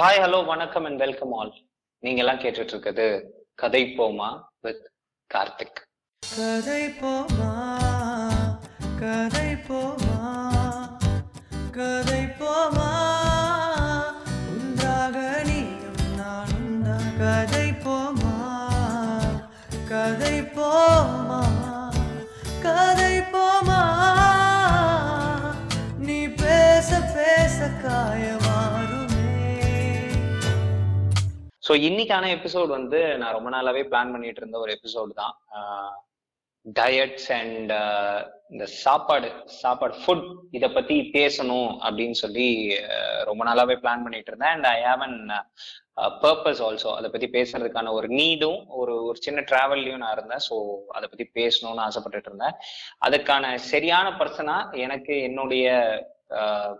Hi 0.00 0.20
hello 0.20 0.46
வணக்கம் 0.46 0.84
and 0.84 0.98
welcome 0.98 1.32
all 1.32 1.54
நீங்க 1.98 2.20
எல்லாம் 2.20 2.38
கேட்டுட்டு 2.38 2.72
இருக்குது 2.74 3.22
கதை 3.54 3.94
போமா 3.98 4.40
வித் 4.60 4.92
கார்த்திக். 5.34 5.80
கதை 6.36 6.88
போமா 6.88 7.50
கதை 9.00 9.54
போமா 9.68 10.16
கதை 11.70 12.22
போமா. 12.40 12.88
உண்டாக 14.52 15.42
நீயும் 15.44 16.16
நானும் 16.16 16.82
கதை 17.18 17.70
போமா 17.70 18.34
கதை 19.88 20.40
போமா. 20.40 21.49
ஸோ 31.70 31.74
இன்னைக்கான 31.88 32.28
எபிசோட் 32.36 32.70
வந்து 32.76 33.00
நான் 33.18 33.34
ரொம்ப 33.34 33.48
நாளாவே 33.54 33.82
பிளான் 33.90 34.12
பண்ணிட்டு 34.12 34.40
இருந்த 34.42 34.56
ஒரு 34.58 34.70
எபிசோடு 34.76 35.12
தான். 35.20 35.34
டயட்ஸ் 36.78 37.28
அண்ட் 37.36 37.72
இந்த 38.52 38.64
சாப்பாடு 38.80 39.28
சாப்பாடு 39.60 39.94
ஃபுட் 40.00 40.24
இதை 40.56 40.68
பத்தி 40.76 40.96
பேசணும் 41.12 41.70
அப்படின்னு 41.84 42.16
சொல்லி 42.22 42.48
ரொம்ப 43.28 43.44
நாளாவே 43.48 43.76
பிளான் 43.84 44.04
பண்ணிட்டு 44.06 44.30
இருந்தேன். 44.32 44.54
And 44.56 44.68
I 44.72 44.80
have 44.88 45.04
an 45.08 45.18
purpose 46.24 46.62
also 46.68 46.90
அதை 46.98 47.10
பத்தி 47.14 47.28
பேசுறதுக்கான 47.38 47.92
ஒரு 47.98 48.10
நீடும் 48.20 48.60
ஒரு 48.80 48.96
ஒரு 49.08 49.18
சின்ன 49.26 49.44
டிராவல்லையும் 49.52 50.02
நான் 50.04 50.16
இருந்தேன். 50.16 50.44
ஸோ 50.48 50.56
அதை 50.96 51.06
பத்தி 51.12 51.26
பேசணும்னு 51.40 51.86
ஆசைப்பட்டுட்டு 51.88 52.30
இருந்தேன். 52.32 52.56
அதுக்கான 53.08 53.54
சரியான 53.72 54.08
பர்சனா 54.22 54.56
எனக்கு 54.86 55.16
என்னுடைய 55.28 55.68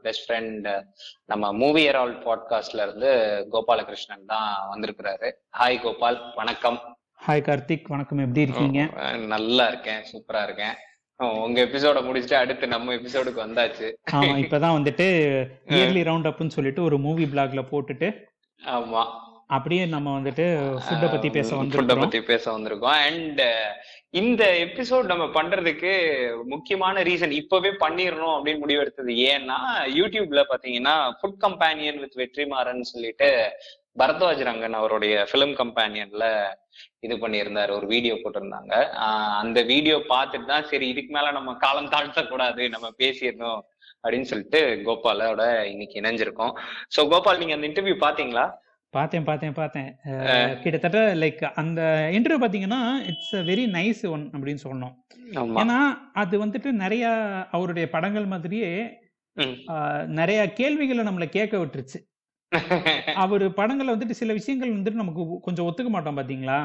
பெஸ்ட் 0.03 0.25
ஃப்ரெண்ட் 0.27 0.83
நம்ம 1.25 1.53
மூவி 1.53 1.89
ஹெரால்ட் 1.89 2.21
பாட்காஸ்ட்ல 2.27 2.83
இருந்து 2.87 3.11
கோபாலகிருஷ்ணன் 3.53 4.27
தான் 4.27 4.51
வந்திருக்கிறாரு. 4.73 5.31
ஹாய் 5.59 5.81
கோபால் 5.83 6.33
வணக்கம். 6.35 6.79
ஹாய் 7.27 7.47
கார்த்திக் 7.47 7.91
வணக்கம். 7.95 8.19
எப்படி 8.19 8.41
இருக்கீங்க? 8.41 8.83
நல்லா 9.17 9.69
இருக்கேன் 9.69 10.03
சூப்பரா 10.13 10.43
இருக்கேன். 10.43 10.77
உங்க 11.21 11.59
எபிசோட 11.63 11.99
முடிச்சுட்டு 12.05 12.35
அடுத்து 12.35 12.67
நம்ம 12.67 12.95
எபிசோடுக்கு 12.95 13.41
வந்தாச்சு. 13.47 13.89
ஆமா 14.13 14.37
இப்பதான் 14.45 14.77
வந்துட்டு 14.77 15.09
இயர்லி 15.67 16.03
ரவுண்ட் 16.09 16.29
அப்னு 16.31 16.57
சொல்லிட்டு 16.57 16.83
ஒரு 16.83 16.99
மூவி 16.99 17.25
பிளாக்ல 17.25 17.65
போட்டுட்டு 17.73 18.09
ஆமா. 18.67 19.03
அப்படியே 19.47 19.87
நம்ம 19.87 20.09
வந்துட்டு 20.19 20.45
ஃபுட்டை 20.85 21.11
பத்தி 21.11 21.31
பேச 21.31 21.57
ஃபுட்டை 21.57 21.61
வந்திருக்கோம் 21.61 21.99
பத்தி 21.99 22.23
பேச 22.23 22.59
வந்திருக்கோம். 22.59 22.99
அண்ட் 23.09 23.43
இந்த 24.15 24.45
எபிசோட் 24.63 25.11
நம்ம 25.11 25.25
பண்றதுக்கு 25.37 25.91
முக்கியமான 26.53 27.03
ரீசன் 27.09 27.35
இப்பவே 27.41 27.71
பண்ணிடணும் 27.83 28.35
அப்படின்னு 28.37 28.63
முடிவெடுத்தது 28.63 29.13
ஏன்னா 29.33 29.59
யூடியூப்ல 29.99 30.41
பாத்தீங்கன்னா 30.53 30.95
ஃபுட் 31.19 31.37
கம்பேனியன் 31.45 32.01
வித் 32.05 32.19
வெற்றிமாறன் 32.21 32.89
சொல்லிட்டு 32.93 33.29
பரத்வாஜ் 34.01 34.43
ரங்கன் 34.49 34.77
அவருடைய 34.81 35.15
ஃபிலிம் 35.29 35.55
கம்பானியன்ல 35.61 36.25
இது 37.07 37.15
பண்ணியிருந்தாரு 37.23 37.73
ஒரு 37.79 37.87
வீடியோ 37.93 38.15
போட்டிருந்தாங்க. 38.23 38.75
அந்த 39.43 39.59
வீடியோ 39.73 39.97
பார்த்துட்டு 40.13 40.51
தான் 40.53 40.67
சரி 40.71 40.89
இதுக்கு 40.93 41.13
மேல 41.17 41.31
நம்ம 41.39 41.55
காலம் 41.65 41.93
தாழ்த்தக்கூடாது 41.95 42.65
நம்ம 42.75 42.89
பேசிடணும் 43.03 43.61
அப்படின்னு 44.05 44.31
சொல்லிட்டு 44.33 44.61
கோபாலோட 44.87 45.43
இன்னைக்கு 45.73 45.97
இணைஞ்சிருக்கோம். 46.03 46.53
சோ 46.97 47.01
கோபால் 47.13 47.41
நீங்க 47.43 47.57
அந்த 47.57 47.69
இன்டர்வியூ 47.71 47.97
பாத்தீங்களா 48.07 48.47
பார்த்தேன் 48.91 49.25
பார்த்தேன் 49.25 49.53
பார்த்தேன் 49.53 49.91
கிட்டத்தட்ட 50.63 51.15
லைக் 51.15 51.43
அந்த 51.61 51.81
இன்டர்வியூ 52.13 52.39
பாத்தீங்கன்னா 52.45 52.81
it's 53.11 53.35
a 53.37 53.43
very 53.51 53.65
nice 53.77 54.03
one 54.11 54.31
அப்படின்னு 54.33 54.63
சொல்லணும். 54.65 54.95
ஏன்னா 55.61 55.79
அது 56.13 56.45
வந்துட்டு 56.45 56.71
நிறைய 56.83 57.05
அவருடைய 57.51 57.89
படங்கள் 57.91 58.27
மாதிரியே 58.27 58.73
நிறைய 60.07 60.53
கேள்விகளை 60.53 61.05
நம்மள 61.05 61.27
கேட்க 61.29 61.57
விட்டுருச்சு. 61.59 61.99
அவர் 63.23 63.45
படங்கள்ல 63.51 63.95
வந்துட்டு 63.95 64.15
சில 64.21 64.33
விஷயங்கள் 64.33 64.73
வந்துட்டு 64.77 65.03
நமக்கு 65.03 65.25
கொஞ்சம் 65.41 65.67
ஒத்துக்க 65.67 65.89
மாட்டோம் 65.89 66.19
பாத்தீங்களா. 66.19 66.59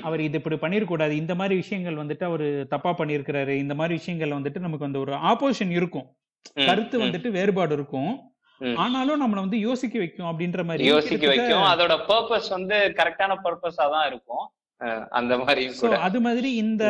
அவர் 0.00 0.20
இது 0.20 0.38
இப்படி 0.40 0.56
பண்ணிருக்கூடாது 0.56 1.10
இந்த 1.10 1.34
மாதிரி 1.34 1.54
விஷயங்கள் 1.54 2.00
வந்துட்டு 2.02 2.24
அவர் 2.24 2.46
தப்பா 2.66 2.94
பண்ணியிருக்கிறாரு 2.98 3.54
இந்த 3.64 3.74
மாதிரி 3.74 3.94
விஷயங்கள் 3.94 4.36
வந்துட்டு 4.38 4.58
நமக்கு 4.58 4.84
அந்த 4.84 4.98
ஒரு 4.98 5.14
ஆப்போசிஷன் 5.30 5.70
இருக்கும். 5.70 6.06
கருத்து 6.68 6.96
வந்துட்டு 7.04 7.30
வேறுபாடு 7.30 7.74
இருக்கும். 7.74 8.12
ஆனாலும் 8.76 9.22
நம்மள 9.22 9.40
வந்து 9.46 9.58
யோசிக்க 9.58 9.98
வைக்கும் 9.98 10.30
அப்படின்ற 10.30 10.64
மாதிரி 10.64 10.84
யோசிக்க 10.84 11.26
வைக்கும். 11.26 11.66
அதோட 11.72 11.96
பர்பஸ் 12.08 12.48
வந்து 12.48 12.78
கரெக்டான 13.00 13.36
பர்பஸா 13.44 13.86
தான் 13.96 14.06
இருக்கும். 14.06 14.46
அந்த 15.10 15.36
கூட. 15.80 15.98
அது 15.98 16.18
மாதிரி 16.20 16.54
இந்த 16.54 16.84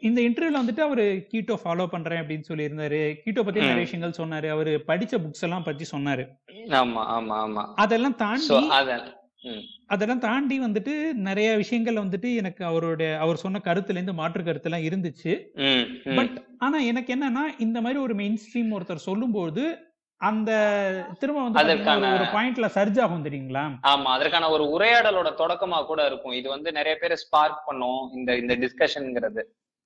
இந்த 0.00 0.18
இன்டர்வியூல 0.20 0.60
வந்துட்டு 0.62 0.80
அவரு 0.80 1.04
கீட்டோ 1.32 1.54
ஃபாலோ 1.62 1.86
பண்றேன் 1.86 2.20
அப்படின்னு 2.22 2.48
சொல்லியிருந்தாரு. 2.48 3.00
கீட்டோ 3.22 3.42
பத்தி 3.42 3.60
நிறைய. 3.60 3.84
விஷயங்கள் 3.84 4.18
சொன்னாரு. 4.18 4.48
அவரு 4.48 4.72
படிச்ச 4.88 5.20
புக்ஸ் 5.24 5.44
எல்லாம் 5.48 5.62
பத்தி 5.62 5.84
சொன்னாரு. 5.92 6.24
ஆமா 6.80 7.04
ஆமா 7.16 7.36
ஆமா. 7.44 7.64
அதெல்லாம் 7.74 8.16
தாண்டி 8.16 8.58
அதெல்லாம் 9.86 10.20
தாண்டி 10.20 10.60
வந்துட்டு 10.60 11.12
நிறைய 11.12 11.56
விஷயங்கள் 11.56 12.02
வந்துட்டு 12.02 12.34
எனக்கு 12.34 12.64
அவருடைய 12.64 13.18
அவர் 13.18 13.36
சொன்ன 13.36 13.60
கருத்துல 13.64 13.98
இருந்து 13.98 14.14
மாற்று 14.14 14.44
கருத்து 14.44 14.68
எல்லாம் 14.70 14.86
இருந்துச்சு. 14.88 15.32
பட் 16.18 16.36
ஆனா 16.58 16.78
எனக்கு 16.78 17.10
என்னன்னா 17.14 17.44
இந்த 17.58 17.80
மாதிரி 17.80 18.00
ஒரு 18.00 18.14
மெயின் 18.14 18.38
ஸ்ட்ரீம் 18.44 18.70
ஒருத்தர் 18.78 19.06
சொல்லும்போது 19.08 19.64
அந்த 20.22 20.52
திரும்ப 21.18 21.42
வந்து 21.42 21.58
ஒரு- 21.58 21.62
அதற்கான- 21.62 22.12
ஒரு 22.14 22.24
பாயிண்ட்ல 22.24 22.68
சர்ஜ் 22.74 23.00
ஆகும் 23.00 23.24
தெரியுங்களா? 23.24 23.64
ஆமா 23.82 24.10
அதற்கான 24.16 24.48
ஒரு 24.48 24.64
உரையாடலோட 24.64 25.30
தொடக்கமா 25.38 25.86
கூட 25.86 26.06
இருக்கும். 26.06 26.32
இது 26.32 26.48
வந்து 26.48 26.72
நிறைய 26.72 26.98
பேரை 27.00 27.16
ஸ்பார்க் 27.16 27.62
பண்ணும் 27.66 28.10
இந்த 28.14 28.36
இந்த 28.36 28.56
டிஸ்கஷன்ங்கிறது 28.56 29.42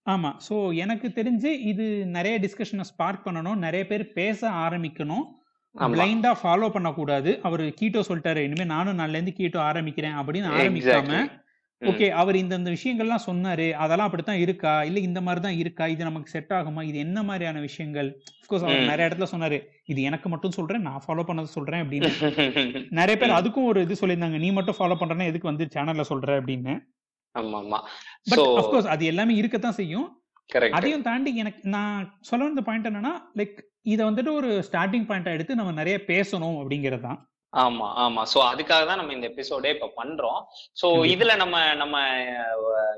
ஆமா 0.07 0.37
சோ 0.49 0.75
எனக்கு 0.75 1.09
தெரிஞ்சு 1.15 1.45
இது 1.45 2.07
நிறைய 2.07 2.39
டிஸ்கஷனை 2.39 2.81
ஸ்பார்க் 2.81 3.27
பண்ணணும் 3.27 3.55
நிறைய 3.55 3.87
பேர் 3.87 4.13
பேச 4.13 4.51
ஆரம்பிக்கணும். 4.51 5.25
பிளைண்டா 5.75 6.35
ஃபாலோ 6.43 6.69
பண்ணக்கூடாது. 6.69 7.41
அவர் 7.43 7.61
கீட்டோ 7.61 8.03
சொல்லிட்டாரு 8.09 8.37
இனிமே 8.37 8.65
நானும் 8.65 8.99
நாள்ல 8.99 9.09
இருந்து 9.09 9.35
கீட்டோ 9.39 9.63
ஆரம்பிக்கிறேன் 9.63 10.15
அப்படின்னு 10.21 10.49
ஆரம்பிக்காம 10.61 11.45
ஓகே 11.83 12.07
அவர் 12.21 12.37
இந்த 12.41 12.55
இந்த 12.59 12.71
விஷயங்கள்லாம் 12.75 13.25
சொன்னாரு 13.27 13.67
அதெல்லாம் 13.85 14.09
அப்படித்தான் 14.09 14.43
இருக்கா? 14.45 14.85
இல்ல 14.89 14.99
இந்த 15.09 15.21
மாதிரி 15.21 15.41
தான் 15.47 15.59
இருக்கா? 15.63 15.85
இது 15.87 16.03
நமக்கு 16.05 16.29
செட் 16.31 16.53
ஆகுமா? 16.59 16.83
இது 16.83 16.99
என்ன 16.99 17.19
மாதிரியான 17.23 17.61
விஷயங்கள்? 17.61 18.09
அஃப்கோர்ஸ் 18.41 18.65
அவர். 18.67 18.89
நிறைய 18.91 19.09
இடத்துல 19.09 19.27
சொன்னாரு 19.33 19.59
இது 19.93 20.01
எனக்கு 20.03 20.29
மட்டும் 20.29 20.55
சொல்றேன் 20.59 20.87
நான் 20.89 21.05
ஃபாலோ 21.07 21.25
பண்ணது 21.31 21.51
சொல்றேன் 21.57 21.83
அப்படின்னு. 21.85 22.11
நிறைய 23.01 23.17
பேர் 23.23 23.39
அதுக்கும் 23.39 23.69
ஒரு 23.73 23.83
இது 23.87 24.01
சொல்லியிருந்தாங்க 24.01 24.41
நீ 24.45 24.51
மட்டும் 24.51 24.79
ஃபாலோ 24.79 24.97
பண்றேன்னா 25.03 25.29
எதுக்கு 25.33 25.51
வந்து 25.53 25.67
சேனல்ல 25.77 26.05
சொல்ற? 26.13 26.31
அப்படின்னு. 26.41 26.75
ஆமா 27.35 27.59
ஆமா 27.63 27.81
பட் 28.31 28.45
அஃப்கோர்ஸ் 28.61 28.93
அது 28.95 29.05
எல்லாமே 29.13 29.35
இருக்கத்தான் 29.35 29.79
செய்யும். 29.81 30.09
அதையும் 30.77 31.07
தாண்டி 31.07 31.31
எனக்கு 31.37 31.61
நான் 31.69 32.03
சொல்ல 32.21 32.45
வந்த 32.45 32.63
பாயிண்ட் 32.63 32.91
என்னன்னா 32.91 33.15
லைக் 33.39 33.57
இதை 33.93 34.03
வந்துட்டு 34.07 34.31
ஒரு 34.33 34.51
ஸ்டார்டிங் 34.69 35.09
பாயிண்டா 35.09 35.33
எடுத்து 35.37 35.59
நம்ம 35.61 35.73
நிறைய 35.73 35.97
பேசணும் 36.11 36.59
அப்படிங்கிறது 36.61 37.05
தான். 37.09 37.19
ஆமா 37.53 37.87
ஆமா. 37.97 38.23
சோ 38.33 38.39
அதுக்காக 38.47 38.87
தான் 38.87 38.97
நம்ம 38.97 39.13
இந்த 39.13 39.27
எபிசோடே 39.29 39.71
இப்ப 39.75 39.89
பண்றோம். 39.97 40.41
சோ. 40.81 40.87
இதுல 41.13 41.37
நம்ம 41.37 41.57
நம்ம 41.75 41.97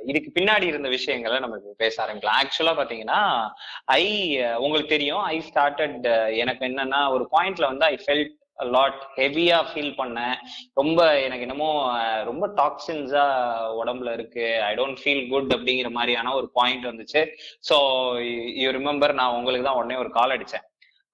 இதுக்கு 0.04 0.30
பின்னாடி 0.34 0.66
இருந்த 0.66 0.88
விஷயங்களை 0.88 1.38
நம்ம 1.38 1.56
இப்ப 1.56 1.74
பேச 1.76 1.94
ஆரம்பிக்கலாம். 2.04 2.40
ஆக்சுவலா 2.42 2.74
பாத்தீங்கன்னா 2.80 3.20
ஐ 3.96 4.02
உங்களுக்கு 4.58 4.88
தெரியும். 4.88 5.22
ஐ 5.26 5.38
ஸ்டார்டட் 5.48 6.06
எனக்கு 6.36 6.64
என்னன்னா 6.68 7.02
ஒரு 7.10 7.26
பாயிண்ட்ல 7.32 7.66
வந்து 7.66 7.84
ஐ 7.84 7.96
ஃபெல்ட் 8.04 8.34
லாட் 8.70 9.02
ஹெவியா 9.16 9.58
ஃபீல் 9.68 9.92
பண்ணேன். 9.98 10.36
ரொம்ப 10.74 11.00
எனக்கு 11.18 11.44
என்னமோ 11.46 11.68
ரொம்ப 12.24 12.44
டாக்ஸின்ஸா 12.56 13.26
உடம்புல 13.80 14.12
இருக்கு. 14.12 14.46
ஐ 14.62 14.72
டோன்ட் 14.74 15.00
ஃபீல் 15.02 15.28
குட் 15.28 15.52
அப்படிங்கிற 15.56 15.90
மாதிரியான 15.90 16.34
ஒரு 16.34 16.48
பாயிண்ட் 16.52 16.86
வந்துச்சு. 16.86 17.22
ஸோ 17.68 17.76
யூ 18.62 18.70
ரிமெம்பர் 18.70 19.18
நான் 19.20 19.36
உங்களுக்கு 19.36 19.66
தான் 19.66 19.80
உடனே 19.82 19.96
ஒரு 19.96 20.10
கால் 20.10 20.34
அடிச்சேன். 20.36 20.66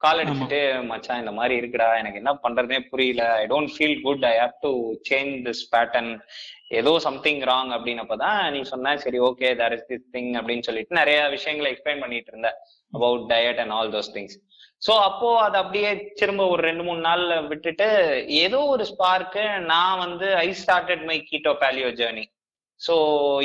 கால் 0.02 0.20
அடிச்சுட்டு 0.22 0.58
மச்சான் 0.88 1.20
இந்த 1.22 1.32
மாதிரி 1.32 1.54
இருக்குடா. 1.60 1.88
எனக்கு 2.00 2.20
என்ன 2.22 2.32
பண்றதுனே 2.44 2.78
புரியல. 2.90 3.22
I 3.40 3.44
don't 3.52 3.72
feel 3.74 3.98
good 4.02 4.24
I 4.30 4.34
have 4.38 4.56
to 4.64 4.72
change 5.10 5.34
this 5.46 5.62
pattern 5.74 6.10
ஏதோ 6.80 6.92
சம்திங் 7.06 7.42
ராங் 7.50 7.70
அப்படின்னப்பதான் 7.76 8.38
நீ 8.54 8.60
சொன்ன 8.72 8.96
சரி 9.04 9.18
okay 9.28 9.48
there 9.60 9.74
is 9.76 9.86
this 9.90 10.06
thing 10.14 10.32
அப்படின்னு 10.40 10.66
சொல்லிட்டு 10.68 11.00
நிறைய 11.00 11.18
விஷயங்களை 11.28 11.68
எக்ஸ்பிளைன் 11.72 12.02
பண்ணிட்டு 12.04 12.32
இருந்த 12.32 12.50
about 12.92 13.24
diet 13.32 13.60
and 13.64 13.74
all 13.78 13.92
those 13.94 14.12
things 14.16 14.36
so 14.82 14.92
அப்போ 15.00 15.28
அது 15.38 15.56
அப்படியே 15.58 15.90
திரும்ப 16.20 16.46
ஒரு 16.46 16.62
ரெண்டு 16.62 16.82
மூணு 16.82 17.00
நாள்ல 17.00 17.34
விட்டுட்டு 17.50 17.86
ஏதோ 18.44 18.58
ஒரு 18.74 18.84
ஸ்பார்க்கு 18.90 19.44
நான் 19.72 20.00
வந்து 20.04 20.26
I 20.36 20.48
started 20.62 21.04
my 21.10 21.16
keto 21.30 21.52
paleo 21.62 21.90
journey 22.00 22.24
so 22.80 22.94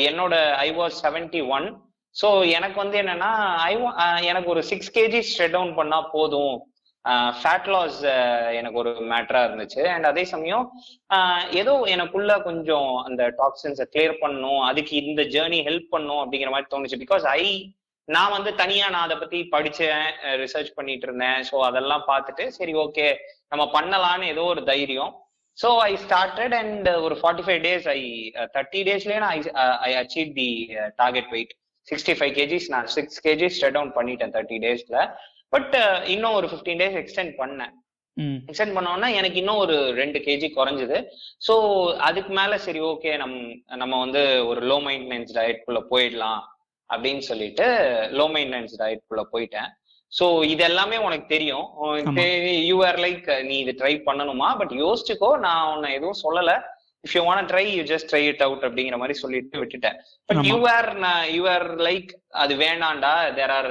என்னோட 0.10 0.36
I 0.66 0.69
was 0.72 0.98
seventy 1.06 1.42
one 1.57 1.68
so 2.15 2.27
எனக்கு 2.57 2.77
வந்து 2.83 2.97
என்னன்னா 3.01 3.31
ஐ 3.69 3.73
எனக்கு 4.31 4.50
ஒரு 4.53 4.61
சிக்ஸ் 4.71 4.94
கேஜி 4.97 5.21
ஸ்ட்ரெட் 5.29 5.56
டவுன் 5.56 5.73
பண்ணா 5.79 6.00
போதும். 6.15 6.56
ஃபேட் 7.39 7.67
லாஸ் 7.73 8.00
எனக்கு 8.59 8.79
ஒரு 8.81 8.91
மேட்டரா 9.11 9.41
இருந்துச்சு. 9.47 9.81
அண்ட் 9.94 10.07
அதே 10.09 10.23
சமயம் 10.31 10.65
ஏதோ 11.61 11.73
எனக்குள்ள 11.94 12.33
கொஞ்சம் 12.47 12.89
அந்த 13.07 13.23
டாக்ஸின்ஸை 13.41 13.85
கிளியர் 13.94 14.15
பண்ணும் 14.23 14.61
அதுக்கு 14.69 14.94
இந்த 15.03 15.23
ஜேர்னி 15.35 15.59
ஹெல்ப் 15.67 15.88
பண்ணும் 15.95 16.21
அப்படிங்கிற 16.23 16.51
மாதிரி 16.56 16.69
தோணுச்சு. 16.73 17.01
பிகாஸ் 17.06 17.25
ஐ 17.39 17.44
நான் 18.07 18.35
வந்து 18.35 18.51
தனியா 18.61 18.85
நான் 18.94 19.07
அதை 19.07 19.17
பத்தி 19.21 19.39
படிச்சேன் 19.56 20.06
ரிசர்ச் 20.44 20.75
பண்ணிட்டு 20.77 21.06
இருந்தேன். 21.07 21.39
ஸோ 21.50 21.56
அதெல்லாம் 21.69 22.06
பார்த்துட்டு 22.11 22.45
சரி 22.57 22.73
ஓகே 22.83 23.07
நம்ம 23.53 23.63
பண்ணலான்னு 23.77 24.31
ஏதோ 24.33 24.45
ஒரு 24.53 24.63
தைரியம். 24.71 25.11
ஸோ 25.57 25.69
ஐ 25.89 25.91
ஸ்டார்டட் 26.06 26.56
அண்ட் 26.61 26.89
ஒரு 27.06 27.15
forty 27.21 27.45
five 27.45 27.61
days 27.67 27.88
I 27.95 28.00
thirty 28.57 28.81
டேஸ்லேயே 28.89 29.21
நான் 29.23 29.35
I 29.88 29.91
achieve 30.01 30.29
the 30.41 30.50
target 31.01 31.31
weight 31.35 31.53
sixty 31.89 32.15
five 32.19 32.33
kgs 32.39 32.69
நான் 32.75 32.88
சிக்ஸ் 32.95 33.19
கேஜிஸ் 33.27 33.56
ஸ்ட்ரெட் 33.57 33.77
டவுன் 33.77 33.94
பண்ணிட்டேன் 34.00 34.33
தேர்ட்டி 34.38 34.59
டேஸ்ல 34.65 34.97
பட் 35.56 35.75
இன்னும் 36.15 36.38
ஒரு 36.39 36.47
ஃபிஃப்டீன் 36.51 36.81
டேஸ் 36.83 36.97
எக்ஸ்டெண்ட் 37.03 37.33
பண்ணேன். 37.41 37.74
எக்ஸ்டெண்ட் 38.50 38.75
பண்ணோம்னா 38.77 39.09
எனக்கு 39.19 39.38
இன்னும் 39.41 39.59
ஒரு 39.63 39.75
ரெண்டு 40.00 40.19
கேஜி 40.25 40.47
குறைஞ்சது. 40.57 40.97
ஸோ 41.47 41.53
அதுக்கு 42.07 42.31
மேல 42.39 42.53
சரி 42.65 42.81
ஓகே 42.91 43.12
நம் 43.21 43.36
நம்ம 43.81 43.94
வந்து 44.03 44.21
ஒரு 44.51 44.62
லோ 44.71 44.77
மெயின்டெனன்ஸ் 44.88 45.36
டயட் 45.38 45.63
குள்ள 45.65 45.81
போயிடலாம் 45.91 46.41
அப்படின்னு 46.89 47.24
சொல்லிட்டு 47.30 47.65
லோ 48.19 48.25
மெயின்டெனன்ஸ் 48.35 48.75
டயட் 48.81 49.07
குள்ள 49.09 49.24
போயிட்டேன். 49.33 49.69
ஸோ 50.12 50.25
இது 50.51 50.63
எல்லாமே 50.68 50.97
உனக்கு 51.07 51.27
தெரியும். 51.35 51.65
யூ 52.69 52.77
ஆர் 52.89 53.00
லைக் 53.06 53.27
நீ 53.50 53.56
இது 53.63 53.74
ட்ரை 53.81 53.94
பண்ணணுமா? 54.07 54.50
பட் 54.62 54.74
யோசிச்சுக்கோ 54.83 55.30
நான் 55.45 55.69
உன்னை 55.74 55.89
எதுவும் 55.97 56.21
சொல்லல. 56.25 56.53
If 57.04 57.16
you 57.16 57.22
want 57.24 57.50
try 57.51 57.66
you 57.69 57.84
just 57.84 58.10
try 58.12 58.22
it 58.28 58.42
out 58.42 58.63
அப்படிங்கிற 58.63 58.98
மாதிரி 58.98 59.16
சொல்லிட்டு 59.19 59.62
விட்டுட்டேன் 59.62 59.98
but. 60.30 60.42
You 60.44 60.57
are 60.69 60.90
you 61.30 61.44
are 61.50 61.68
like 61.81 62.10
அது 62.44 62.54
வேண்டாம்டா 62.64 63.12
தேர் 63.38 63.54
ஆர் 63.58 63.70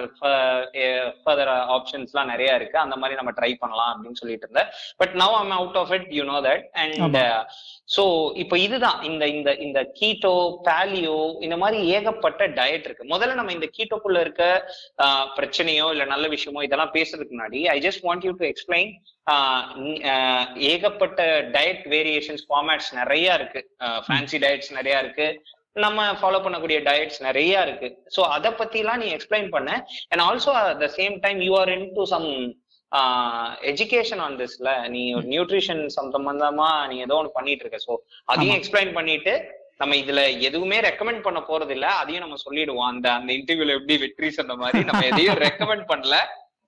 ஃபர்தர் 1.24 1.50
ஆப்ஷன்ஸ்லாம் 1.76 2.30
நிறைய 2.32 2.58
இருக்கு. 2.58 2.78
அந்த 2.84 2.96
மாதிரி 3.00 3.18
நம்ம 3.18 3.32
ட்ரை 3.38 3.50
பண்ணலாம் 3.62 3.90
அப்படின்னு 3.92 4.20
சொல்லிட்டு 4.20 4.46
இருந்தேன். 4.46 4.70
But 5.00 5.14
now 5.22 5.34
I'm 5.40 5.54
out 5.58 5.78
of 5.82 5.92
it 5.96 6.08
you 6.16 6.24
know 6.30 6.38
that 6.48 6.64
and. 6.82 7.18
So 7.96 8.04
இப்போ 8.44 8.58
இதுதான். 8.66 8.98
இந்த 9.10 9.26
இந்த 9.36 9.50
இந்த 9.66 9.82
கீட்டோ 10.00 10.34
பேலியோ 10.68 11.18
இந்த 11.46 11.58
மாதிரி 11.62 11.78
ஏகப்பட்ட 11.96 12.48
டயட் 12.60 12.86
இருக்கு. 12.88 13.06
முதல்ல 13.14 13.38
நம்ம 13.40 13.54
இந்த 13.58 13.68
கீட்டோக்குள்ள 13.76 14.20
இருக்க 14.26 14.44
பிரச்சனையோ 15.38 15.86
இல்ல 15.94 16.06
நல்ல 16.14 16.26
விஷயமோ 16.36 16.66
இதெல்லாம் 16.68 16.94
பேசுறதுக்கு 16.96 17.36
முன்னாடி 17.36 17.62
I 17.76 17.78
just 17.86 18.04
want 18.08 18.26
you 18.28 18.32
to 18.40 18.46
explain 18.52 18.90
ஏகப்பட்ட 20.72 21.22
டயட் 21.54 21.84
வேரியேஷன்ஸ் 21.94 22.44
ஃபார்மேட்ஸ் 22.48 22.90
நிறைய 23.00 23.38
இருக்கு. 23.38 23.60
ஃபேன்சி 24.06 24.38
டயட்ஸ் 24.44 24.70
நிறைய 24.78 24.96
இருக்கு. 25.04 25.28
நம்ம 25.84 26.06
ஃபாலோ 26.20 26.38
பண்ணக்கூடிய 26.44 26.78
டயட்ஸ் 26.88 27.20
நிறைய 27.26 27.62
இருக்கு. 27.66 27.88
ஸோ 28.16 28.20
அதை 28.36 28.50
பத்திலாம் 28.60 29.02
நீ 29.02 29.08
எக்ஸ்பிளைன் 29.16 29.48
பண்ண. 29.56 29.70
And 30.10 30.24
also 30.28 30.54
at 30.62 30.80
the 30.84 30.88
same 30.98 31.14
time 31.26 31.40
you 31.46 31.52
are 31.60 31.72
into 31.98 32.04
some 32.14 32.26
education 33.70 34.22
on 34.26 34.36
திஸ்ல 34.40 34.70
நீ 34.94 35.02
ஒரு 35.18 35.26
நியூட்ரிஷன் 35.34 35.82
சம்பந்தமா 35.96 36.68
நீ 36.90 36.98
ஏதோ 37.06 37.16
ஒன்று 37.20 37.36
பண்ணிட்டு 37.38 37.64
இருக்க. 37.64 37.80
ஸோ 37.86 37.94
அதையும். 38.32 38.58
எக்ஸ்பிளைன் 38.58 38.92
பண்ணிட்டு 38.98 39.34
நம்ம 39.80 39.96
இதுல 40.02 40.20
எதுவுமே 40.48 40.78
ரெக்கமெண்ட் 40.88 41.24
பண்ண 41.26 41.40
போறது 41.48 41.72
இல்ல. 41.76 41.86
அதையும் 42.02 42.24
நம்ம 42.24 42.38
சொல்லிடுவோம். 42.44 42.88
அந்த 42.92 43.06
அந்த 43.18 43.30
இன்டர்வியூல 43.38 43.76
எப்படி 43.78 43.96
வெற்றி 44.04 44.30
சொன்ன 44.38 44.56
மாதிரி 44.62 44.80
நம்ம 44.88 45.02
எதையும் 45.10 45.40
ரெக்கமெண்ட் 45.46 45.86
பண்ணல. 45.92 46.16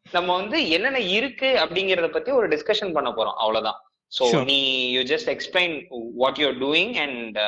நம்ம 0.07 0.29
வந்து 0.41 0.59
என்னென்ன 0.77 1.01
இருக்கு 1.17 1.49
அப்படிங்கறத 1.63 2.09
பத்தி 2.17 2.31
ஒரு 2.41 2.47
டிஸ்கஷன் 2.55 2.95
பண்ண 2.97 3.09
போறோம். 3.17 3.39
அவ்வளவுதான். 3.43 3.81
So 4.13 4.25
Sure. 4.31 4.45
நீ 4.45 4.59
you 4.93 5.03
just 5.13 5.31
explain 5.37 5.75
what 6.17 6.37
you're 6.37 6.59
doing 6.65 6.95
and 7.05 7.39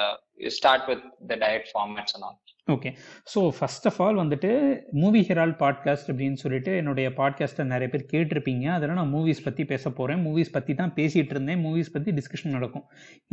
start 0.59 0.87
with 0.91 1.05
the 1.27 1.37
diet 1.37 1.67
formats 1.73 2.15
and 2.15 2.27
all 2.29 2.39
okay 2.73 2.91
so 3.33 3.41
first 3.59 3.87
of 3.87 3.99
all 4.03 4.17
வந்துட்டு 4.17 4.51
மூவி 4.93 5.21
ஹெரால் 5.21 5.55
பாட்காஸ்ட் 5.63 6.11
அப்படின்னு 6.11 6.33
சொல்லிட்டு 6.33 6.77
என்னுடைய 6.77 7.09
பாட்காஸ்ட்டை 7.09 7.65
நிறைய 7.65 7.89
பேர் 7.89 8.05
கேட்டிருப்பீங்க. 8.13 8.67
அதில் 8.67 8.99
நான் 8.99 9.15
மூவிஸ் 9.15 9.43
பற்றி 9.45 9.65
பேச 9.65 9.91
போகிறேன் 9.91 10.23
மூவிஸ் 10.27 10.53
பற்றி 10.53 10.75
தான் 10.75 10.93
பேசிகிட்டு 10.97 11.35
இருந்தேன். 11.37 11.63
மூவிஸ் 11.65 11.93
பற்றி 11.93 12.13
டிஸ்கஷன் 12.13 12.57
நடக்கும். 12.57 12.85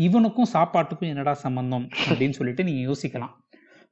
இவனுக்கும் 0.07 0.51
சாப்பாட்டுக்கும் 0.55 1.09
என்னடா 1.09 1.33
சம்பந்தம் 1.33 1.87
அப்படின்னு 2.09 2.29
சொல்லிட்டு 2.29 2.63
நீங்கள் 2.63 2.87
யோசிக்கலாம். 2.89 3.35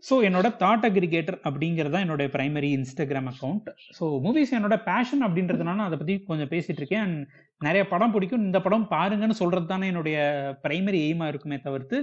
ஸோ 0.04 0.16
என்னோட 0.28 0.48
தாட் 0.62 0.86
அக்ரிகேட்டர் 0.88 1.38
அப்படிங்கிறது 1.48 1.94
தான் 1.94 2.04
என்னோட 2.06 2.24
primary 2.36 2.70
Instagram 2.78 3.30
account 3.32 3.68
so 3.98 4.06
movies 4.26 4.54
என்னோட 4.58 4.76
பேஷன் 4.90 5.24
அப்படின்றதுனால 5.28 5.86
அதை 5.88 5.98
பற்றி 5.98 6.16
கொஞ்சம் 6.30 6.52
பேசிட்டு 6.52 6.82
இருக்கேன். 6.82 7.04
And 7.04 7.28
நிறைய 7.68 7.84
படம் 7.88 8.14
பிடிக்கும். 8.16 8.44
இந்த 8.48 8.60
படம் 8.66 8.88
பாருங்கன்னு 8.92 9.38
சொல்றது 9.42 9.66
தானே 9.66 9.88
என்னுடைய 9.88 10.18
பிரைமரி 10.64 11.00
எய்மா 11.08 11.28
இருக்குமே 11.32 11.58
தவிர்த்து 11.68 12.00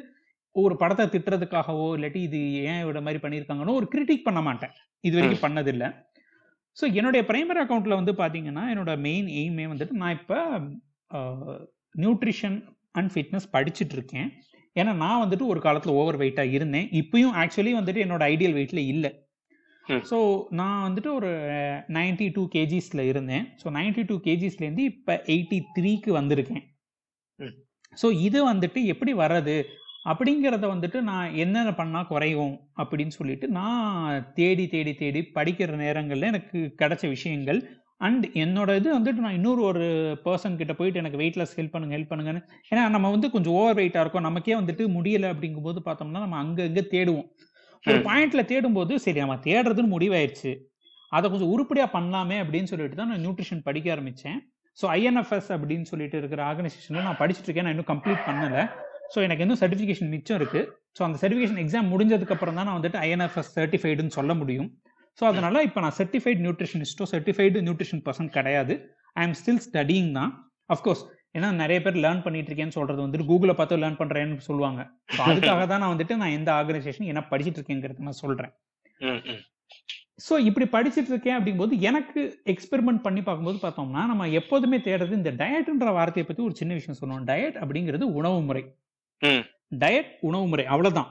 ஒரு 0.52 0.75
படத்தை 0.81 1.05
திட்டுறதுக்காகவோ 1.12 1.87
இல்லாட்டி 1.96 2.20
இது 2.29 2.41
ஏன் 2.73 2.82
இவ்வளோ 2.85 3.02
மாதிரி 3.06 3.20
பண்ணியிருக்காங்கன்னு 3.23 3.79
ஒரு 3.81 3.88
கிரிட்டிக் 3.94 4.26
பண்ண 4.26 4.41
மாட்டேன். 4.41 4.75
இது 5.00 5.17
வரைக்கும் 5.19 5.44
பண்ணதில்லை. 5.46 5.88
ஸோ 6.81 6.85
என்னுடைய 6.99 7.23
பிரைமரி 7.31 7.62
அக்கௌண்ட்ல 7.64 7.96
வந்து 8.00 8.12
பார்த்தீங்கன்னா 8.23 8.64
என்னோட 8.73 8.93
மெயின் 9.08 9.29
எய்மே 9.43 9.67
வந்துட்டு 9.73 9.96
நான் 10.02 10.17
இப்போ 10.19 10.38
நியூட்ரிஷன் 12.05 12.56
அண்ட் 12.93 13.12
ஃபிட்னஸ் 13.14 13.49
படிச்சுட்டு 13.56 13.96
இருக்கேன். 13.99 14.31
ஏன்னா 14.76 14.93
நான் 14.94 15.23
வந்துட்டு 15.25 15.47
ஒரு 15.47 15.61
காலத்தில் 15.61 15.99
ஓவர் 16.00 16.19
வெயிட்டாக 16.19 16.55
இருந்தேன். 16.56 16.88
இப்பயும் 17.00 17.37
ஆக்சுவலி 17.43 17.73
வந்துட்டு 17.79 18.05
என்னோட 18.05 18.23
ஐடியல் 18.35 18.56
வெயிட்ல 18.59 18.82
இல்லை. 18.94 19.11
ஸோ 20.11 20.19
நான் 20.61 20.85
வந்துட்டு 20.87 21.11
ஒரு 21.15 21.31
நைன்டி 21.97 22.26
டூ 22.32 22.43
கேஜிஸில் 22.55 23.03
இருந்தேன். 23.11 23.44
ஸோ 23.62 23.67
நைன்டி 23.79 24.03
டூ 24.06 24.17
கேஜிஸ்லேருந்து 24.26 24.85
இப்போ 24.93 25.15
எயிட்டி 25.35 25.59
த்ரீக்கு 25.76 26.11
வந்திருக்கேன். 26.11 26.62
ஸோ 28.03 28.06
இது 28.29 28.38
வந்துட்டு 28.53 28.81
எப்படி 28.93 29.12
வர்றது? 29.15 29.56
அப்படிங்கிறத 30.06 30.67
வந்துட்டு 30.73 30.99
நான் 31.00 31.35
என்னென்ன 31.35 31.70
பண்ணால் 31.70 32.09
குறையும்? 32.09 32.55
அப்படின்னு 32.82 33.15
சொல்லிட்டு 33.19 33.47
நான் 33.59 34.25
தேடி 34.38 34.65
தேடி 34.75 34.93
தேடி 34.94 35.20
படிக்கிற 35.35 35.77
நேரங்களில் 35.85 36.31
எனக்கு 36.32 36.59
கிடைச்ச 36.82 37.05
விஷயங்கள் 37.09 37.61
அண்ட் 38.00 38.25
என்னோட 38.35 38.76
இது 38.76 38.88
வந்துட்டு 38.99 39.25
நான் 39.25 39.32
இன்னொரு 39.32 39.62
ஒரு 39.62 39.85
பர்சன் 40.25 40.56
கிட்ட 40.56 40.73
போயிட்டு 40.73 40.99
எனக்கு 40.99 41.20
வெயிட்லெஸ் 41.23 41.55
ஹெல்ப் 41.58 41.75
பண்ணுங்க 41.75 41.96
ஹெல்ப் 41.96 42.11
பண்ணுங்கன்னு. 42.12 42.43
ஏன்னா 42.70 42.88
நம்ம 42.88 43.11
வந்து 43.11 43.31
கொஞ்சம் 43.31 43.52
ஓவர் 43.52 43.79
வெயிட்டாக 43.81 44.00
இருக்கும். 44.00 44.23
நமக்கே 44.23 44.55
வந்துட்டு 44.55 44.87
முடியல 44.96 45.26
அப்படிங்கும்போது 45.35 45.81
பார்த்தோம்னா 45.88 46.25
நம்ம 46.26 46.37
அங்கே 46.37 46.64
இங்கே 46.64 46.85
தேடுவோம். 46.94 47.29
ஒரு. 47.85 47.99
பாயிண்ட்ல 48.08 48.43
தேடும்போது 48.52 48.94
சரி 48.96 49.20
நம்ம 49.20 49.38
தேடுறதுன்னு 49.46 49.94
முடிவாயிருச்சு. 49.96 50.52
அதை 51.12 51.31
கொஞ்சம் 51.31 51.52
உருப்படியா 51.55 51.87
பண்ணலாமே 51.96 52.37
அப்படின்னு 52.44 52.64
சொல்லிட்டு 52.64 52.96
தான் 52.96 53.08
நான் 53.08 53.20
நியூட்ரிஷன் 53.20 53.62
படிக்க 53.62 53.94
ஆரம்பிச்சேன். 53.94 54.38
ஸோ 54.79 54.85
ஐஎன்எஃப்எஸ் 54.88 55.50
அப்படின்னு 55.56 55.82
சொல்லிட்டு 55.82 56.17
இருக்கிற 56.17 56.41
ஆர்கனைசேஷன்ல 56.50 57.02
நான் 57.02 57.20
படிச்சுட்டு 57.20 57.49
இருக்கேன். 57.49 57.67
நான் 57.67 57.75
இன்னும் 57.76 57.91
கம்ப்ளீட் 57.93 58.25
பண்ணல. 58.29 58.69
ஸோ 59.14 59.20
எனக்கு 59.23 59.43
இன்னும் 59.44 59.61
சர்டிஃபிகேஷன் 59.61 60.08
மிச்சம் 60.08 60.37
இருக்கு. 60.37 60.61
ஸோ 60.99 61.02
அந்த 61.02 61.19
சர்டிஃபிகேஷன் 61.23 61.61
எக்ஸாம் 61.64 61.91
முடிஞ்சதுக்கு 61.93 62.35
அப்புறம் 62.37 62.55
தான் 62.55 62.67
நான் 62.69 62.79
வந்துட்டு 62.81 62.99
ஐஎன்எஃப்எஸ் 63.06 63.52
சர்டிஃபைடுன்னு 63.58 64.17
சொல்ல 64.19 64.35
முடியும். 64.35 64.69
ஸோ 65.19 65.25
அதனால 65.31 65.63
இப்போ 65.67 65.81
நான் 65.85 65.97
சர்டிஃபைட் 65.99 66.41
நியூட்ரிஷனிஸ்டோ 66.45 67.05
சர்டிஃபைடு 67.15 67.59
நியூட்ரிஷன் 67.67 68.03
பர்சன் 68.07 68.31
கிடையாது. 68.37 68.75
ஐ 69.21 69.25
எம் 69.27 69.37
ஸ்டில் 69.41 69.63
ஸ்டடிங் 69.67 70.11
தான். 70.19 70.33
அஃப்கோர்ஸ் 70.75 71.03
ஏன்னா 71.37 71.49
நிறைய 71.63 71.79
பேர் 71.85 71.97
லேர்ன் 72.05 72.23
பண்ணிட்டு 72.25 72.51
இருக்கேன்னு 72.51 72.77
சொல்றது 72.79 73.01
வந்துட்டு 73.05 73.27
கூகுளை 73.31 73.55
பார்த்து 73.59 73.81
லேர்ன் 73.83 73.99
பண்றேன்னு 74.01 74.45
சொல்லுவாங்க. 74.49 74.81
அதுக்காக 75.29 75.63
தான் 75.73 75.83
நான் 75.83 75.93
வந்துட்டு 75.95 76.15
நான் 76.23 76.37
எந்த 76.39 76.51
ஆர்கனைசேஷன் 76.59 77.11
என்ன 77.13 77.23
படிச்சிட்டு 77.33 77.59
இருக்கேங்கிறத 77.61 78.07
நான் 78.09 78.23
சொல்றேன். 78.25 78.53
ஸோ 80.27 80.35
இப்படி 80.49 80.67
படிச்சிட்டு 80.75 81.11
இருக்கேன் 81.13 81.37
அப்படிங்கும்போது 81.37 81.77
எனக்கு 81.89 82.21
எக்ஸ்பெரிமெண்ட் 82.53 83.03
பண்ணி 83.07 83.23
பார்க்கும்போது 83.29 83.59
பார்த்தோம்னா 83.65 84.03
நம்ம 84.11 84.29
எப்போதுமே 84.41 84.79
தேடுறது 84.87 85.19
இந்த 85.21 85.33
டயட்ன்ற 85.41 85.93
வார்த்தையை 85.99 86.27
பத்தி 86.29 86.43
ஒரு 86.49 86.55
சின்ன 86.61 86.75
விஷயம் 86.79 86.99
சொல்லுவோம் 87.01 87.27
டயட் 87.31 87.57
அப்படிங்கிறது 87.63 88.07
உணவு 88.19 88.39
முறை. 88.49 88.63
டயட் 89.83 90.13
உணவு 90.29 90.47
முறை 90.53 90.67
அவ்வளவுதான். 90.75 91.11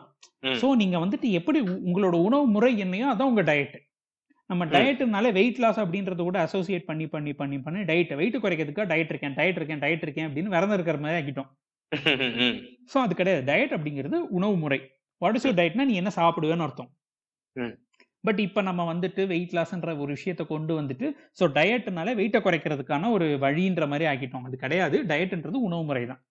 ஸோ 0.62 0.68
நீங்க 0.82 0.98
வந்துட்டு 1.04 1.28
எப்படி 1.40 1.60
உங்களோட 1.88 2.16
உணவு 2.28 2.46
முறை 2.56 2.72
என்னையோ 2.86 3.10
அதான் 3.14 3.32
உங்க 3.32 3.44
டயட் 3.52 3.76
நம்ம 4.54 4.66
ம். 4.66 4.74
டயட்னால 4.76 5.32
வெயிட் 5.38 5.62
லாஸ் 5.64 5.82
அப்படின்றத 5.82 6.24
கூட 6.24 6.40
அசோசியேட் 6.46 6.90
பண்ணி 6.90 7.06
பண்ணி 7.14 7.34
பண்ணி 7.42 7.60
பண்ணி 7.66 7.82
டயட் 7.90 8.12
வெயிட் 8.22 8.42
குறைக்கிறதுக்காக 8.44 8.88
டயட் 8.92 9.12
இருக்கேன் 9.14 9.38
டயட் 9.38 9.60
இருக்கேன் 9.60 9.84
டயட் 9.84 10.04
இருக்கேன் 10.06 10.28
அப்படின்னு 10.28 10.54
விரதம் 10.56 10.78
இருக்கிற 10.78 10.98
மாதிரி 11.04 11.18
ஆக்கிட்டோம். 11.20 11.50
ஸோ 12.92 12.98
அது 13.06 13.14
கிடையாது 13.16 13.44
டயட் 13.50 13.74
அப்படிங்கிறது 13.78 14.20
உணவு 14.38 14.56
முறை 14.64 14.80
வாட் 15.22 15.38
இஸ் 15.40 15.48
யூர் 15.48 15.60
டயட்னா 15.60 15.86
நீ 15.90 15.96
என்ன 16.02 16.12
சாப்பிடுவேன்னு 16.18 16.66
அர்த்தம். 16.68 16.92
பட் 18.24 18.40
இப்போ 18.40 18.60
நம்ம 18.68 18.82
வந்துட்டு 18.90 19.22
வெயிட் 19.32 19.56
லாஸ்ன்ற 19.58 19.94
ஒரு 20.04 20.12
விஷயத்தை 20.18 20.44
கொண்டு 20.48 20.74
வந்துட்டு 20.80 21.08
ஸோ 21.40 21.46
டயட்னால 21.58 22.14
வெயிட்டை 22.20 22.40
குறைக்கிறதுக்கான 22.42 23.10
ஒரு 23.16 23.26
வழின்ற 23.42 23.88
மாதிரி 23.94 24.08
ஆக்கிட்டோம் 24.12 24.46
அது 24.50 24.58
கிடையாது 24.58 25.00
டயட்ன்றது 25.12 25.66
உணவு 25.70 25.84
முறை 25.90 26.04
தான். 26.12 26.22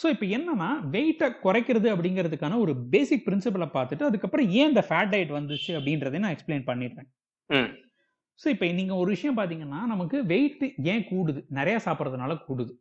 ஸோ 0.00 0.06
இப்போ 0.14 0.26
என்னன்னா 0.36 0.68
வெயிட்டை 0.94 1.28
குறைக்கிறது 1.44 1.88
அப்படிங்கிறதுக்கான 1.94 2.58
ஒரு 2.64 2.72
பேசிக் 2.92 3.26
பிரின்சிபலை 3.26 3.68
பார்த்துட்டு 3.76 4.08
அதுக்கப்புறம் 4.08 4.48
ஏன் 4.60 4.70
இந்த 4.72 4.82
ஃபேட் 4.88 5.12
டயட் 5.14 5.36
வந்துச்சு 5.38 5.72
அப்படின்றதை 5.78 6.20
நான் 6.22 6.34
எக்ஸ்பிளைன் 6.36 6.68
பண்ணிடுறேன். 6.70 7.08
ஸோ 8.38 8.46
இப்போ 8.54 8.66
நீங்க 8.78 8.94
ஒரு 9.02 9.10
விஷயம் 9.16 9.38
பார்த்தீங்கன்னா 9.38 9.80
நமக்கு 9.92 10.18
வெயிட் 10.32 10.62
ஏன் 10.92 11.04
கூடுது 11.10 11.40
நிறைய 11.58 11.76
சாப்பிட்றதுனால 11.86 12.34
கூடுது. 12.46 12.72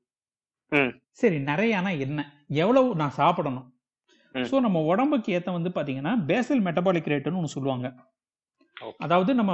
சரி 1.21 1.37
நிறையனா 1.51 1.91
என்ன 2.05 2.19
எவ்வளவு 2.63 2.89
நான் 3.01 3.17
சாப்பிடணும். 3.21 3.67
ஸோ 4.49 4.55
நம்ம 4.65 4.79
உடம்புக்கு 4.91 5.29
ஏத்த 5.37 5.51
வந்து 5.57 5.69
பாத்தீங்கன்னா 5.77 6.13
பேசல் 6.31 6.65
மெட்டபாலிக் 6.67 7.11
ரேட்டுன்னு 7.13 7.39
ஒன்று 7.41 7.55
சொல்லுவாங்க. 7.57 7.87
அதாவது 9.05 9.31
நம்ம 9.39 9.53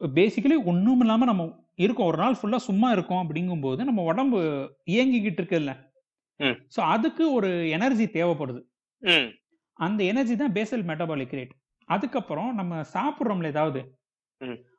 பேசிக்கலி 0.00 0.56
ஒன்றும் 0.70 1.02
இல்லாம 1.04 1.26
நம்ம 1.30 1.44
இருக்கோம் 1.84 2.08
ஒரு 2.10 2.18
நாள் 2.22 2.38
ஃபுல்லா 2.38 2.58
சும்மா 2.68 2.88
இருக்கோம் 2.96 3.22
அப்படிங்கும்போது 3.24 3.80
நம்ம 3.88 4.02
உடம்பு 4.10 4.38
இயங்கிக்கிட்டு 4.94 5.40
இருக்குல்ல. 5.42 5.72
ஸோ 6.74 6.80
அதுக்கு 6.94 7.24
ஒரு 7.36 7.50
எனர்ஜி 7.76 8.06
தேவைப்படுது. 8.18 8.60
அந்த 9.78 10.00
எனர்ஜி 10.04 10.34
தான் 10.36 10.56
பேசல் 10.58 10.84
மெட்டபாலிக் 10.90 11.36
ரேட் 11.38 11.54
அதுக்கப்புறம் 11.88 12.50
நம்ம 12.54 12.82
சாப்பிட்றோம்ல 12.94 13.50
ஏதாவது. 13.54 13.80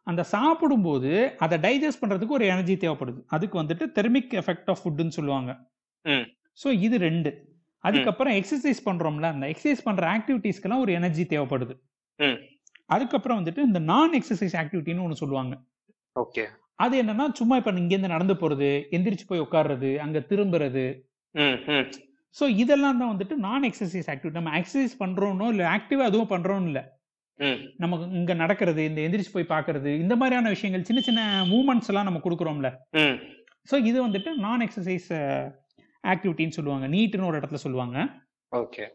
அந்த 0.07 0.21
சாப்பிடும்போது 0.33 1.11
அதை 1.45 1.55
டைஜஸ்ட் 1.65 2.01
பண்றதுக்கு 2.01 2.37
ஒரு 2.39 2.45
எனர்ஜி 2.53 2.75
தேவைப்படுது 2.83 3.21
அதுக்கு 3.35 3.55
வந்துட்டு 3.61 3.85
தெர்மிக் 3.97 4.35
எஃபெக்ட் 4.41 4.69
ஆஃப் 4.73 4.81
ஃபுட்னு 4.83 5.15
சொல்லுவாங்க. 5.17 5.51
ஸோ 6.57 6.67
இது 6.85 6.97
ரெண்டு 7.07 7.31
அதுக்கப்புறம் 7.83 8.35
எக்ஸசைஸ் 8.39 8.79
பண்றோம்ல 8.85 9.27
அந்த 9.33 9.45
எக்ஸசைஸ் 9.53 9.83
பண்ற 9.87 10.05
ஆக்டிவிட்டீஸ்க்கெல்லாம் 10.17 10.83
ஒரு 10.85 10.91
எனர்ஜி 10.99 11.23
தேவைப்படுது. 11.33 11.73
அதுக்கப்புறம் 12.95 13.39
வந்துட்டு 13.39 13.61
இந்த 13.69 13.79
நான் 13.91 14.15
எக்ஸசைஸ் 14.19 14.55
ஆக்டிவிட்டின்னு 14.61 15.05
ஒன்று 15.05 15.21
சொல்லுவாங்க 15.23 15.53
ஓகே 16.15 16.43
அது 16.79 16.95
என்னன்னா 17.01 17.25
சும்மா 17.31 17.55
இப்ப 17.59 17.71
இங்க 17.81 17.93
இருந்து 17.95 18.13
நடந்து 18.15 18.35
போறது 18.41 18.69
எந்திரிச்சு 18.95 19.25
போய் 19.29 19.43
உட்கார்றது 19.45 19.89
அங்க 20.05 20.19
திரும்புறது. 20.31 20.85
ஸோ 22.35 22.45
இதெல்லாம் 22.61 22.99
தான் 23.01 23.11
வந்துட்டு 23.13 23.35
நான் 23.45 23.63
எக்ஸசைஸ் 23.63 24.09
ஆக்டிவிட்டி 24.13 24.37
நம்ம 24.39 24.53
எக்ஸசைஸ் 24.59 24.93
பண்றோம்னோ 24.99 25.47
இல்ல 25.53 25.63
ஆக்டிவா 25.77 26.05
அதுவும் 26.09 26.31
பண்றோம்னு 26.33 26.69
இல்ல. 26.71 26.81
நமக்கு 27.77 28.05
இங்க 28.19 28.33
நடக்கிறது 28.33 28.81
இந்த 28.85 28.99
எந்திரிச்சு 29.01 29.33
போய் 29.33 29.51
பார்க்கிறது 29.53 29.89
இந்த 29.99 30.13
மாதிரியான 30.15 30.49
விஷயங்கள் 30.49 30.87
சின்ன 30.89 31.01
சின்ன 31.01 31.21
மூமெண்ட்ஸ் 31.45 31.89
எல்லாம் 31.91 32.07
நம்ம 32.09 32.21
கொடுக்குறோம்ல. 32.23 32.69
ஸோ 33.69 33.75
இது 33.85 33.97
வந்துட்டு 34.07 34.31
நான் 34.35 34.63
எக்ஸசைஸ் 34.65 35.09
ஆக்டிவிட்டின்னு 36.03 36.57
சொல்லுவாங்க. 36.57 36.87
நீட்னு 36.87 37.29
ஒரு 37.29 37.39
இடத்துல 37.39 37.61
சொல்லுவாங்க. 37.65 37.97
ஓகே. 38.51 38.85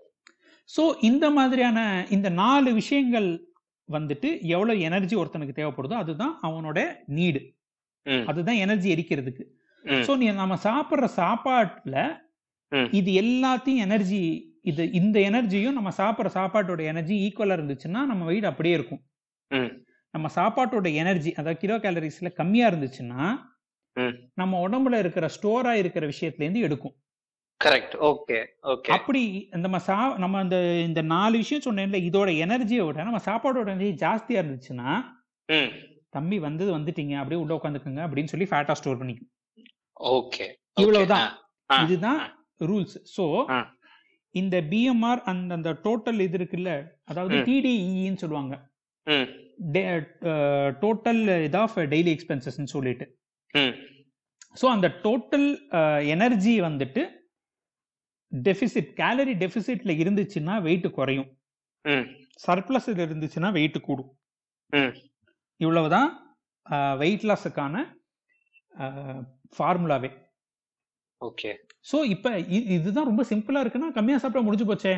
ஸோ 0.71 0.83
இந்த 1.01 1.31
மாதிரியான 1.31 1.79
இந்த 2.11 2.29
நாலு 2.43 2.73
விஷயங்கள் 2.73 3.29
வந்துட்டு 3.89 4.29
எவ்வளவு 4.47 4.81
எனர்ஜி 4.81 5.15
ஒருத்தனுக்கு 5.17 5.59
தேவைப்படுதோ 5.59 5.97
அதுதான் 6.03 6.39
அவனோட 6.43 6.79
நீடு 7.07 7.41
அதுதான் 8.27 8.57
எனர்ஜி 8.57 8.89
எரிக்கிறதுக்கு 8.95 9.45
ஸோ 10.07 10.12
நீ 10.21 10.27
நம்ம 10.43 10.57
சாப்பிட்ற 10.69 11.07
சாப்பாட்டுல. 11.21 11.97
இது 12.99 13.11
எல்லாத்தையும் 13.23 13.85
எனர்ஜி 13.87 14.21
இது 14.71 14.83
இந்த 14.99 15.17
எனர்ஜியும் 15.29 15.79
நம்ம 15.79 15.91
சாப்பிட்ற 16.01 16.31
சாப்பாட்டோட 16.39 16.83
எனர்ஜி 16.93 17.15
ஈக்குவலா 17.27 17.57
இருந்துச்சுன்னா 17.59 18.01
நம்ம 18.11 18.23
வெயிட் 18.25 18.51
அப்படியே 18.51 18.75
இருக்கும். 18.79 19.03
நம்ம 20.15 20.27
சாப்பாட்டோட 20.37 20.89
எனர்ஜி 21.03 21.31
அதாவது 21.41 21.61
கிலோ 21.62 21.77
கேலரிஸ்ல 21.85 22.31
கம்மியா 22.41 22.67
இருந்துச்சுன்னா 22.71 23.23
நம்ம 24.41 24.61
உடம்புல 24.67 24.99
இருக்கிற 25.03 25.27
ஸ்டோரா 25.37 25.73
இருக்கிற 25.83 26.05
விஷயத்துல 26.12 26.45
இருந்து 26.47 26.67
எடுக்கும். 26.67 26.95
கரெக்ட் 27.61 27.97
ஓகே 28.11 28.39
ஓகே 28.73 28.93
அப்படி 28.95 29.23
நம்ம 29.65 29.79
சா 29.89 29.97
நம்ம 30.23 30.39
அந்த 30.45 30.57
இந்த 30.87 31.01
நாலு 31.15 31.35
விஷயம் 31.43 31.67
சொன்னேன்ல 31.67 31.99
இதோட 32.09 32.31
எனர்ஜியை 32.47 32.85
விட 32.87 33.05
நம்ம 33.09 33.21
சாப்பாடோட 33.29 33.69
எனர்ஜி 33.75 33.95
ஜாஸ்தியா 34.05 34.41
இருந்துச்சுன்னா 34.43 34.91
தம்பி 36.11 36.39
வந்தது 36.47 36.71
வந்துட்டீங்க 36.79 37.15
அப்படியே 37.21 37.41
உள்ள 37.43 37.53
உட்காந்துக்குங்க 37.59 38.03
அப்படின்னு 38.07 38.33
சொல்லி 38.33 38.49
ஃபேட்டா 38.51 38.75
ஸ்டோர் 38.81 39.01
பண்ணிக்கும். 39.03 39.31
ஓகே 40.00 40.46
இவ்வளவுதான். 40.75 41.30
இதுதான் 41.70 42.20
ரூல்ஸ் 42.61 42.96
ஆ. 43.50 43.58
இந்த 44.34 44.61
பிஎம்ஆர் 44.62 45.20
அந்த 45.22 45.54
அந்த 45.54 45.72
டோட்டல் 45.84 46.20
இது 46.20 46.38
இருக்குல்ல 46.38 46.70
அதாவது. 47.04 47.34
டிடிஇன்னு 47.46 48.14
சொல்லுவாங்க. 48.14 48.54
ம். 49.06 49.26
டோட்டல் 50.82 51.44
இது 51.44 51.58
ஆஃப் 51.58 51.76
டெய்லி 51.92 52.11
எக்ஸ்பென்சஸ்ன்னு 52.14 52.72
சொல்லிட்டு. 52.75 53.06
ஸோ 54.61 54.66
அந்த 54.66 54.88
டோட்டல் 55.02 55.46
எனர்ஜி 56.06 56.61
வந்துட்டு 56.61 57.02
டெபிசிட் 58.32 58.92
கேலரி 58.92 59.34
டெபிசிட்ல 59.34 59.92
இருந்துச்சுன்னா 60.02 60.62
வெயிட் 60.62 60.92
குறையும். 60.92 61.28
சர்ப்ளஸ் 62.46 62.88
இருந்துச்சுன்னா 63.04 63.52
வெயிட் 63.52 63.80
கூடும். 63.80 64.11
இவ்வளவுதான் 65.61 66.11
வெயிட் 66.99 67.22
லாஸுக்கான 67.22 67.76
ஃபார்முலாவே 69.56 70.11
ஓகே 71.21 71.50
ஸோ 71.90 71.97
இப்போ 72.14 72.30
இதுதான் 72.76 73.09
ரொம்ப 73.11 73.23
சிம்பிளா 73.30 73.61
இருக்குன்னா 73.62 73.88
கம்மியா 73.99 74.18
சாப்பிட்டா 74.18 74.47
முடிஞ்சு 74.47 74.66
போச்சே? 74.68 74.94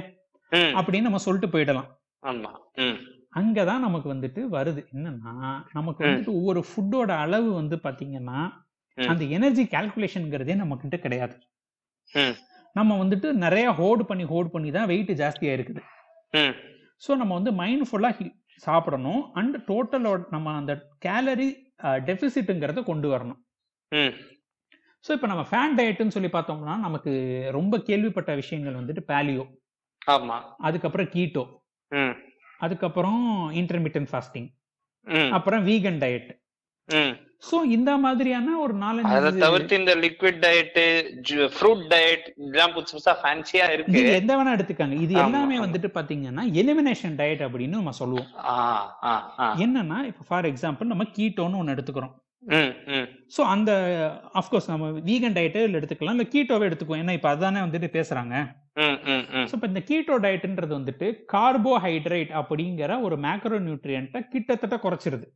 அப்படின்னு 0.78 1.06
நம்ம 1.08 1.20
சொல்லிட்டு 1.25 1.49
போயிடலாம். 1.54 1.88
ஆமா. 2.23 2.50
அங்கதான் 3.40 3.84
நமக்கு 3.87 4.08
வந்துட்டு 4.12 4.40
வருது. 4.56 4.80
என்னன்னா 4.94 5.32
நமக்கு. 5.73 6.00
வந்துட்டு 6.04 6.32
ஒவ்வொரு 6.38 6.61
ஃபுட்டோட 6.68 7.11
அளவு 7.25 7.49
வந்து 7.52 7.76
பாத்தீங்கன்னா. 7.76 8.40
அந்த 8.99 9.25
எனர்ஜி 9.37 9.64
கால்குலேஷன்ங்கிறதே 9.75 10.54
நம்ம 10.54 10.76
கிட்ட 10.76 10.99
கிடையாது. 10.99 11.34
நம்ம 12.76 12.92
வந்துட்டு 13.02 13.28
நிறைய 13.44 13.66
ஹோல்டு 13.80 14.04
பண்ணி 14.11 14.25
ஹோல்டு 14.25 14.52
பண்ணி 14.54 14.70
தான் 14.70 14.88
வெயிட் 14.92 15.12
ஜாஸ்தியா 15.23 15.52
இருக்குது 15.56 15.82
ஸோ 17.02 17.11
நம்ம 17.20 17.32
வந்து 17.34 17.52
மைண்ட்ஃபுல்லா 17.62 18.11
சாப்பிடணும். 18.66 19.23
அண்ட் 19.32 19.56
டோட்டலோட 19.70 20.20
நம்ம 20.30 20.54
அந்த 20.61 20.73
கேலரி 20.99 21.49
டெபிசிட்டுங்கிறத 22.08 22.82
கொண்டு 22.90 23.08
வரணும். 23.14 23.40
ஸோ 25.04 25.12
இப்போ 25.16 25.26
நம்ம 25.26 25.42
ஃபேன் 25.49 25.75
டயட்னு 25.78 26.14
சொல்லி 26.14 26.30
பார்த்தோம்னா 26.34 26.75
நமக்கு 26.84 27.12
ரொம்ப 27.50 27.78
கேள்விப்பட்ட 27.88 28.30
விஷயங்கள் 28.34 28.78
வந்துட்டு 28.80 29.02
பேலியோ 29.11 29.44
ஆமா. 30.08 30.37
அதுக்கப்புறம் 30.61 31.11
கீட்டோ 31.14 31.44
அதுக்கப்புறம் 32.61 33.23
இன்டர்மீடியன்ட் 33.61 34.11
ஃபாஸ்டிங் 34.11 34.49
அப்புறம் 35.37 35.62
வீகன் 35.68 36.00
டயட் 36.02 36.30
ஸோ 37.42 37.56
இந்த 37.75 37.90
மாதிரியான 38.02 38.49
ஒரு 38.58 38.75
அதை 38.75 38.80
நாலஞ்சு 38.82 39.40
தவிர்த்து 39.40 39.78
இந்த 39.80 39.94
லிக்விட் 40.04 40.38
டயட் 40.44 40.78
ஃப்ரூட் 41.54 41.84
டயட் 41.92 42.26
இதெல்லாம் 42.38 42.75
புதுசு 42.75 42.92
புதுசா 42.92 43.14
ஃபேன்சியா 43.20 43.66
இருக்கு. 43.75 43.94
நீங்க 43.96 44.12
எந்த 44.20 44.32
வேணா 44.38 44.54
எடுத்துக்காங்க. 44.56 44.96
இது 45.04 45.12
எல்லாமே. 45.25 45.56
வந்துட்டு 45.64 45.88
பாத்தீங்கன்னா 45.96 46.44
எலிமினேஷன் 46.61 47.18
டயட் 47.20 47.42
அப்படின்னு 47.46 47.80
நம்ம 47.80 47.94
சொல்லுவோம். 48.00 48.28
என்னன்னா 49.64 49.99
இப்போ 50.11 50.25
ஃபார் 50.28 50.49
எக்ஸாம்பிள் 50.50 50.92
நம்ம 50.92 51.06
கீட்டோன்னு 51.16 51.61
ஒன்று 51.61 51.75
எடுத்துக்கிறோம். 51.76 52.14
ஸோ 53.34 53.42
அந்த 53.52 53.70
அஃப்கோர்ஸ் 54.40 54.68
நம்ம 54.72 54.86
வீகன் 55.08 55.36
டயட்டே 55.36 55.60
எடுத்துக்கலாம். 55.78 56.16
இல்லை 56.16 56.26
கீட்டோவே 56.34 56.66
எடுத்துக்குவோம். 56.68 57.02
ஏன்னா 57.04 57.14
இப்போ 57.18 57.30
அதானே 57.34 57.60
வந்துட்டு 57.66 57.88
பேசுறாங்க. 57.96 58.34
ஸோ 59.48 59.54
இப்போ 59.58 59.68
இந்த 59.72 59.82
கீட்டோ 59.90 60.14
டயட்ன்றது 60.24 60.72
வந்துட்டு 60.78 61.06
கார்போஹைட்ரேட் 61.34 62.32
அப்படிங்கிற 62.40 63.00
ஒரு 63.06 63.18
மேக்ரோ 63.26 63.58
நியூட்ரியன்ட்டை 63.68 64.22
கிட்டத்தட்ட 64.34 64.78
குறைச்சிருது. 64.84 65.26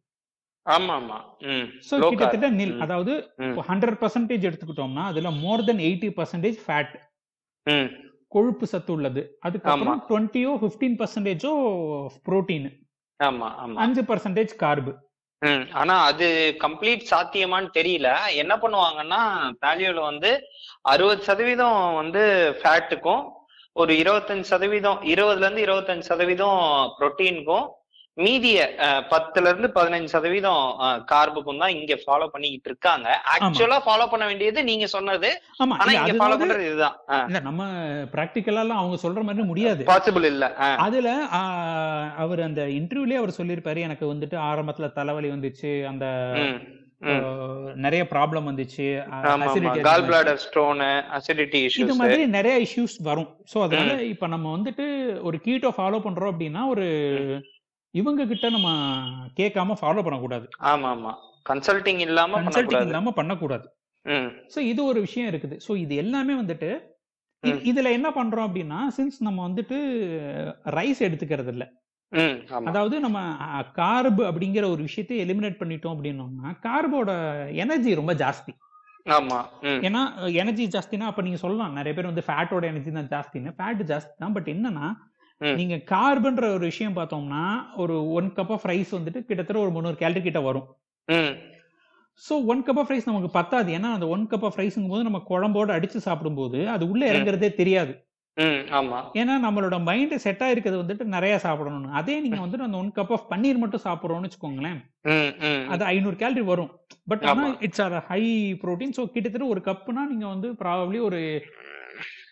ஆமா 0.67 0.95
ஆமா 1.01 1.19
ஸோ. 1.89 1.95
கிட்டத்தட்ட 2.13 2.49
நில். 2.61 2.75
அதாவது 2.85 3.13
ஹண்ட்ரட் 3.71 4.01
பர்சன்டேஜ் 4.03 4.47
எடுத்துக்கிட்டோம்னா 4.49 5.05
அதுல 5.13 5.31
more 5.45 5.67
than 5.69 5.85
eighty 5.89 6.11
percentage 6.19 6.59
fat 6.65 6.95
கொழுப்பு 8.35 8.67
சத்து 8.73 8.93
உள்ளது. 8.97 9.23
அதுக்கப்புறம் 9.47 10.01
டுவெண்ட்டியோ 10.09 10.51
ஃபிஃப்டீன் 10.63 10.97
பர்சன்டேஜோ 11.03 11.53
புரோட்டீன் 12.27 12.69
அஞ்சு 13.85 14.03
பர்சன்டேஜ் 14.11 14.53
கார்பு 14.65 14.93
ம். 15.43 15.65
ஆனா 15.73 15.95
அது 16.03 16.27
கம்ப்ளீட் 16.61 17.03
சாத்தியமான்னு 17.11 17.69
தெரியல. 17.75 18.09
என்ன 18.35 18.53
பண்ணுவாங்கன்னா 18.57 19.21
பேலியோல 19.61 20.01
வந்து 20.03 20.31
அறுபது 20.85 21.23
சதவீதம் 21.23 21.95
வந்து 21.95 22.23
ஃபேட்டுக்கும் 22.61 23.23
ஒரு 23.77 23.93
இருபத்தஞ்சு 23.95 24.51
சதவீதம் 24.51 25.01
இருபதுல 25.13 25.45
இருந்து 25.45 25.67
இருபத்தஞ்சு 25.67 26.03
சதவீதம் 26.03 26.61
புரோட்டீனுக்கும் 26.97 27.67
மீதிய 28.19 28.59
பத்துல 29.13 29.51
இருந்து 29.51 29.69
பதினஞ்சு 29.77 30.09
சதவீதம் 30.15 30.63
கார்புக்கும் 31.13 31.61
தான் 31.63 31.75
இங்க 31.79 31.95
ஃபாலோ 32.05 32.27
பண்ணிக்கிட்டு 32.33 32.71
இருக்காங்க. 32.71 33.09
ஆக்சுவலா 33.35 33.79
ஃபாலோ 33.87 34.07
பண்ண 34.13 34.25
வேண்டியது 34.31 34.63
நீங்க 34.71 34.87
சொன்னது. 34.95 35.31
ஆமா 35.63 35.77
ஆனா 35.83 35.93
இங்க 35.99 36.15
ஃபாலோ 36.21 36.39
பண்றது 36.41 36.67
இதுதான். 36.69 36.97
இல்ல 37.29 37.41
நம்ம 37.49 37.63
பிராக்டிக்கலாலாம் 38.15 38.81
அவங்க 38.83 38.99
சொல்ற 39.05 39.23
மாதிரி 39.29 39.47
முடியாது. 39.53 39.85
பாசிபிள் 39.93 40.27
இல்ல. 40.33 40.47
அதுல 40.87 41.11
அவர் 42.25 42.43
அந்த 42.49 42.65
இன்டர்வியூலயே 42.79 43.21
அவர் 43.23 43.39
சொல்லியிருப்பாரு 43.39 43.87
எனக்கு 43.89 44.07
வந்துட்டு 44.13 44.39
ஆரம்பத்துல 44.51 44.89
தலைவலி 44.99 45.31
வந்துச்சு 45.37 45.73
அந்த 45.93 46.07
நிறைய 47.85 48.03
ப்ராப்ளம் 48.13 48.49
வந்துச்சு 48.51 48.87
கால் 49.89 50.07
பிளாடர் 50.09 50.41
ஸ்டோனு 50.47 50.89
அசிடிட்டி 51.19 51.61
இது 51.61 51.69
இஷ்யூஸ் 51.71 52.01
மாதிரி 52.01 52.23
நிறைய 52.37 52.55
இஷ்யூஸ் 52.65 52.97
வரும். 53.11 53.29
சோ 53.53 53.57
அதனால 53.67 53.93
இப்ப 54.15 54.27
நம்ம 54.35 54.47
வந்துட்டு 54.57 54.87
ஒரு 55.29 55.39
கீட்டோ 55.47 55.71
ஃபாலோ 55.77 56.01
பண்றோம் 56.07 56.33
அப்படின்னா 56.33 56.65
ஒரு 56.75 56.87
இவங்க 57.95 58.23
கிட்ட 58.33 58.47
நம்ம 58.57 58.69
கேட்காம 59.41 59.77
ஃபாலோ 59.81 60.03
பண்ணக்கூடாது. 60.07 60.47
ஆமா 60.73 60.89
ஆமா 60.97 61.13
கன்சல்டிங் 61.51 62.03
இல்லாம 62.07 62.41
கன்சல்டிங் 62.43 62.87
இல்லாம 62.89 63.13
பண்ணக்கூடாது. 63.19 63.67
சோ 64.55 64.59
இது 64.73 64.81
ஒரு 64.91 65.01
விஷயம் 65.07 65.31
இருக்குது. 65.33 65.57
சோ 65.67 65.73
இது 65.85 65.95
எல்லாமே 66.05 66.37
வந்துட்டு. 66.43 66.71
இதுல 67.71 67.89
என்ன 67.97 68.09
பண்றோம் 68.17 68.47
அப்படின்னா 68.49 68.79
சின்ஸ் 68.97 69.19
நம்ம 69.27 69.39
வந்துட்டு 69.49 69.77
ரைஸ் 70.77 71.01
எடுத்துக்கிறது 71.09 71.53
இல்ல 71.55 71.65
அதாவது 72.69 72.97
நம்ம 73.05 73.19
கார்பு 73.79 74.23
அப்படிங்கிற 74.29 74.65
ஒரு 74.75 74.83
விஷயத்தை 74.87 75.17
எலிமினேட் 75.25 75.61
பண்ணிட்டோம் 75.61 75.95
அப்படின்னோம்னா 75.95 76.51
கார்போட 76.67 77.11
எனர்ஜி 77.65 77.91
ரொம்ப 78.01 78.13
ஜாஸ்தி. 78.23 78.53
ஆமா 79.07 79.39
ஏன்னா 79.89 80.03
எனர்ஜி 80.43 80.65
ஜாஸ்தினா 80.75 81.11
அப்ப 81.11 81.23
நீங்க 81.27 81.39
சொல்லலாம் 81.43 81.77
நிறைய 81.79 81.95
பேர் 81.97 82.11
வந்து 82.11 82.25
ஃபேட்டோட 82.29 82.65
எனர்ஜி 82.71 82.91
தான் 82.97 83.11
ஜாஸ்தின்னு. 83.15 83.53
ஃபேட் 83.59 83.83
ஜாஸ்தி 83.93 84.15
தான். 84.23 84.35
பட் 84.37 84.51
என்னன்னா. 84.55 84.89
நீங்க 85.59 85.77
கார்பன்ற 85.91 86.45
ஒரு 86.55 86.65
விஷயம் 86.67 86.97
பார்த்தோம்னா 86.97 87.43
ஒரு 87.77 87.97
ஒன் 88.13 88.29
கப் 88.37 88.51
ஆஃப் 88.51 88.67
ரைஸ் 88.67 88.91
வந்துட்டு 88.97 89.21
கிட்டத்தட்ட 89.25 89.61
ஒரு 89.61 89.71
முந்நூறு 89.71 89.97
கேலரி 89.97 90.23
கிட்ட 90.23 90.41
வரும். 90.41 90.67
So 92.23 92.35
one 92.47 92.63
cup 92.67 92.81
of 92.83 92.91
rice 92.91 93.09
நமக்கு 93.09 93.31
பத்தாது. 93.31 93.69
ஏன்னா 93.77 93.91
அந்த 93.97 94.07
ஒன் 94.09 94.25
கப் 94.31 94.45
ஆஃப் 94.45 94.59
ரைஸுங்கும் 94.59 94.95
போது 94.95 95.09
நம்ம 95.09 95.21
குழம்போட 95.29 95.71
அடிச்சு 95.77 96.01
சாப்பிடும்போது 96.07 96.61
அது 96.75 96.85
உள்ள 96.91 97.03
இறங்குறதே 97.13 97.51
தெரியாது. 97.61 97.93
ஏன்னா 99.17 99.35
நம்மளோட 99.45 99.77
மைண்ட் 99.83 100.15
செட் 100.25 100.43
ஆயிருக்கிறது 100.47 100.81
வந்துட்டு 100.83 101.05
நிறைய 101.15 101.35
சாப்பிடணும்னு. 101.45 101.89
அதே 102.01 102.17
நீங்க 102.21 102.41
வந்துட்டு 102.43 102.67
அந்த 102.67 102.79
ஒன் 102.79 102.93
கப் 102.93 103.13
ஆஃப் 103.17 103.27
பன்னீர் 103.33 103.63
மட்டும் 103.63 103.85
சாப்பிடுறோம்னு 103.87 104.29
வச்சுக்கோங்களேன் 104.29 104.79
அது 105.69 105.85
ஐநூறு 105.89 106.17
கேலரி 106.17 106.45
வரும். 106.51 106.71
பட் 107.07 107.25
ஆனா. 107.25 107.35
It's 107.67 107.83
our 107.87 107.97
high 108.11 108.23
protein 108.63 108.97
so 108.99 109.05
கிட்டத்தட்ட 109.15 109.47
ஒரு 109.47 109.61
கப்னா 109.61 110.05
நீங்க 110.09 110.27
வந்து 110.27 110.51
ப்ராபப்ளி 110.63 111.01
ஒரு 111.09 111.21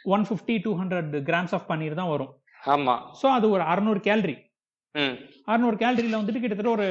one 0.09 0.27
fifty 0.29 0.57
two 0.65 0.73
hundred 0.81 1.15
grams 1.31 1.55
of 1.59 1.69
paneer 1.71 2.01
தான் 2.01 2.13
வரும். 2.15 2.33
ஆமா. 2.67 2.95
ஸோ 3.21 3.27
அது 3.29 3.47
ஒரு 3.51 3.63
அறநூறு 3.63 4.01
கேலரி 4.01 4.37
அறநூறு 5.47 5.77
கேலரியில 5.77 6.21
வந்துட்டு 6.21 6.41
கிட்டத்தட்ட 6.41 6.71
ஒரு 6.71 6.87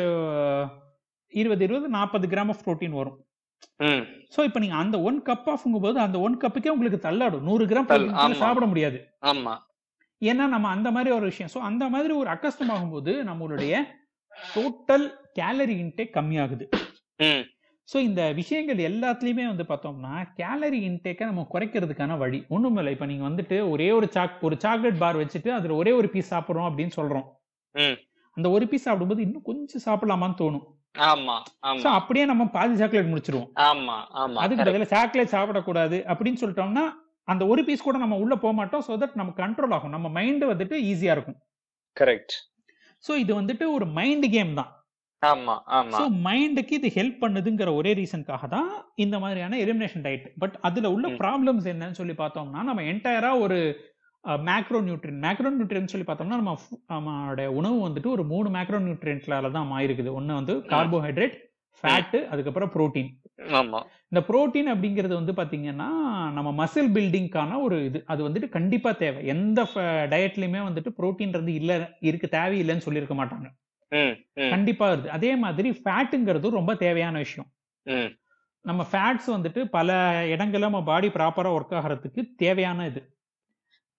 இருபது 1.34 1.64
இருபது 1.64 1.88
நாற்பது 1.90 2.28
கிராம் 2.28 2.52
ஆஃப் 2.54 2.64
புரோட்டீன் 2.66 3.00
வரும். 3.00 3.18
ஸோ 4.36 4.44
இப்போ 4.44 4.60
நீங்க 4.60 4.76
அந்த 4.76 4.98
ஒன் 5.02 5.22
கப் 5.22 5.48
ஆஃப்ங்கும் 5.54 5.86
போது 5.86 6.00
அந்த 6.00 6.20
ஒன் 6.20 6.38
கப்புக்கே 6.38 6.70
உங்களுக்கு 6.70 7.00
தள்ளாடும். 7.00 7.42
நூறு 7.42 7.66
கிராம். 7.66 7.88
சாப்பிட 8.36 8.66
முடியாது. 8.66 9.00
ஆமா. 9.22 9.54
ஏன்னா 10.22 10.46
நம்ம 10.48 10.68
அந்த 10.68 10.92
மாதிரி 10.92 11.12
ஒரு 11.12 11.26
விஷயம். 11.26 11.52
ஸோ 11.56 11.60
அந்த 11.62 11.90
மாதிரி 11.90 12.14
ஒரு 12.14 12.30
அக்கஸ்டம் 12.30 12.72
ஆகும்போது 12.76 13.14
நம்மளுடைய 13.24 13.74
டோட்டல் 14.54 15.06
கேலரி 15.34 15.76
இன்டேக் 15.84 16.16
கம்மியாகுது. 16.18 16.66
ஸோ 17.90 17.98
இந்த 18.08 18.22
விஷயங்கள் 18.40 18.80
எல்லாத்துலேயுமே 18.90 19.44
வந்து 19.50 19.66
பார்த்தோம்னா 19.72 20.14
கேலரி 20.40 20.80
இன்டேக்கை 20.90 21.26
நம்ம 21.30 21.42
குறைக்கிறதுக்கான 21.54 22.18
வழி. 22.18 22.40
ஒன்றும் 22.56 22.78
இல்லை. 22.82 22.92
இப்போ 22.96 23.08
நீங்கள் 23.12 23.28
வந்துட்டு 23.30 23.58
ஒரே 23.74 23.88
ஒரு 23.98 24.08
சாக் 24.16 24.46
ஒரு 24.48 24.56
சாக்லேட் 24.64 25.02
பார் 25.04 25.20
வச்சுட்டு 25.22 25.50
அதில் 25.58 25.80
ஒரே 25.82 25.92
ஒரு 26.00 26.08
பீஸ் 26.14 26.32
சாப்பிட்றோம் 26.34 26.70
அப்படின்னு 26.70 26.96
சொல்கிறோம் 27.00 27.28
அந்த 28.38 28.48
ஒரு 28.56 28.66
பீஸ் 28.72 28.88
சாப்பிடும்போது 28.88 29.22
இன்னும் 29.26 29.48
கொஞ்சம் 29.50 29.84
சாப்பிடலாமான்னு 29.88 30.40
தோணும். 30.42 30.66
ஆமா 31.10 31.36
சோ 31.84 31.88
அப்படியே 32.00 32.26
நம்ம 32.32 32.44
பாதி 32.56 32.76
சாக்லேட் 32.82 33.12
முடிச்சிருவோம். 33.12 33.50
ஆமா 33.70 33.96
ஆமா. 34.22 34.40
அதுக்கு. 34.44 34.66
பதிலா 34.70 34.88
சாக்லேட் 34.96 35.34
சாப்பிடக்கூடாது 35.36 35.98
அப்படின்னு 36.12 36.42
சொல்லிட்டோம்னா 36.42 36.86
அந்த 37.28 37.44
ஒரு 37.52 37.62
பீஸ் 37.68 37.86
கூட 37.88 37.98
நம்ம 38.04 38.18
உள்ள 38.24 38.34
போக 38.44 38.54
மாட்டோம். 38.60 38.84
சோ 38.88 38.94
தட் 39.02 39.20
நம்ம 39.22 39.34
கண்ட்ரோல் 39.42 39.76
ஆகும். 39.78 39.94
நம்ம 39.96 40.10
மைண்ட் 40.18 40.46
வந்துட்டு 40.52 40.76
ஈஸியா 40.92 41.14
இருக்கும். 41.18 41.40
கரெக்ட் 41.98 42.36
சோ 43.04 43.14
இது 43.24 43.32
வந்துட்டு 43.42 43.66
ஒரு 43.78 43.86
மைண்ட் 44.00 44.28
கேம் 44.36 44.54
தான். 44.60 44.72
ஆமா 45.24 45.56
ஆமா. 45.78 45.98
சோ 45.98 46.06
மைண்டுக்கு 46.26 46.74
இது 46.80 46.90
ஹெல்ப் 46.96 47.22
பண்ணுதுங்கிற 47.22 47.70
ஒரே 47.76 47.92
ரீசனுக்காக 48.00 48.48
தான் 48.50 48.70
இந்த 49.04 49.16
மாதிரியான 49.20 49.60
எலிமினேஷன் 49.64 50.06
டயட் 50.06 50.28
பட் 50.44 50.56
அதுல 50.62 50.90
உள்ள. 50.92 51.06
ப்ராப்ளம்ஸ் 51.22 51.68
என்னன்னு 51.74 52.00
சொல்லி 52.00 52.16
பார்த்தோம்னா 52.16 52.62
நம்ம 52.70 52.84
என்டையரா 52.92 53.32
ஒரு 53.40 53.58
மேக்ரோ 54.44 54.80
நியூட்ரியன் 54.86 55.20
மேக்ரோ 55.24 55.50
நியூட்ரியன் 55.52 55.92
சொல்லி 55.92 56.06
பார்த்தோம்னா 56.06 56.38
நம்ம 56.42 56.54
நம்மளுடைய 56.94 57.48
உணவு 57.58 57.78
வந்துட்டு 57.84 58.10
ஒரு 58.14 58.24
மூணு 58.32 58.48
மேக்ரோ 58.56 58.80
நியூட்ரியன்ட்லால 58.86 59.52
தான் 59.52 59.70
மாயிருக்குது 59.72 60.14
ஒன்னு 60.14 60.40
வந்து 60.40 60.54
கார்போஹைட்ரேட் 60.72 61.36
ஃபேட்டு 61.84 62.20
அதுக்கப்புறம் 62.32 62.72
புரோட்டீன் 62.74 63.10
இந்த 64.12 64.20
புரோட்டீன் 64.28 64.72
அப்படிங்கிறது 64.74 65.16
வந்து 65.16 65.34
பாத்தீங்கன்னா 65.34 65.90
நம்ம 66.34 66.50
மசில் 66.60 66.94
பில்டிங்க்கான 66.96 67.60
ஒரு 67.64 67.78
இது. 67.88 68.00
அது 68.06 68.22
வந்துட்டு 68.28 68.50
கண்டிப்பா 68.50 68.92
தேவை. 69.02 69.22
எந்த 69.34 69.60
டயட்லயுமே 70.14 70.62
வந்துட்டு 70.68 70.92
புரோட்டீன்றது 71.00 71.54
இல்ல 71.60 71.72
இருக்கு 72.02 72.30
தேவையில்லைன்னு 72.38 72.86
சொல்லியிருக்க 72.88 73.16
மாட்டாங்க. 73.16 73.48
கண்டிப்பா 74.50 74.92
வருது. 74.92 75.08
அதே 75.08 75.36
மாதிரி 75.36 75.82
ஃபேட்டுங்கிறது 75.84 76.50
ரொம்ப 76.50 76.76
தேவையான 76.76 77.18
விஷயம். 77.18 77.50
நம்ம 78.62 78.86
ஃபேட்ஸ் 78.92 79.28
வந்துட்டு 79.28 79.66
பல 79.66 79.90
இடங்கள்ல 80.26 80.60
நம்ம 80.60 80.84
பாடி 80.84 81.08
ப்ராப்பரா 81.08 81.50
ஒர்க் 81.58 81.76
ஆகிறதுக்கு 81.80 82.24
தேவையான 82.36 82.86
இது. 82.86 83.02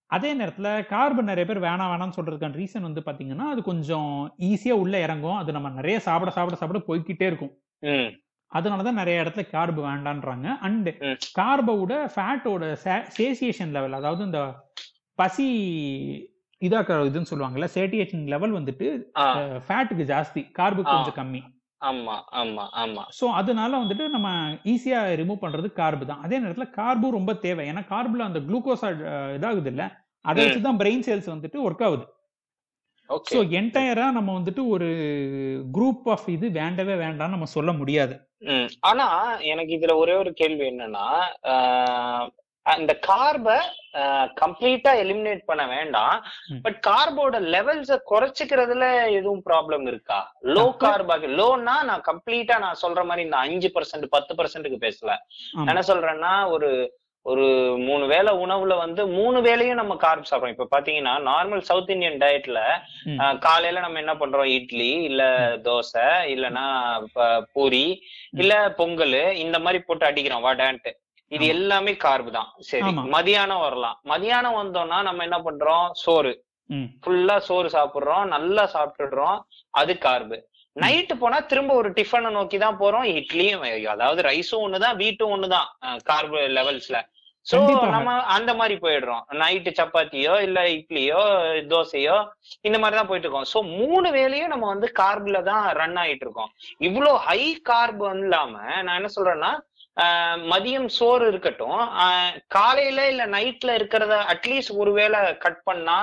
அதே 0.05 0.37
நேரத்துல 0.39 0.85
கார்பன் 0.85 1.25
நிறைய 1.25 1.45
பேர் 1.45 1.63
வேணாம் 1.63 1.89
வேணாம்னு 1.91 2.17
சொல்றதுக்கான 2.17 2.57
ரீசன் 2.61 2.81
வந்து 2.81 3.01
பாத்தீங்கன்னா 3.05 3.45
அது 3.53 3.61
கொஞ்சம் 3.63 4.35
ஈஸியா 4.39 4.71
உள்ள 4.71 4.99
இறங்கும். 4.99 5.35
அது 5.35 5.51
நம்ம 5.51 5.69
நிறைய 5.69 5.99
சாப்பிட 5.99 6.31
சாப்பிட 6.31 6.57
சாப்பிட 6.57 6.83
போய்க்கிட்டே 6.87 7.25
இருக்கும். 7.25 7.53
அதனாலதான் 8.51 8.99
நிறைய 9.01 9.21
இடத்துல 9.21 9.49
கார்பு 9.49 9.81
வேண்டான்றாங்க. 9.87 10.57
அண்ட். 10.59 10.89
கார்போட 11.39 11.93
ஃபேட்டோட 12.15 12.63
சேசியேஷன் 13.17 13.71
லெவல் 13.71 13.93
அதாவது 13.93 14.23
இந்த 14.23 14.41
பசி 15.15 15.47
இதாக்குற 16.61 16.97
இதுன்னு 17.09 17.29
சொல்லுவாங்கல்ல 17.31 17.67
சேட்டியேஷன் 17.75 18.25
லெவல் 18.33 18.57
வந்துட்டு 18.57 18.87
ஃபேட்டுக்கு 19.67 20.03
ஜாஸ்தி 20.11 20.41
கார்புக்கு. 20.59 20.91
கொஞ்சம் 20.95 21.19
கம்மி. 21.19 21.41
ஆமா 21.81 22.15
ஆமா 22.41 22.63
ஆமா. 22.83 23.03
ஸோ 23.17 23.25
அதனால 23.39 23.71
வந்துட்டு 23.81 24.05
நம்ம 24.13 24.29
ஈஸியா 24.73 24.99
ரிமூவ் 25.21 25.43
பண்றது 25.43 25.67
கார்பு 25.79 26.05
தான். 26.11 26.21
அதே 26.25 26.37
நேரத்துல 26.43 26.67
கார்பு 26.79 27.17
ரொம்ப 27.17 27.33
தேவை. 27.45 27.65
ஏன்னா 27.71 27.83
கார்புல 27.91 28.27
அந்த 28.29 28.39
குளுக்கோஸ் 28.47 28.85
இதாகுது 29.37 29.71
இல்ல 29.73 29.83
அதை. 30.25 30.37
வச்சு 30.43 30.61
தான் 30.61 30.79
பிரெயின் 30.81 31.05
செல்ஸ் 31.07 31.33
வந்துட்டு 31.33 31.59
ஒர்க் 31.67 31.83
ஆகுது. 31.87 32.05
ஸோ 33.31 33.39
என்டையரா 33.59 34.05
நம்ம 34.15 34.29
வந்துட்டு 34.39 34.61
ஒரு 34.75 34.87
குரூப் 35.75 36.07
ஆஃப் 36.13 36.25
இது 36.33 36.47
வேண்டவே 36.57 36.95
வேண்டாம்னு 37.03 37.35
நம்ம 37.35 37.49
சொல்ல 37.53 37.71
முடியாது. 37.81 38.15
ஆனா 38.89 39.05
எனக்கு 39.51 39.71
இதுல 39.77 39.93
ஒரே 40.01 40.15
ஒரு 40.23 40.31
கேள்வி 40.41 40.65
என்னன்னா 40.71 41.05
அந்த 42.67 42.91
கார்ப 43.07 43.47
கம்ப்ளீட்டா 44.41 44.91
எலிமினேட் 45.03 45.47
பண்ண 45.49 45.63
வேண்டாம். 45.67 46.15
பட் 46.65 46.77
கார்போட 46.87 47.35
லெவல்ஸ 47.55 47.97
குறைச்சிக்கிறதுல 48.11 48.85
எதுவும் 49.17 49.43
ப்ராப்ளம் 49.47 49.85
இருக்கா? 49.91 50.19
லோ 50.55 50.65
கார்பாக 50.83 51.29
லோன்னா 51.39 51.75
நான் 51.89 52.07
கம்ப்ளீட்டா 52.09 52.57
நான் 52.65 52.81
சொல்ற 52.83 53.03
மாதிரி 53.09 53.25
இந்த 53.27 53.39
அஞ்சு 53.45 53.71
பர்சன்ட் 53.75 54.13
பத்து 54.15 54.35
பர்சன்ட்டுக்கு 54.39 54.85
பேசல. 54.85 55.13
என்ன 55.71 55.83
சொல்றேன்னா 55.91 56.33
ஒரு 56.55 56.69
ஒரு 57.25 57.45
மூணு 57.87 58.03
வேளை 58.11 58.31
உணவுல 58.43 58.73
வந்து 58.77 59.01
மூணு 59.15 59.37
வேளையும் 59.47 59.79
நம்ம 59.79 59.93
கார்ப் 60.03 60.27
சாப்பிடுறோம். 60.29 60.53
இப்ப 60.55 60.67
பாத்தீங்கன்னா 60.73 61.13
நார்மல் 61.25 61.65
சவுத் 61.69 61.91
இந்தியன் 61.95 62.21
டயட்ல. 62.21 62.59
காலையில 63.45 63.81
நம்ம 63.85 63.99
என்ன 64.03 64.13
பண்றோம்? 64.21 64.51
இட்லி 64.57 64.91
இல்ல 65.09 65.23
தோசை 65.65 66.05
இல்லனா 66.33 66.65
பூரி 67.53 67.85
இல்ல 68.41 68.53
பொங்கல் 68.79 69.17
இந்த 69.43 69.59
மாதிரி 69.59 69.81
போட்டு 69.83 70.07
அடிக்கிறோம் 70.09 70.47
வடான்ட்டு 70.47 70.93
இது. 71.31 71.45
எல்லாமே 71.53 71.93
கார்பு 72.03 72.31
தான். 72.31 72.49
சரி. 72.69 72.91
மதியானம் 73.15 73.63
வரலாம். 73.65 73.97
மதியானம் 74.11 74.59
வந்தோம்னா 74.59 74.99
நம்ம 75.07 75.23
என்ன 75.27 75.39
பண்றோம்? 75.47 75.87
சோறு. 76.03 76.33
ஃபுல்லா 77.03 77.35
சோறு 77.47 77.67
சாப்பிடுறோம். 77.75 78.25
நல்லா 78.35 78.63
சாப்பிட்டுடுறோம். 78.75 79.37
அது 79.73 79.93
கார்பு 80.07 80.37
நைட்டு 80.75 81.13
போனா 81.19 81.37
திரும்ப 81.51 81.71
ஒரு 81.81 81.89
டிஃபனை 81.97 82.29
நோக்கி 82.37 82.57
தான் 82.63 82.79
போறோம். 82.81 83.05
இட்லியும் 83.19 83.63
அதாவது 83.93 84.21
ரைஸும் 84.27 84.63
ஒண்ணுதான் 84.65 84.99
வீட்டும் 85.03 85.31
ஒண்ணுதான் 85.35 85.69
கார்பு 86.09 86.39
லெவல்ஸ்ல 86.57 86.97
சோ. 87.45 87.57
நம்ம 87.93 88.13
அந்த 88.35 88.51
மாதிரி 88.59 88.75
போயிடுறோம். 88.83 89.23
நைட்டு 89.41 89.71
சப்பாத்தியோ 89.79 90.33
இல்ல 90.47 90.59
இட்லியோ 90.77 91.21
தோசையோ 91.71 92.17
இந்த 92.67 92.77
மாதிரி 92.81 92.97
தான் 92.99 93.09
போயிட்டு 93.11 93.27
இருக்கோம். 93.27 93.49
சோ 93.53 93.59
மூணு 93.77 94.07
வேளையும் 94.17 94.53
நம்ம 94.53 94.65
வந்து 94.73 94.87
கார்ப்ல 95.01 95.41
தான் 95.51 95.63
ரன் 95.79 95.97
ஆயிட்டு 96.03 96.25
இருக்கோம். 96.27 96.51
இவ்வளோ 96.87 97.13
ஹை 97.27 97.41
கார்ப் 97.71 98.03
இல்லாம 98.15 98.53
நான் 98.85 98.97
என்ன 98.99 99.11
சொல்றேன்னா 99.17 99.51
மதியம் 100.51 100.89
சோறு 100.89 101.27
இருக்கட்டும். 101.27 101.77
காலையில 102.47 103.07
இல்ல 103.07 103.25
நைட்ல 103.27 103.77
இருக்கிறத 103.77 104.17
அட்லீஸ்ட் 104.33 104.77
ஒருவேளை 104.77 105.21
கட் 105.37 105.63
பண்ணா 105.63 105.99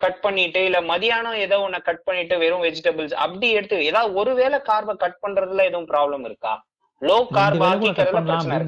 கட் 0.00 0.20
பண்ணிட்டு 0.20 0.64
இல்ல 0.64 0.78
மதியானம் 0.82 1.42
ஏதோ 1.42 1.58
ஒண்ணு 1.58 1.78
கட் 1.82 2.02
பண்ணிட்டு 2.04 2.38
வெறும் 2.38 2.64
வெஜிடபிள்ஸ் 2.64 3.14
அப்படி 3.16 3.50
எடுத்து 3.50 3.84
ஏதாவது 3.84 4.14
ஒருவேளை 4.14 4.58
கார்பை 4.62 4.94
கட் 4.96 5.22
பண்றதுல 5.22 5.64
எதுவும் 5.64 5.88
ப்ராப்ளம் 5.88 6.24
இருக்கா? 6.24 6.54
லோ 7.02 7.16
கார்ப் 7.28 7.62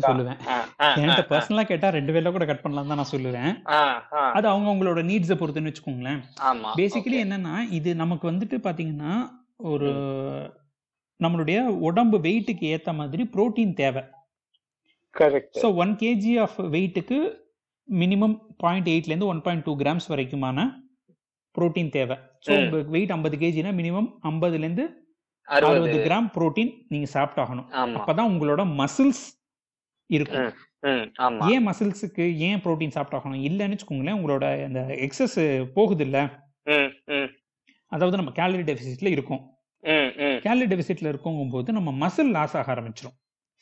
சொல்லுவேன். 0.06 0.38
என்கிட்ட 0.96 1.22
ஆ, 1.22 1.30
பர்சனலா 1.30 1.62
கேட்டா 1.62 1.88
ரெண்டு 1.88 2.12
வேளை 2.12 2.32
கூட 2.32 2.44
கட் 2.44 2.62
பண்ணலாம் 2.62 2.86
தான் 2.86 2.96
நான் 2.96 3.12
சொல்லுவேன். 3.12 3.52
அது 4.32 4.46
அவங்க 4.48 4.68
அவங்களோட 4.70 5.02
நீட்ஸை 5.10 5.36
பொறுத்துன்னு 5.38 5.70
வச்சுக்கோங்களேன். 5.70 6.20
பேசிக்கலி 6.78 7.18
என்னன்னா 7.24 7.54
இது 7.70 7.94
நமக்கு 7.94 8.30
வந்துட்டு 8.30 8.58
பாத்தீங்கன்னா 8.58 9.14
ஒரு 9.70 9.90
நம்மளுடைய 11.20 11.58
உடம்பு 11.82 12.18
வெயிட்டுக்கு 12.18 12.66
ஏத்த 12.68 12.92
மாதிரி 12.94 13.22
புரோட்டீன் 13.34 13.74
தேவை. 13.74 14.02
Correct 15.18 15.58
so 15.62 15.68
one 15.74 15.92
kg 15.96 16.32
of 16.40 16.56
வெயிட்டுக்கு 16.74 17.18
minimum 17.88 18.36
point 18.56 18.88
எயிட்லேருந்து 18.88 19.30
ஒன் 19.32 19.42
பாயிண்ட் 19.42 19.64
டூ 19.64 19.72
கிராம்ஸ் 19.76 20.08
வரைக்குமான 20.08 20.66
புரோட்டீன் 21.54 21.90
தேவை. 21.90 22.16
ஸோ 22.46 22.50
ம். 22.52 22.58
உங்க 22.62 22.80
வெயிட் 22.88 23.10
ஐம்பது 23.10 23.36
கேஜினா 23.36 23.70
மினிமம் 23.72 24.08
ஐம்பதுலேருந்து 24.22 24.84
அறுபது. 25.48 25.68
அறுபது 25.70 25.98
கிராம் 26.08 26.28
புரோட்டீன் 26.34 26.72
நீங்க 26.88 27.06
சாப்பிட்டாகணும். 27.12 27.68
ஆமா. 27.72 27.96
அப்பதான் 27.98 28.30
உங்களோட 28.30 28.62
மசில்ஸ் 28.80 29.24
இருக்கும். 30.10 30.50
ஏன் 31.52 31.64
மசில்ஸுக்கு 31.68 32.24
ஏன் 32.38 32.60
புரோட்டீன் 32.64 32.94
சாப்பிட்டாகணும்? 32.96 33.40
இல்லைன்னு 33.42 33.76
வச்சுக்கோங்களேன் 33.76 34.18
உங்களோட 34.18 34.44
அந்த 34.64 34.80
எக்ஸஸ் 35.06 35.38
போகுது 35.74 36.04
இல்ல 36.04 36.18
அதாவது 37.92 38.16
நம்ம 38.16 38.32
கேலரி 38.32 38.62
டெபிசிட்ல 38.62 39.08
இருக்கும். 39.08 39.42
கேலரி 40.42 40.66
டெபிசிட்ல 40.66 41.08
இருக்கும்போது 41.08 41.72
நம்ம 41.72 41.90
மசில் 42.04 42.30
லாஸ் 42.30 42.56
ஆக 42.56 42.70
ஆரம்பிச்சிடும் 42.74 43.16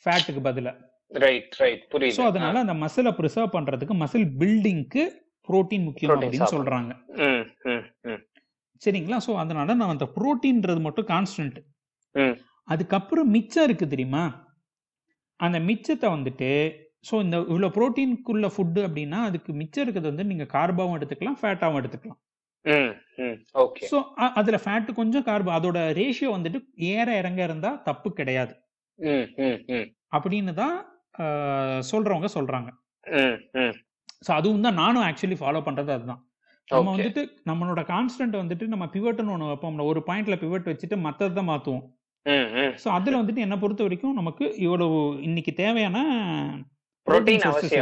ஃபேட்டுக்கு 0.05 0.41
பதிலா. 0.43 0.73
ரைட் 1.11 1.53
ரைட் 1.61 1.83
புரியுது. 1.93 2.23
அதனால 2.29 2.55
அந்த 2.63 2.75
மசிலை 2.83 3.11
ப்ரிசர்வ் 3.19 3.53
பண்றதுக்கு 3.55 3.95
மசில் 4.03 4.27
பில்டிங்க்கு 4.41 5.03
புரோட்டீன் 5.49 5.85
முக்கியம் 5.87 6.13
அப்படின்னு. 6.15 6.49
சொல்றாங்க. 6.55 6.91
சரிங்களா? 8.81 9.19
ஸோ 9.27 9.31
அதனால 9.43 9.75
நான் 9.81 9.93
அந்த 9.93 10.07
புரோட்டீன்றது 10.17 10.81
மட்டும் 10.87 11.09
கான்ஸ்டன்ட் 11.13 11.59
அதுக்கப்புறம் 12.67 13.29
மிச்சம் 13.35 13.65
இருக்கு 13.67 13.85
தெரியுமா? 13.93 14.25
அந்த 15.39 15.57
மிச்சத்தை 15.69 16.07
வந்துட்டு 16.15 16.49
ஸோ 17.09 17.15
இந்த 17.25 17.37
இவ்வளோ 17.51 17.67
ப்ரோட்டீனுக்குள்ள 17.75 18.47
ஃபுட்டு 18.53 18.81
அப்படின்னா 18.87 19.19
அதுக்கு 19.29 19.51
மிச்சம் 19.59 19.83
இருக்கிறது 19.83 20.09
வந்து 20.11 20.25
நீங்க 20.31 20.45
கார்பாவும் 20.55 20.95
எடுத்துக்கலாம் 20.97 21.37
ஃபேட்டாவும் 21.41 21.79
எடுத்துக்கலாம். 21.81 22.21
ஸோ 23.91 23.97
அதுல 24.39 24.57
ஃபேட் 24.63 24.89
கொஞ்சம் 24.99 25.25
கார்போ 25.27 25.51
அதோட 25.57 25.79
ரேஷியோ 25.99 26.29
வந்துட்டு 26.35 26.59
ஏற 26.93 27.07
இறங்க 27.21 27.41
இருந்தா 27.49 27.71
தப்பு 27.89 28.09
கிடையாது. 28.19 28.53
அப்படின்னு 30.17 30.53
தான் 30.63 30.77
சொல்றவங்க 31.89 32.27
சொல்றாங்க. 32.33 32.69
ஸோ 34.21 34.31
அதுவும் 34.31 34.61
தான் 34.61 34.73
நானும் 34.73 35.03
ஆக்சுவலி 35.03 35.37
ஃபாலோ 35.39 35.61
பண்றது 35.61 35.91
அதுதான். 35.91 36.21
நம்ம. 36.67 36.91
வந்துட்டு 36.91 37.21
நம்மளோட 37.45 37.81
கான்ஸ்டன்ட் 37.85 38.35
வந்துட்டு 38.35 38.65
நம்ம 38.67 38.85
பிவட்னு 38.85 39.31
ஒன்று 39.31 39.45
வைப்போம்ல 39.45 39.83
ஒரு 39.83 40.03
பாயிண்ட்ல 40.07 40.35
பிவட் 40.35 40.69
வச்சுட்டு 40.71 40.97
மத்ததை 41.03 41.33
தான் 41.33 41.49
மாத்துவோம். 41.49 41.85
ஸோ 42.75 42.87
அதுல 42.89 43.19
வந்துட்டு 43.21 43.37
என்ன 43.37 43.57
பொறுத்த 43.57 43.83
வரைக்கும் 43.83 44.13
நமக்கு 44.13 44.45
இவ்வளவு 44.57 44.97
இன்னைக்கு 45.21 45.53
தேவையான. 45.53 45.97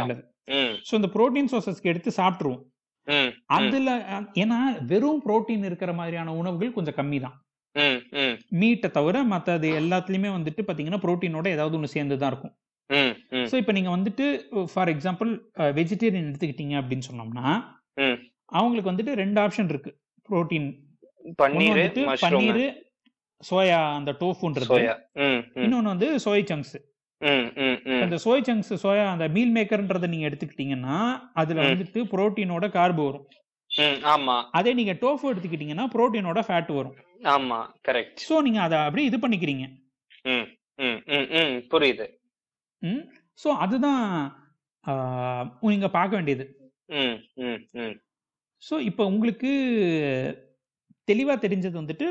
உள்ளது. 0.04 0.22
ம். 0.48 0.74
ஸோ 0.88 0.94
இந்த 0.94 1.08
புரோட்டீன் 1.08 1.50
சோர்சஸ்க்கு 1.52 1.84
எடுத்து 1.84 2.10
சாப்பிட்டுருவோம். 2.16 2.62
ம் 3.06 3.30
அதுல 3.46 3.90
ஏன்னா 4.34 4.58
வெறும் 4.86 5.22
புரோட்டீன் 5.26 5.64
இருக்கிற 5.64 5.92
மாதிரியான 5.92 6.34
உணவுகள் 6.34 6.72
கொஞ்சம் 6.72 6.94
கம்மி 6.94 7.20
தான். 7.20 7.36
மீட்டை 8.50 8.90
தவிர 8.90 9.24
மற்றது 9.24 9.68
எல்லாத்துலயுமே 9.80 10.30
வந்துட்டு 10.36 10.62
பாத்தீங்கன்னா 10.62 11.00
புரோட்டீனோட 11.02 11.48
ஏதாவது 11.48 11.76
ஒன்று 11.76 11.88
சேர்ந்து 11.88 12.18
தான் 12.18 12.30
இருக்கும். 12.30 12.54
ஸோ 13.50 13.56
இப்போ 13.60 13.72
நீங்க 13.72 13.90
வந்துட்டு 13.90 14.26
ஃபார் 14.72 14.90
எக்ஸாம்பிள் 14.94 15.30
வெஜிடேரியன் 15.78 16.28
எடுத்துக்கிட்டீங்க 16.30 16.74
அப்படின்னு 16.80 17.08
சொன்னோம்னா 17.10 17.46
அவங்களுக்கு 18.52 18.90
வந்துட்டு 18.92 19.14
ரெண்டு 19.14 19.38
ஆப்ஷன் 19.40 19.70
இருக்கு. 19.72 19.92
புரோட்டீன் 20.28 20.68
பன்னீர் 21.38 21.78
பன்னீர் 22.24 22.60
சோயா 23.40 23.78
அந்த 23.96 24.10
டோஃபுன்றது 24.20 24.68
இன்னொன்னு 25.62 25.92
வந்து 25.94 26.08
சோய் 26.24 26.48
சங்க்ஸ் 26.50 26.76
அந்த 28.02 28.16
சோய் 28.24 28.46
சங்க்ஸ் 28.46 28.72
சோயா 28.82 29.04
அந்த 29.12 29.26
மீல் 29.28 29.52
மேக்கர்ன்றதை 29.56 30.08
நீங்க 30.08 30.28
எடுத்துக்கிட்டீங்கன்னா 30.28 30.96
அதுல. 31.34 31.58
வந்துட்டு 31.66 32.00
புரோட்டீனோட 32.12 32.66
கார்பு 32.70 33.02
வரும். 33.06 33.26
ஆமா. 34.12 34.36
அதே 34.58 34.72
நீங்க 34.72 34.92
டோஃபு 35.02 35.30
எடுத்துக்கிட்டீங்கன்னா 35.32 35.86
புரோட்டீனோட 35.94 36.40
ஃபேட் 36.48 36.72
வரும். 36.78 36.96
ஆமா 37.34 37.58
கரெக்ட் 37.88 38.20
ஸோ 38.28 38.36
நீங்க 38.42 38.60
அதை 38.62 38.78
அப்படியே 38.78 39.08
இது 39.10 39.18
பண்ணிக்கிறீங்க. 39.18 39.64
புரியுது. 41.72 42.06
ம். 42.82 43.02
ஸோ 43.38 43.48
அதுதான் 43.64 44.02
ஆஹ், 44.84 45.44
நீங்க 45.68 45.88
பார்க்க 45.90 46.18
வேண்டியது. 46.18 46.44
ஸோ 48.62 48.74
இப்போ 48.88 49.02
உங்களுக்கு 49.06 49.50
தெளிவா 51.08 51.34
தெரிஞ்சது 51.42 51.76
வந்துட்டு 51.76 52.06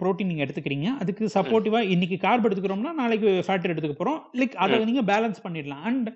புரோட்டீன் 0.00 0.30
நீங்க 0.30 0.44
எடுத்துக்கிறீங்க. 0.44 0.88
அதுக்கு 1.00 1.24
சப்போர்ட்டிவா 1.34 1.80
இன்னைக்கு 1.94 2.16
கார்ப் 2.18 2.46
எடுத்துக்கிறோம்னா 2.46 2.92
நாளைக்கு 2.94 3.30
ஃபேட் 3.46 3.68
எடுத்துக்க 3.68 3.96
போறோம். 3.96 4.20
லைக் 4.34 4.54
அதை 4.64 4.76
ம். 4.76 4.86
நீங்க 4.86 5.02
பேலன்ஸ் 5.08 5.44
பண்ணிடலாம். 5.44 5.84
அண்ட் 5.88 6.08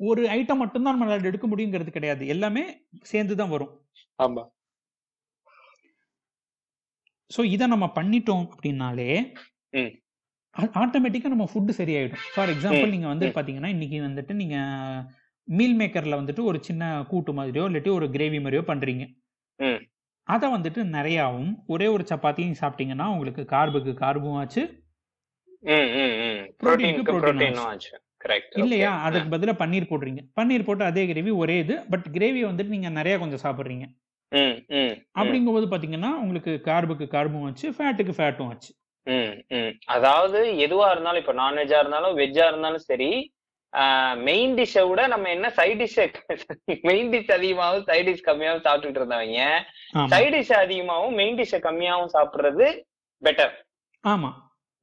ஒரு 0.00 0.22
ஐட்டம் 0.34 0.62
மட்டும்தான் 0.62 0.94
நம்மளால 0.94 1.30
எடுக்க 1.30 1.46
முடியுங்கிறது 1.46 1.90
கிடையாது. 1.92 2.22
எல்லாமே 2.26 2.62
சேர்ந்து 3.04 3.36
தான் 3.36 3.52
வரும். 3.54 3.72
ஆமா. 4.18 4.42
ஸோ 7.30 7.42
இதை 7.50 7.66
நம்ம 7.66 7.86
பண்ணிட்டோம் 7.94 8.44
அப்படின்னாலே 8.50 9.10
ம். 10.56 10.70
ஆட்டோமேட்டிக்கா 10.74 11.28
நம்ம 11.28 11.48
ஃபுட்டு 11.50 11.72
சரியாயிடும். 11.78 12.22
ஃபார் 12.34 12.48
எக்ஸாம்பிள் 12.48 12.86
ம், 12.86 12.90
நீங்க 12.90 13.06
வந்து 13.06 13.26
ம். 13.26 13.34
பாத்தீங்கன்னா 13.34 13.66
இன்னைக்கு 13.66 13.98
வந்துட்டு 14.02 14.34
நீங்க 14.34 14.56
மீல் 15.48 15.76
மேக்கர்ல 15.80 16.18
வந்துட்டு 16.20 16.42
ஒரு 16.44 16.58
சின்ன 16.62 16.84
கூட்டு 17.08 17.32
மாதிரியோ 17.32 17.64
இல்லாட்டி 17.66 17.90
ஒரு 17.90 18.06
கிரேவி 18.10 18.38
மாதிரியோ 18.40 18.62
பண்றீங்க. 18.66 19.04
ம். 19.60 19.80
அதை 20.28 20.46
வந்துட்டு 20.52 20.80
நிறையாவும் 20.94 21.52
ஒரே 21.66 21.86
ஒரு 21.86 22.04
சப்பாத்தியும் 22.08 22.58
சாப்பிட்டீங்கன்னா 22.60 23.06
உங்களுக்கு 23.06 23.44
கார்புக்கு 23.46 23.94
கார்பும் 23.94 24.34
ஆச்சு. 24.34 24.62
இல்லையா? 28.58 28.90
அதுக்கு 29.06 29.28
பதிலா 29.30 29.54
பன்னீர் 29.58 29.90
போடுறீங்க. 29.90 30.20
பன்னீர் 30.36 30.64
போட்டு 30.64 30.84
அதே 30.84 31.06
கிரேவி 31.06 31.30
ஒரே 31.36 31.58
இது 31.58 31.74
பட் 31.90 32.06
கிரேவி 32.12 32.42
வந்துட்டு 32.44 32.68
நீங்க 32.68 32.88
நிறைய 32.90 33.18
கொஞ்சம் 33.18 33.42
சாப்பிடுறீங்க. 33.42 33.86
அப்படிங்கும்போது 35.16 35.66
பாத்தீங்கன்னா 35.66 36.10
உங்களுக்கு 36.16 36.52
கார்புக்கு 36.60 37.06
கார்பும் 37.08 37.44
ஆச்சு 37.44 37.68
ஃபேட்டுக்கு 37.70 38.14
ஃபேட்டும் 38.16 38.48
ஆச்சு. 38.48 38.70
ம் 39.06 39.32
ம். 39.56 39.72
அதாவது 39.94 40.38
எதுவா 40.64 40.86
இருந்தாலும் 40.92 41.22
இப்ப 41.22 41.34
நான்வெஜ்ஜா 41.36 41.80
இருந்தாலும் 41.82 42.16
வெஜ்ஜா 42.18 42.46
இருந்தாலும் 42.48 42.86
சரி 42.86 43.10
மெயின் 44.26 44.52
டிஷ்ஷை 44.58 44.82
விட 44.88 45.00
நம்ம 45.12 45.26
என்ன 45.30 45.46
சைட் 45.56 45.80
டிஷ் 45.80 45.96
மெயின் 46.86 47.08
டிஷ் 47.12 47.32
அதிகமாகவும் 47.34 47.86
சைட் 47.88 48.08
டிஷ் 48.08 48.26
கம்மியாகவும் 48.28 48.64
சாப்பிட்டுட்டு 48.66 49.00
இருந்தவங்க 49.00 49.40
ஆமா. 49.94 50.06
சைட் 50.12 50.34
டிஷ் 50.36 50.54
அதிகமாகவும் 50.60 51.16
மெயின் 51.18 51.38
டிஷ்ஷை 51.40 51.60
கம்மியாகவும் 51.66 52.14
சாப்பிடுறது 52.14 52.66
பெட்டர் 53.22 53.54
ஆமா. 54.04 54.30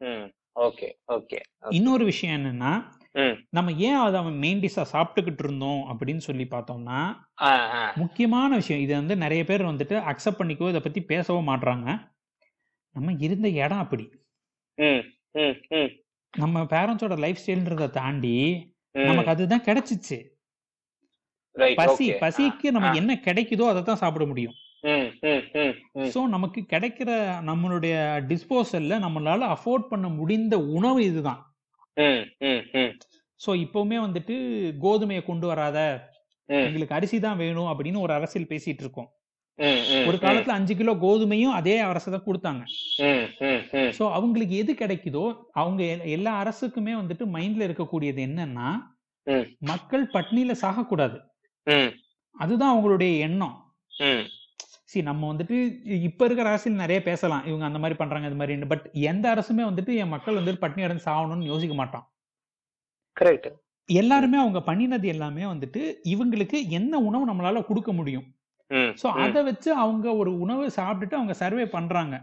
ம் 0.01 0.25
ஓகே 0.63 0.87
ஓகே 1.15 1.39
இன்னொரு 1.71 2.03
விஷயம் 2.11 2.35
என்னன்னா 2.37 2.73
ம். 3.15 3.35
நம்ம 3.51 3.69
ஏன் 3.87 3.99
அதை 3.99 4.17
அவன் 4.21 4.37
மெயின் 4.43 4.61
டிஷ்ஷா 4.61 4.83
சாப்பிட்டுக்கிட்டு 4.91 5.43
இருந்தோம் 5.45 5.81
அப்படின்னு 5.91 6.23
சொல்லி 6.27 6.45
பார்த்தோம்னா 6.51 6.99
ஆ 7.43 7.51
ஆ. 7.75 7.83
முக்கியமான 7.97 8.49
விஷயம் 8.61 8.81
இது 8.81 8.93
வந்து 8.95 9.15
நிறைய 9.17 9.43
பேர் 9.45 9.69
வந்துட்டு 9.69 9.97
அக்செப்ட் 10.11 10.41
பண்ணிக்கோ 10.41 10.69
இதை 10.69 10.81
பத்தி 10.81 11.01
பேசவும் 11.09 11.49
மாட்றாங்க. 11.49 11.87
நம்ம 12.95 13.13
இருந்த 13.25 13.47
இடம் 13.63 13.83
அப்படி. 13.83 14.05
நம்ம 16.33 16.63
பேரண்ட்ஸோட 16.73 17.15
லைஃப் 17.23 17.41
ஸ்டைல்ன்றதை 17.41 17.87
தாண்டி 17.99 18.35
நமக்கு 19.09 19.31
அதுதான் 19.33 19.65
கிடைச்சிச்சு. 19.67 20.17
பசி 21.79 22.05
பசிக்கு 22.23 22.67
நமக்கு 22.75 23.01
என்ன 23.01 23.13
கிடைக்குதோ 23.27 23.65
அதை 23.71 23.81
தான் 23.83 24.01
சாப்பிட 24.03 24.25
முடியும். 24.31 24.55
சோ 26.13 26.19
நமக்கு 26.35 26.61
கிடைக்கிற 26.73 27.09
நம்மளுடைய 27.49 27.95
டிஸ்போசல்ல 28.31 28.97
நம்மளால 29.05 29.49
அஃபோர்ட் 29.55 29.89
பண்ண 29.91 30.07
முடிந்த 30.19 30.55
உணவு 30.77 31.01
இதுதான். 31.09 31.41
சோ 33.39 33.51
இப்பவுமே 33.65 33.97
வந்துட்டு 34.05 34.35
கோதுமையை 34.85 35.23
கொண்டு 35.29 35.47
வராத 35.51 35.79
எங்களுக்கு 36.49 36.95
அரிசி 36.97 37.17
தான் 37.19 37.39
வேணும் 37.43 37.69
அப்படின்னு 37.71 38.03
ஒரு 38.05 38.13
அரசியல் 38.17 38.51
பேசிட்டு 38.51 38.83
இருக்கோம். 38.85 39.09
ஒரு 39.57 40.17
காலத்துல 40.21 40.49
அஞ்சு 40.49 40.75
கிலோ 40.75 40.93
கோதுமையும் 40.93 41.51
அதே 41.51 41.77
அரசு 41.79 42.11
தான் 42.11 42.23
கொடுத்தாங்க. 42.23 42.63
ம் 42.97 43.43
ம் 43.43 43.61
ம். 43.71 43.91
சோ 43.99 44.11
அவங்களுக்கு 44.11 44.55
எது 44.55 44.73
கிடைக்குதோ 44.73 45.43
அவங்க 45.51 45.83
எல்- 45.83 46.09
எல்லா 46.09 46.43
அரசுக்குமே 46.43 46.93
வந்துட்டு 47.01 47.25
மைண்ட்ல 47.33 47.67
இருக்கக்கூடியது 47.67 48.21
என்னன்னா 48.27 48.69
மக்கள் 49.59 50.09
பட்னியில 50.13 50.55
சாகக்கூடாது. 50.61 51.17
ம். 51.63 51.91
அதுதான் 52.35 52.73
அவங்களுடைய 52.75 53.19
எண்ணம். 53.19 53.75
ம். 53.97 54.23
சி 54.83 55.01
நம்ம 55.01 55.33
வந்துட்டு 55.33 55.57
இப்ப 55.85 56.25
இருக்கிற 56.25 56.49
அரசியல் 56.49 56.77
நிறைய 56.77 57.03
பேசலாம். 57.03 57.45
இவங்க 57.45 57.65
அந்த 57.65 57.79
மாதிரி 57.79 57.97
பண்றாங்க 57.97 58.27
இது 58.27 58.35
மாதிரி 58.35 58.65
பட் 58.65 58.89
எந்த 58.93 59.35
அரசுமே 59.35 59.61
வந்துட்டு 59.61 59.95
என் 59.95 60.07
மக்கள் 60.07 60.35
வந்துட்டு 60.35 60.61
பட்னி 60.61 60.83
அடைந்து 60.83 61.03
சாகணும்னு 61.05 61.43
யோசிக்க 61.43 61.75
மாட்டான். 61.75 62.13
கரெக்ட் 63.21 63.51
எல்லாருமே 63.85 64.37
அவங்க 64.39 64.59
பண்ணினது 64.59 65.05
எல்லாமே 65.05 65.43
வந்துட்டு 65.43 65.93
இவங்களுக்கு 66.03 66.67
என்ன 66.69 66.97
உணவு 66.97 67.33
நம்மளால 67.33 67.65
கொடுக்க 67.65 67.93
முடியும்? 67.93 68.35
சோ 69.01 69.07
அதை 69.23 69.43
வச்சு 69.49 69.69
அவங்க 69.83 70.07
ஒரு 70.21 70.31
உணவு 70.43 70.65
சாப்பிட்டுட்டு 70.77 71.19
அவங்க 71.19 71.33
சர்வே 71.41 71.65
பண்றாங்க. 71.75 72.15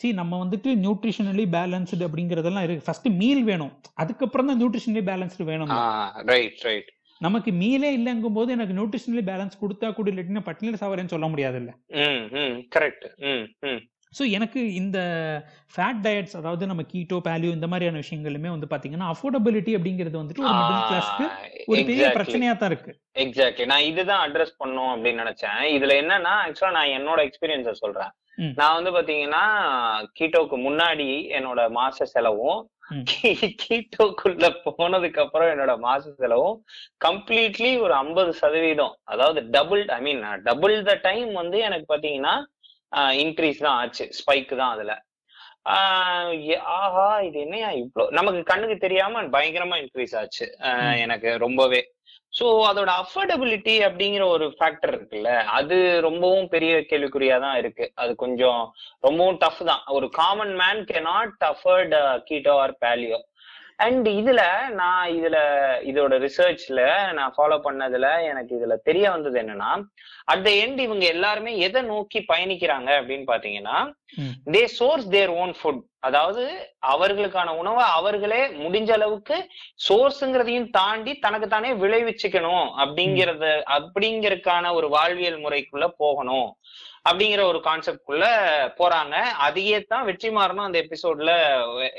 சி 0.00 0.08
நம்ம 0.18 0.34
வந்துட்டு 0.44 0.70
நியூட்ரிஷனலி 0.84 1.44
பேலன்ஸ்டு 1.56 2.06
அப்படிங்கறதெல்லாம் 2.08 2.66
இருக்கு. 2.66 2.86
ஃபர்ஸ்ட் 2.86 3.08
மீல் 3.22 3.42
வேணும். 3.50 3.72
அதுக்கப்புறம் 3.94 4.48
தான் 4.50 4.60
நியூட்ரிஷனலி 4.60 5.02
பேலன்ஸ்டு 5.10 5.48
வேணும் 5.50 5.74
ரைட் 6.32 6.62
ரைட் 6.68 6.88
நமக்கு 7.20 7.50
மீலே 7.60 7.88
இல்லைங்கும் 7.98 8.36
போது 8.38 8.50
எனக்கு 8.56 8.76
நியூட்ரிஷனலி 8.78 9.22
பேலன்ஸ் 9.28 9.60
கொடுத்தா 9.62 9.88
கூட 9.94 10.10
இல்லாட்டினா 10.10 10.42
பட்டினியில 10.48 10.80
சாவரேன்னு 10.82 11.12
சொல்ல 11.14 11.26
முடியாதுல்ல. 11.26 11.70
ம் 12.04 12.24
ம் 12.42 12.56
கரெக்ட் 12.76 13.06
ஸோ 14.12 14.22
எனக்கு 14.36 14.60
இந்த 14.80 14.98
ஃபேட் 15.74 16.00
டயட்ஸ் 16.04 16.36
அதாவது 16.40 16.68
நம்ம 16.70 16.82
கீட்டோ 16.92 17.16
பேலியோ 17.26 17.50
இந்த 17.56 17.66
மாதிரியான 17.72 18.00
விஷயங்களுமே 18.04 18.50
வந்து 18.54 18.70
பாத்தீங்கன்னா 18.72 19.08
அஃபோர்டபிலிட்டி 19.14 19.74
அப்படிங்கிறது 19.78 20.20
வந்துட்டு 20.20 20.46
ஒரு 20.46 20.54
மிடில் 20.60 20.86
கிளாஸ்க்கு 20.90 21.26
ஒரு 21.72 21.82
பெரிய 21.90 22.06
பிரச்சனையா 22.16 22.54
தான் 22.60 22.70
இருக்கு. 22.72 22.94
எக்ஸாக்ட்லி 23.24 23.66
நான் 23.72 23.88
இதுதான் 23.90 24.24
அட்ரஸ் 24.26 24.58
பண்ணும் 24.62 24.92
அப்படின்னு 24.94 25.22
நினைச்சேன். 25.24 25.60
இதுல 25.76 25.94
என்னன்னா 26.02 26.32
ஆக்சுவலா 26.46 26.76
நான் 26.78 26.94
என்னோட 26.98 27.20
எக்ஸ்பீரியன்ஸ 27.28 27.74
சொல்றேன். 27.82 28.12
நான் 28.58 28.76
வந்து 28.78 28.90
பாத்தீங்கன்னா 28.96 29.44
கீட்டோக்கு 30.18 30.56
முன்னாடி 30.66 31.08
என்னோட 31.38 31.60
மாச 31.78 32.04
செலவும். 32.14 32.60
கீட்டோக்குள்ள 33.62 34.46
போனதுக்கு 34.78 35.18
அப்புறம் 35.22 35.50
என்னோட 35.54 35.72
மாச 35.86 36.12
செலவும் 36.20 36.54
கம்ப்ளீட்லி 37.06 37.72
ஒரு 37.84 37.94
ஐம்பது 38.02 38.30
சதவீதம் 38.42 38.94
அதாவது 39.12 39.40
double 39.56 39.82
I 39.96 39.98
mean 40.06 40.22
double 40.46 40.76
the 40.86 40.94
time 41.08 41.32
வந்து 41.40 41.58
எனக்கு 41.66 41.86
பாத்தீங்கன்னா 41.92 42.34
இன்க்ரீஸ் 43.22 43.64
தான் 43.66 43.78
ஆச்சு. 43.80 44.06
ஸ்பைக் 44.18 44.52
தான் 44.62 44.72
அதுல. 44.76 44.92
ஆஹ் 45.72 46.32
இது 47.28 47.38
என்னையா 47.40 47.70
இவ்ளோ? 47.82 48.04
நமக்கு 48.10 48.40
கண்ணுக்கு 48.42 48.76
தெரியாம 48.78 49.22
பயங்கரமா 49.34 49.76
இன்க்ரீஸ் 49.82 50.14
ஆச்சு. 50.20 50.46
எனக்கு 51.04 51.30
ரொம்பவே. 51.38 51.80
சோ 52.32 52.46
அதோட 52.70 52.90
அஃபோர்டபிலிட்டி 53.02 53.74
அப்படிங்கிற 53.86 54.24
ஒரு 54.34 54.46
ஃபேக்டர் 54.56 54.92
இருக்குல்ல 54.92 55.30
அது 55.58 55.76
ரொம்பவும் 56.06 56.48
பெரிய 56.48 56.72
கேள்விக்குறியா 56.90 57.36
தான் 57.46 57.56
இருக்கு. 57.56 57.86
அது 57.94 58.12
கொஞ்சம் 58.16 58.60
ரொம்பவும் 59.06 59.38
டஃப் 59.44 59.62
தான். 59.70 59.82
ஒரு 59.96 60.08
common 60.20 60.54
man 60.62 60.80
can 60.90 61.00
not 61.08 61.44
afford 61.52 61.94
keto 62.28 62.54
or 62.64 62.74
paleo 62.84 63.18
and 63.78 64.08
இதுல 64.10 64.42
நான் 64.74 65.08
இதுல 65.10 65.36
இதோட 65.88 66.14
ரிசர்ச்ல 66.18 66.80
நான் 67.12 67.34
ஃபாலோ 67.36 67.56
பண்ணதுல 67.64 68.06
எனக்கு 68.24 68.52
இதுல 68.56 68.76
தெரிய 68.82 69.06
வந்தது 69.10 69.36
என்னன்னா 69.42 69.70
அட் 70.28 70.42
த 70.42 70.50
எண்ட் 70.62 70.80
இவங்க 70.80 71.04
எல்லாருமே 71.06 71.52
எதை 71.58 71.82
நோக்கி 71.84 72.20
பயணிக்கிறாங்க 72.28 72.90
அப்படின்னு 72.98 73.26
பாத்தீங்கன்னா. 73.28 73.76
They 74.46 74.62
source 74.74 75.06
their 75.08 75.32
own 75.36 75.54
food 75.58 75.80
அதாவது 76.00 76.42
அவர்களுக்கான 76.88 77.54
உணவை 77.56 77.84
அவர்களே 77.94 78.42
முடிஞ்ச 78.58 78.90
அளவுக்கு 78.92 79.36
சோர்ஸுங்கிறதையும் 79.86 80.70
தாண்டி 80.70 81.14
தனக்கு 81.18 81.48
தானே 81.48 81.70
விளைவிச்சுக்கணும் 81.74 82.66
அப்படிங்கறத 82.82 83.46
அப்படிங்கறதுக்கான 83.76 84.72
ஒரு 84.74 84.88
வாழ்வியல் 84.88 85.42
முறைக்குள்ள 85.44 85.88
போகணும் 85.96 86.48
அப்படிங்கிற 87.08 87.42
ஒரு 87.42 87.62
கான்செப்ட்குள்ள 87.64 88.24
போறாங்க. 88.78 89.14
அதையே 89.46 89.80
தான் 89.80 90.06
வெற்றிமாறனும் 90.06 90.66
அந்த 90.68 90.84
எபிசோட்ல 90.84 91.32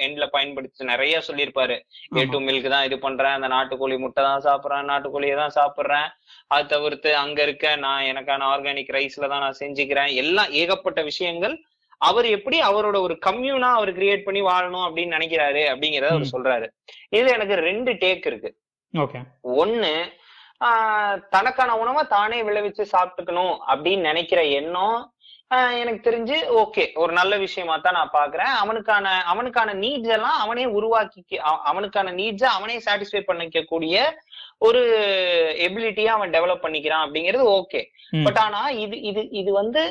எண்ட்ல 0.06 0.28
பயன்படுத்தி 0.28 0.86
நிறைய 0.86 1.22
சொல்லியிருப்பாரு. 1.28 1.80
ஏ. 2.18 2.24
டு 2.24 2.40
மில்க் 2.40 2.70
தான் 2.70 2.84
இது 2.84 3.00
பண்றேன் 3.00 3.32
அந்த 3.32 3.48
நாட்டுக்கோழி 3.48 3.98
முட்டை 3.98 4.24
தான் 4.24 4.44
சாப்பிடுறேன் 4.44 4.90
நாட்டுக்கோழியை 4.90 5.36
தான் 5.36 5.56
சாப்பிடுறேன். 5.56 6.08
அது 6.48 6.68
தவிர்த்து 6.68 7.16
அங்க 7.16 7.42
இருக்க 7.42 7.76
நான் 7.76 8.04
எனக்கான 8.04 8.46
ஆர்கானிக் 8.46 8.94
ரைஸ்ல 8.94 9.28
தான் 9.28 9.40
நான் 9.40 9.60
செஞ்சுக்கிறேன். 9.60 10.14
எல்லாம் 10.16 10.50
ஏகப்பட்ட 10.52 11.02
விஷயங்கள் 11.02 11.64
அவர் 11.98 12.26
எப்படி 12.26 12.62
அவரோட 12.62 13.02
ஒரு 13.02 13.20
கம்யூனா 13.26 13.70
அவர் 13.72 13.94
கிரியேட் 13.94 14.24
பண்ணி 14.24 14.42
வாழணும் 14.42 14.86
அப்படின்னு 14.88 15.16
நினைக்கிறாரு 15.18 15.64
அப்படிங்கறத 15.74 16.08
அவர். 16.08 16.32
சொல்றாரு. 16.32 16.68
இதுல 17.12 17.28
எனக்கு 17.28 17.56
ரெண்டு 17.56 17.94
டேக் 17.94 18.28
இருக்கு. 18.28 18.56
ஆஹ் 18.94 20.19
தனக்கான 21.32 21.78
உணவை 21.78 22.04
தானே 22.10 22.44
விளைவிச்சு 22.44 22.84
சாப்பிட்டுக்கணும் 22.92 23.56
அப்படின்னு 23.70 24.02
நினைக்கிற 24.04 24.42
எண்ணம் 24.56 25.00
எனக்கு 25.78 26.02
தெரிஞ்சு 26.04 26.36
ஓகே 26.58 26.84
ஒரு 26.96 27.12
நல்ல 27.14 27.38
விஷயமா 27.38 27.78
தான் 27.78 27.94
நான் 27.94 28.14
பாக்குறேன் 28.14 28.52
அவனுக்கான 28.58 29.06
அவனுக்கான 29.26 29.74
நீட்ஸ் 29.76 30.12
எல்லாம் 30.12 30.38
அவனே 30.40 30.66
உருவாக்கி 30.74 31.22
அவ- 31.44 31.62
அவனுக்கான 31.64 32.12
நீட்ஸ 32.14 32.44
அவனே 32.52 32.76
சாட்டிஸ்ஃபை 32.86 33.22
பண்ணிக்க 33.22 33.64
கூடிய 33.64 33.96
ஒரு 34.62 34.82
எபிலிட்டியா 35.66 36.12
அவன் 36.16 36.32
டெவலப் 36.32 36.64
பண்ணிக்கிறான் 36.64 37.06
அப்படிங்கிறது 37.06 37.46
ஓகே. 37.56 37.82
பட் 38.24 38.40
ஆனா 38.40 38.62
இது 38.80 38.98
இது 39.04 39.24
இது 39.34 39.52
வந்து 39.54 39.84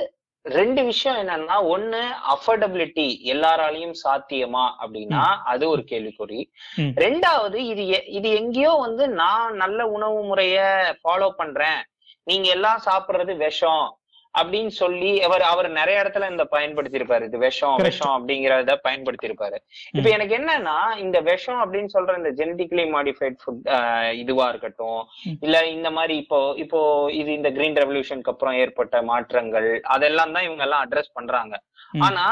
ரெண்டு 0.42 0.84
விஷயம் 0.84 1.28
என்னன்னா 1.28 1.56
ஒண்ணு 1.74 2.02
அஃபோர்டபிலிட்டி 2.34 3.06
எல்லாராலையும் 3.24 3.94
சாத்தியமா 4.04 4.70
அப்படின்னா 4.82 5.22
அது 5.44 5.68
ஒரு 5.68 5.84
கேள்விக்குறி. 5.88 6.50
ரெண்டாவது 6.76 7.54
இது 7.54 8.04
இது 8.06 8.30
எங்கேயோ 8.30 8.70
வந்து 8.70 9.08
நான் 9.08 9.54
நல்ல 9.54 9.86
உணவு 9.86 10.24
முறைய 10.24 10.58
ஃபாலோ 11.04 11.30
பண்றேன். 11.30 11.80
நீங்க 12.22 12.48
எல்லாம் 12.48 12.82
சாப்பிடுறது 12.86 13.36
விஷம். 13.36 13.97
அப்படின்னு 14.38 14.72
சொல்லி 14.80 15.10
அவர் 15.26 15.44
அவர் 15.50 15.68
நிறைய 15.78 16.02
இடத்துல 16.02 16.28
இந்த 16.32 16.44
பயன்படுத்தியிருப்பாரு 16.54 17.26
இது 17.28 17.38
விஷம். 17.44 17.76
விஷம் 17.86 18.14
அப்படிங்கறத 18.16 18.74
பயன்படுத்தியிருப்பாரு 18.86 19.58
இப்ப. 19.96 20.06
எனக்கு 20.16 20.34
என்னன்னா 20.38 20.76
இந்த 21.04 21.18
விஷம் 21.30 21.60
அப்படின்னு 21.64 21.92
சொல்ற 21.96 22.16
இந்த 22.20 22.32
ஜெனடிக்கலி 22.40 22.84
மாடிஃபைட் 22.96 23.38
ஃபுட் 23.42 23.62
இதுவா 24.22 24.46
இருக்கட்டும். 24.52 25.00
இல்ல 25.46 25.56
இந்த 25.76 25.90
மாதிரி 25.98 26.16
இப்போ 26.24 26.40
இப்போ 26.64 26.80
இது 27.20 27.32
இந்த 27.38 27.50
கிரீன் 27.58 27.80
ரெவல்யூஷனுக்கு 27.82 28.32
அப்புறம் 28.34 28.58
ஏற்பட்ட 28.62 29.02
மாற்றங்கள் 29.12 29.68
அதெல்லாம் 29.96 30.34
தான் 30.36 30.46
இவங்க 30.48 30.64
எல்லாம் 30.68 30.84
அட்ரஸ் 30.86 31.16
பண்றாங்க. 31.18 31.54
ஆனா 32.06 32.24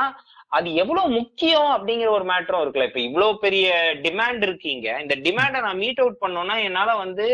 அது 0.56 0.68
எவ்வளவு 0.82 1.14
முக்கியம் 1.18 1.70
அப்படிங்கிற 1.74 2.08
ஒரு 2.16 2.24
மேட்டரும் 2.30 2.62
இருக்குல்ல 2.64 2.88
இப்ப 2.90 3.00
இவ்வளவு 3.08 3.40
பெரிய 3.44 3.68
டிமாண்ட் 4.04 4.42
இருக்கீங்க 4.48 4.86
இந்த 5.04 5.14
டிமாண்டை 5.26 5.60
நான் 5.64 5.80
மீட் 5.82 6.02
அவுட் 6.02 6.22
பண்ணோம்னா 6.22 6.56
என்னால 6.68 6.90
வந்து 7.04 7.26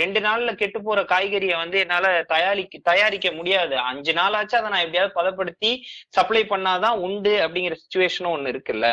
ரெண்டு 0.00 0.20
நாள்ல 0.26 0.50
கெட்டு 0.60 0.78
போற 0.86 1.00
காய்கறியை 1.12 1.56
வந்து 1.62 1.76
என்னால 1.84 2.06
தயாரிக்க 2.32 2.80
தயாரிக்க 2.90 3.28
முடியாது. 3.38 3.74
அஞ்சு 3.90 4.12
நாளாச்சும் 4.20 4.60
அதை 4.60 4.70
நான் 4.74 4.84
எப்படியாவது 4.84 5.18
பதப்படுத்தி 5.18 5.70
சப்ளை 6.16 6.42
பண்ணாதான் 6.52 7.00
உண்டு 7.06 7.32
அப்படிங்கிற 7.44 7.76
சுச்சுவேஷனும் 7.82 8.34
ஒண்ணு 8.36 8.52
இருக்குல்ல. 8.54 8.90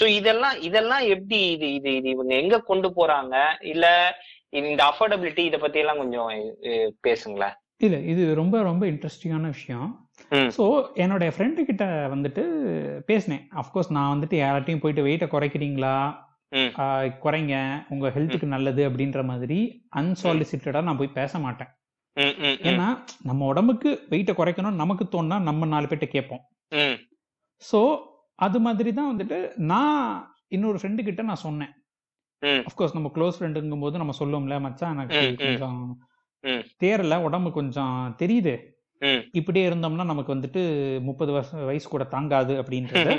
சோ 0.00 0.06
இதெல்லாம் 0.18 0.58
இதெல்லாம் 0.68 1.06
எப்படி 1.14 1.40
இது 1.56 1.68
இது 1.78 1.92
இது 2.00 2.10
இவங்க 2.16 2.34
எங்க 2.42 2.60
கொண்டு 2.70 2.90
போறாங்க? 3.00 3.34
இல்ல 3.72 3.86
இந்த 4.60 4.82
அஃபோர்டபிலிட்டி 4.90 5.42
இத 5.48 5.58
பத்தி 5.64 5.82
எல்லாம் 5.84 6.02
கொஞ்சம் 6.02 6.30
பேசுங்களேன். 7.08 7.56
இல்ல 7.86 7.96
இது 8.12 8.22
ரொம்ப 8.42 8.56
ரொம்ப 8.70 8.84
இன்ட்ரெஸ்டிங்கான 8.92 9.50
விஷயம். 9.56 9.90
ஸோ 10.56 10.64
என்னுடைய 11.02 11.30
ஃப்ரெண்டு 11.34 11.60
கிட்ட 11.68 11.84
வந்துட்டு 12.14 12.42
பேசினேன். 13.10 13.44
அஃப்கோர்ஸ் 13.60 13.94
நான் 13.96 14.12
வந்துட்டு 14.14 14.36
யார்ட்டையும் 14.42 14.82
போயிட்டு 14.82 15.06
வெயிட்டை 15.06 15.28
குறைக்கிறீங்களா? 15.34 15.94
குறைங்க 17.22 17.54
உங்க 17.88 18.06
ஹெல்த்துக்கு 18.08 18.46
நல்லது 18.46 18.82
அப்படின்ற 18.90 19.24
மாதிரி 19.24 19.58
அன்சாலிசிட்டடா 19.96 20.82
நான் 20.82 20.96
போய் 20.96 21.16
பேச 21.18 21.38
மாட்டேன். 21.38 21.70
ஏன்னா 22.64 22.86
நம்ம 23.22 23.46
உடம்புக்கு 23.46 23.90
வெயிட்டை 24.10 24.34
குறைக்கணும் 24.34 24.80
நமக்கு 24.82 25.04
தோணுனா 25.06 25.38
நம்ம 25.40 25.66
நாலு 25.66 25.86
பேர்ட்ட 25.86 26.08
கேட்போம். 26.08 26.42
ஸோ 27.62 27.80
அது 28.38 28.58
மாதிரி 28.60 28.92
தான் 28.92 29.10
வந்துட்டு 29.12 29.38
நான் 29.72 29.98
இன்னொரு 30.48 30.78
ஃப்ரெண்டு 30.78 31.02
கிட்ட 31.04 31.22
நான் 31.22 31.44
சொன்னேன். 31.46 31.72
அஃப்கோர்ஸ் 32.68 32.94
நம்ம 32.94 33.10
க்ளோஸ் 33.16 33.38
ஃப்ரெண்டுங்கும் 33.38 33.80
போது 33.80 33.98
நம்ம 33.98 34.14
சொல்லுவோம்ல 34.20 34.60
மச்சான் 34.60 34.94
எனக்கு. 34.98 35.24
கொஞ்சம். 35.44 35.80
தேரல 36.80 37.16
உடம்பு 37.22 37.50
கொஞ்சம் 37.52 37.96
தெரியுது. 38.18 38.54
இப்படியே 39.34 39.70
இருந்தோம்னா 39.70 40.04
நமக்கு 40.04 40.34
வந்துட்டு 40.34 40.62
முப்பது 41.02 41.32
வருஷம் 41.32 41.64
வயசு 41.64 41.88
கூட 41.88 42.04
தாங்காது 42.16 42.54
அப்படின்றத. 42.62 43.10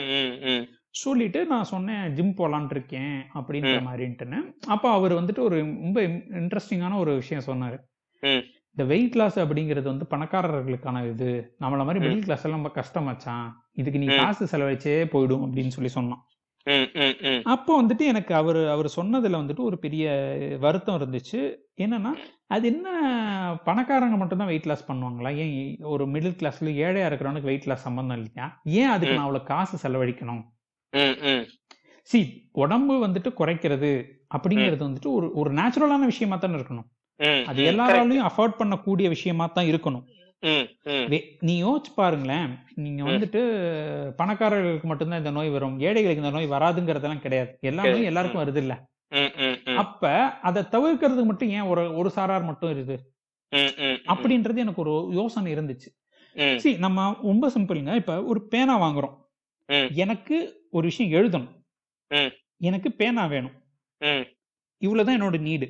சொல்லிட்டு 0.96 1.40
நான் 1.46 1.70
சொன்னேன் 1.72 2.14
ஜிம் 2.14 2.38
போலான் 2.38 2.66
இருக்கேன் 2.70 3.14
அப்படின்ற. 3.34 3.76
மாதிரின்ட்டுன்னு 3.88 4.40
அப்போ 4.68 4.88
அவர் 4.92 5.14
வந்துட்டு 5.14 5.40
ஒரு 5.40 5.58
ரொம்ப 5.60 6.00
இன்ட்ரெஸ்டிங்கான 6.42 6.98
ஒரு 6.98 7.14
விஷயம் 7.16 7.48
சொன்னாரு. 7.48 7.78
இந்த 8.76 8.84
வெயிட் 8.86 9.16
லாஸ் 9.16 9.38
அப்படிங்கிறது 9.40 9.88
வந்து 9.94 10.06
பணக்காரர்களுக்கான 10.10 11.00
இது 11.12 11.30
நம்மள 11.60 11.86
மாதிரி. 11.86 12.02
மிடில் 12.06 12.26
கிளாஸ் 12.26 12.44
எல்லாம் 12.46 12.60
ரொம்ப 12.60 12.74
கஷ்டமாச்சான் 12.82 13.48
இதுக்கு 13.74 14.00
நீ. 14.00 14.10
காசு 14.16 14.46
செலவழிச்சே 14.52 14.98
போயிடும் 15.16 15.46
அப்படின்னு 15.46 15.76
சொல்லி 15.78 15.92
சொன்னான் 15.98 16.22
அப்போ 17.46 17.72
வந்துட்டு 17.82 18.04
எனக்கு 18.06 18.34
அவர் 18.36 18.60
அவர் 18.68 18.88
சொன்னதுல 18.96 19.40
வந்துட்டு 19.42 19.64
ஒரு 19.70 19.78
பெரிய 19.80 20.06
வருத்தம் 20.60 20.98
இருந்துச்சு 21.00 21.40
என்னன்னா 21.84 22.12
அது 22.48 22.66
என்ன 22.68 22.88
பணக்காரங்க 23.66 24.18
மட்டும்தான் 24.18 24.48
வெயிட் 24.48 24.70
லாஸ் 24.72 24.90
பண்ணுவாங்களா 24.92 25.32
ஏன் 25.44 25.54
ஒரு 25.94 26.06
மிடில் 26.06 26.38
கிளாஸ்ல 26.40 26.74
ஏழையா 26.86 27.08
இருக்கிறவனுக்கு 27.10 27.52
வெயிட் 27.52 27.70
லாஸ் 27.72 27.88
சம்பந்தம் 27.88 28.18
இல்லையா 28.18 28.48
ஏன் 28.82 28.92
அதுக்கு. 28.96 29.16
நான் 29.16 29.26
அவ்வளவு 29.28 29.50
காசு 29.52 29.78
செலவழிக்கணும் 29.84 30.44
சி 32.04 32.20
உடம்பு 32.52 33.08
வந்துட்டு 33.08 33.30
குறைக்கிறது 33.40 33.92
அப்படிங்கிறது 34.36 34.84
வந்துட்டு 34.88 35.10
ஒரு 35.18 35.28
ஒரு 35.34 35.50
நேச்சுரலான 35.54 36.10
விஷயமா 36.12 36.36
தானே 36.36 36.58
இருக்கணும். 36.60 36.88
அது 37.50 37.62
எல்லாராலையும் 37.72 38.28
அஃபோர்ட் 38.30 38.60
பண்ணக்கூடிய 38.62 39.08
விஷயமா 39.16 39.46
தான் 39.48 39.66
இருக்கணும். 39.66 40.06
நீ 41.42 41.56
யோசிச்சு 41.64 41.92
பாருங்களேன் 41.96 42.48
நீங்க. 42.76 43.02
வந்துட்டு 43.04 43.42
பணக்காரர்களுக்கு 44.22 44.84
மட்டும்தான் 44.84 45.22
இந்த 45.24 45.32
நோய் 45.32 45.50
வரும் 45.50 45.76
ஏழைகளுக்கு 45.80 46.24
இந்த 46.24 46.34
நோய் 46.38 46.54
வராதுங்கிறதெல்லாம் 46.56 47.24
கிடையாது. 47.26 47.52
எல்லா 47.62 47.84
கிடையாது. 47.84 47.94
நோயும் 47.94 48.10
எல்லாருக்கும் 48.12 48.44
வருது 48.44 48.62
இல்ல. 48.64 48.74
அப்ப 49.84 50.10
அதை 50.50 50.62
தவிர்க்கிறதுக்கு 50.76 51.30
மட்டும் 51.32 51.50
ஏன் 51.50 51.70
ஒரு 51.74 51.84
ஒரு 51.96 52.12
சாரார் 52.16 52.50
மட்டும் 52.50 52.72
இருக்குது? 52.74 52.98
அப்படின்றது 54.14 54.64
எனக்கு 54.66 54.84
ஒரு 54.86 54.96
யோசனை 55.14 55.54
இருந்துச்சு. 55.56 55.90
சி 56.64 56.70
நம்ம 56.86 57.08
ரொம்ப 57.22 57.46
சிம்பிளுங்க 57.56 57.96
இப்ப 57.96 58.14
ஒரு 58.24 58.42
பேனா 58.54 58.76
வாங்குறோம். 58.86 59.16
எனக்கு 60.04 60.38
ஒரு 60.72 60.86
விஷயம் 60.88 61.14
எழுதணும். 61.20 61.50
எனக்கு 62.70 62.90
பேனா 62.92 63.26
வேணும். 63.26 63.56
இவ்வளவுதான் 64.82 65.18
என்னோட 65.18 65.40
நீடு. 65.48 65.68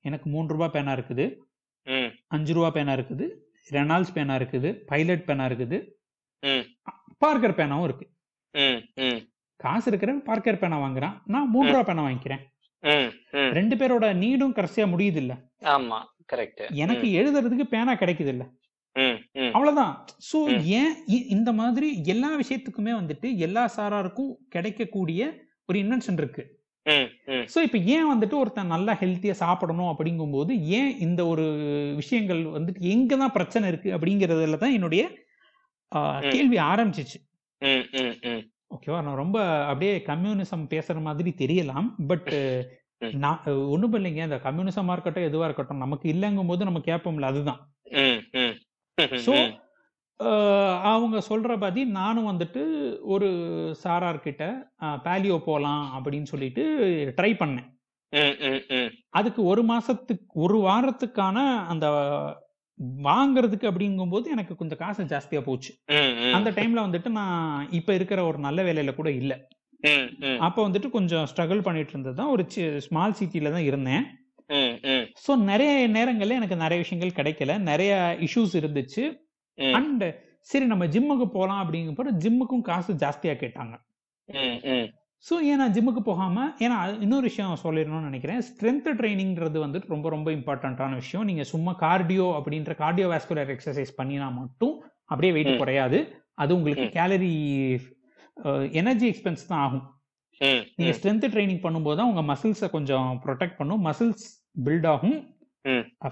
எனக்கு 0.00 0.26
மூன்று 0.30 0.54
ரூபாய் 0.54 0.74
பேனா 0.76 0.92
இருக்குது. 0.92 1.26
அஞ்சு 2.26 2.52
ரூபா 2.54 2.70
பேனா 2.70 2.92
இருக்குது. 2.92 3.26
ரெனால்ட்ஸ் 3.70 4.14
பேனா 4.14 4.34
இருக்குது. 4.36 4.70
பைலட் 4.90 5.26
பேனா 5.26 5.44
இருக்குது. 5.46 5.78
பார்க்கர் 7.18 7.58
பேனாவும் 7.58 7.86
இருக்கு. 7.88 8.06
காசு 9.56 9.90
இருக்கிறவன் 9.90 10.28
பார்க்கர் 10.30 10.58
பேனா 10.58 10.78
வாங்குறான். 10.80 11.20
நான் 11.24 11.48
மூணு 11.48 11.68
ரூபா 11.72 11.82
பேனா 11.82 12.04
வாங்கிக்கிறேன். 12.06 12.42
ரெண்டு 13.58 13.74
பேரோட 13.76 14.14
நீடும் 14.22 14.54
கடைசியா 14.54 14.86
முடியுது 14.94 15.20
இல்ல 15.22 15.32
ஆமா. 15.74 15.98
கரெக்ட் 16.32 16.62
எனக்கு 16.82 17.08
எழுதுறதுக்கு 17.20 17.64
பேனா 17.74 17.92
கிடைக்குது 17.94 18.30
இல்ல 18.34 18.44
அவ்வளவுதான். 19.52 20.04
சோ. 20.32 20.38
ஏன் 20.62 20.92
இந்த 21.28 21.52
மாதிரி 21.52 22.04
எல்லா 22.04 22.38
விஷயத்துக்குமே 22.38 22.92
வந்துட்டு 22.92 23.36
எல்லா 23.36 23.72
சாராருக்கும் 23.76 24.34
கிடைக்கக்கூடிய 24.48 25.20
ஒரு 25.66 25.78
இன்வென்ஷன் 25.78 26.12
இருக்கு. 26.12 26.44
சோ 27.54 27.62
இப்ப 27.62 27.78
ஏன் 27.78 28.12
வந்துட்டு 28.14 28.34
ஒருத்தன் 28.34 28.66
நல்லா 28.66 28.96
ஹெல்த்தியா 29.00 29.30
சாப்பிடணும் 29.30 29.94
அப்படிங்கும்போது 29.98 30.58
ஏன் 30.60 30.98
இந்த 30.98 31.26
ஒரு 31.26 31.44
விஷயங்கள் 31.94 32.44
வந்துட்டு 32.44 32.80
எங்கதான் 32.80 33.28
பிரச்சனை 33.28 33.68
இருக்கு 33.68 33.98
அப்படிங்கறதுல 33.98 34.56
தான் 34.56 34.72
என்னுடைய. 34.72 35.02
கேள்வி 36.30 36.56
ஆரம்பிச்சிச்சு. 36.56 37.18
ஓகேவா 38.70 39.02
நான் 39.02 39.14
ரொம்ப 39.14 39.64
அப்படியே 39.64 40.02
கம்யூனிசம் 40.06 40.66
பேசுற 40.70 41.00
மாதிரி 41.00 41.34
தெரியலாம். 41.36 41.88
பட். 42.06 42.32
நான் 43.12 43.40
ஒண்ணும் 43.44 43.92
இல்லைங்க 43.92 44.22
இந்த 44.24 44.40
கம்யூனிசமா 44.44 44.92
இருக்கட்டும் 44.92 45.24
எதுவா 45.24 45.44
இருக்கட்டும் 45.44 45.76
நமக்கு 45.76 46.12
இல்லைங்கும் 46.12 46.46
போது 46.46 46.64
நம்ம 46.64 46.78
கேட்போம்ல 46.78 47.20
அதுதான். 47.22 47.72
ம். 49.14 49.52
அவங்க 50.88 51.18
சொல்ற 51.26 51.52
பதி 51.58 51.82
நானும் 51.94 52.28
வந்துட்டு 52.28 52.62
ஒரு 53.12 53.28
சாரார் 53.80 54.20
கிட்ட 54.20 54.42
பேலியோ 55.04 55.36
போலாம் 55.46 55.84
அப்படின்னு 55.96 56.30
சொல்லிட்டு 56.30 56.64
ட்ரை 57.18 57.30
பண்ணேன். 57.38 57.68
அதுக்கு 59.12 59.40
ஒரு 59.44 59.62
மாசத்துக்கு 59.68 60.14
ஒரு 60.44 60.56
வாரத்துக்கான 60.64 61.36
அந்த 61.68 61.86
வாங்குறதுக்கு 63.04 63.66
அப்படிங்கும்போது 63.70 64.26
எனக்கு 64.30 64.54
கொஞ்சம் 64.56 64.78
காசு 64.78 65.02
ஜாஸ்தியா 65.10 65.40
போச்சு. 65.44 65.72
அந்த 66.34 66.50
டைம்ல 66.52 66.86
வந்துட்டு 66.86 67.10
நான் 67.16 67.42
இப்ப 67.72 67.90
இருக்கிற 67.94 68.20
ஒரு 68.24 68.38
நல்ல 68.40 68.62
வேலையில 68.62 68.94
கூட 68.94 69.10
இல்ல 69.20 69.32
அப்ப 70.40 70.58
வந்துட்டு 70.64 70.88
கொஞ்சம் 70.90 71.24
ஸ்ட்ரகிள் 71.30 71.64
பண்ணிட்டு 71.64 71.92
இருந்தது 71.92 72.16
தான் 72.16 72.32
ஒரு 72.32 72.42
ஸ்மால் 72.84 73.16
சிட்டில 73.18 73.50
தான் 73.50 73.68
இருந்தேன் 73.68 74.04
ஸோ 75.24 75.36
நிறைய 75.36 75.88
நேரங்கள்ல 75.88 76.38
எனக்கு 76.40 76.56
நிறைய 76.56 76.78
விஷயங்கள் 76.84 77.16
கிடைக்கல. 77.18 77.60
நிறைய 77.60 78.16
இஷ்யூஸ் 78.20 78.54
இருந்துச்சு. 78.60 79.04
அண்ட் 79.58 80.04
சரி 80.40 80.66
நம்ம 80.66 80.86
ஜிம்முக்கு 80.86 81.26
போலாம் 81.26 81.68
அப்படிங்கப்போ 81.68 82.12
ஜிம்முக்கும் 82.24 82.60
காசு 82.60 82.92
ஜாஸ்தியா 82.92 83.34
கேட்டாங்க. 83.42 83.74
ஸோ 85.24 85.34
ஏன் 85.40 85.56
நான் 85.56 85.74
ஜிம்முக்கு 85.74 86.00
போகாம 86.00 86.44
ஏன்னா 86.58 87.00
இன்னொரு 87.00 87.22
விஷயம் 87.22 87.60
சொல்லிடணும்னு 87.64 88.08
நினைக்கிறேன். 88.08 88.40
ஸ்ட்ரென்த் 88.42 88.88
ட்ரைனிங்கிறது 89.00 89.58
வந்துட்டு 89.64 89.86
ரொம்ப 89.86 90.08
ரொம்ப 90.08 90.30
இம்பார்ட்டண்ட்டான 90.30 90.94
விஷயம். 90.94 91.24
நீங்க 91.24 91.42
சும்மா 91.42 91.76
கார்டியோ 91.84 92.26
அப்படின்ற 92.38 92.74
கார்டியோ 92.82 93.08
வாஸ்குலர் 93.12 93.52
எக்ஸசைஸ் 93.56 93.92
பண்ணினா 94.00 94.32
மட்டும் 94.32 94.84
அப்படியே 95.04 95.32
வெயிட். 95.32 95.58
குறையாது. 95.62 95.98
அது 96.34 96.56
உங்களுக்கு. 96.56 96.88
கேலரி 96.98 97.32
எனர்ஜி 98.72 99.06
எக்ஸ்பென்ஸ் 99.10 99.48
தான் 99.48 99.62
ஆகும். 99.66 99.84
நீங்க. 100.76 100.92
ஸ்ட்ரென்த் 100.98 101.26
ட்ரைனிங் 101.34 101.64
பண்ணும்போது 101.66 101.96
தான் 101.96 102.10
உங்க 102.12 102.34
மசில்ஸை 102.34 102.70
கொஞ்சம் 102.70 103.22
ப்ரொடெக்ட் 103.26 103.58
பண்ணும். 103.58 103.86
மசில்ஸ் 103.88 104.26
பில்ட் 104.56 104.88
ஆகும். 104.94 105.18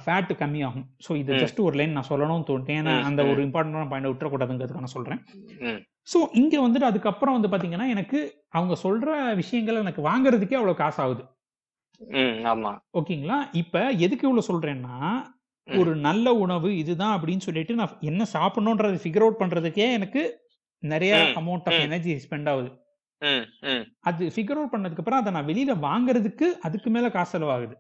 ஃபேட் 0.03 0.33
கம்மியாகும் 0.41 0.85
ஸோ 1.07 1.11
இது. 1.21 1.33
ஜஸ்ட் 1.43 1.61
ஒரு 1.67 1.75
லைன் 1.79 1.97
நான் 1.97 2.11
சொல்லணும்னு 2.11 2.47
தோணுது 2.51 2.75
ஏன்னா 2.81 2.93
அந்த 3.09 3.21
ஒரு. 3.31 3.41
இம்பார்ட்டன்டான 3.47 3.89
பாயிண்ட் 3.93 4.11
விட்டுறக்கூடாதுங்கிறதுக்கு 4.11 4.85
நான் 4.85 4.97
சொல்றேன். 4.97 5.21
ஸோ 6.13 6.19
இங்க 6.41 6.55
வந்துட்டு 6.65 6.91
அதுக்கப்புறம் 6.91 7.37
வந்து 7.37 7.51
பாத்தீங்கன்னா 7.53 7.89
எனக்கு 7.95 8.19
அவங்க 8.59 8.75
சொல்ற 8.85 9.09
விஷயங்கள் 9.41 9.83
எனக்கு 9.85 10.03
வாங்குறதுக்கே 10.09 10.59
அவ்வளவு 10.61 10.81
காசு 10.83 11.01
ஆகுது 11.05 11.25
ஆமா 12.53 12.71
ஓகேங்களா 12.99 13.39
இப்ப 13.63 13.83
எதுக்கு 14.05 14.27
இவ்வளவு 14.29 14.49
சொல்றேன்னா. 14.51 14.95
ஒரு 15.69 15.91
நல்ல 16.07 16.27
உணவு 16.45 16.69
இதுதான் 16.83 17.17
அப்படின்னு 17.17 17.47
சொல்லிட்டு 17.47 17.75
நான் 17.81 17.99
என்ன 18.11 18.23
சாப்பிடணும்ன்றது 18.37 19.03
ஃபிகர் 19.03 19.25
அவுட் 19.25 19.43
பண்றதுக்கே 19.43 19.89
எனக்கு 19.99 20.23
நிறைய 20.83 21.13
அமௌண்ட் 21.41 21.69
ஆஃப். 21.69 21.83
எனர்ஜி 21.89 22.15
ஸ்பெண்ட் 22.25 22.49
ஆகுது 22.53 22.71
அது 24.09 24.25
ஃபிகர் 24.35 24.59
அவுட் 24.59 24.75
பண்ணதுக்கு 24.75 25.03
அப்புறம் 25.03 25.21
அதை 25.23 25.31
நான் 25.37 25.49
வெளியில 25.51 25.73
வாங்குறதுக்கு 25.89 26.47
அதுக்கு 26.67 26.91
மேல 26.91 27.09
காசு 27.17 27.33
செலவாகுது 27.35 27.77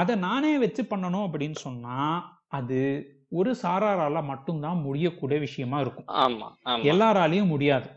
அதை 0.00 0.14
நானே 0.16 0.58
வச்சு 0.58 0.82
பண்ணணும் 0.82 1.26
அப்படின்னு 1.28 1.58
சொன்னா 1.66 1.96
அது 2.48 2.78
ஒரு 3.30 3.50
சாராரால 3.62 4.24
மட்டும்தான் 4.24 4.78
முடியக்கூடிய 4.78 5.40
விஷயமா 5.40 5.78
இருக்கும். 5.80 6.08
எல்லாராலையும் 6.90 7.52
முடியாது. 7.54 7.88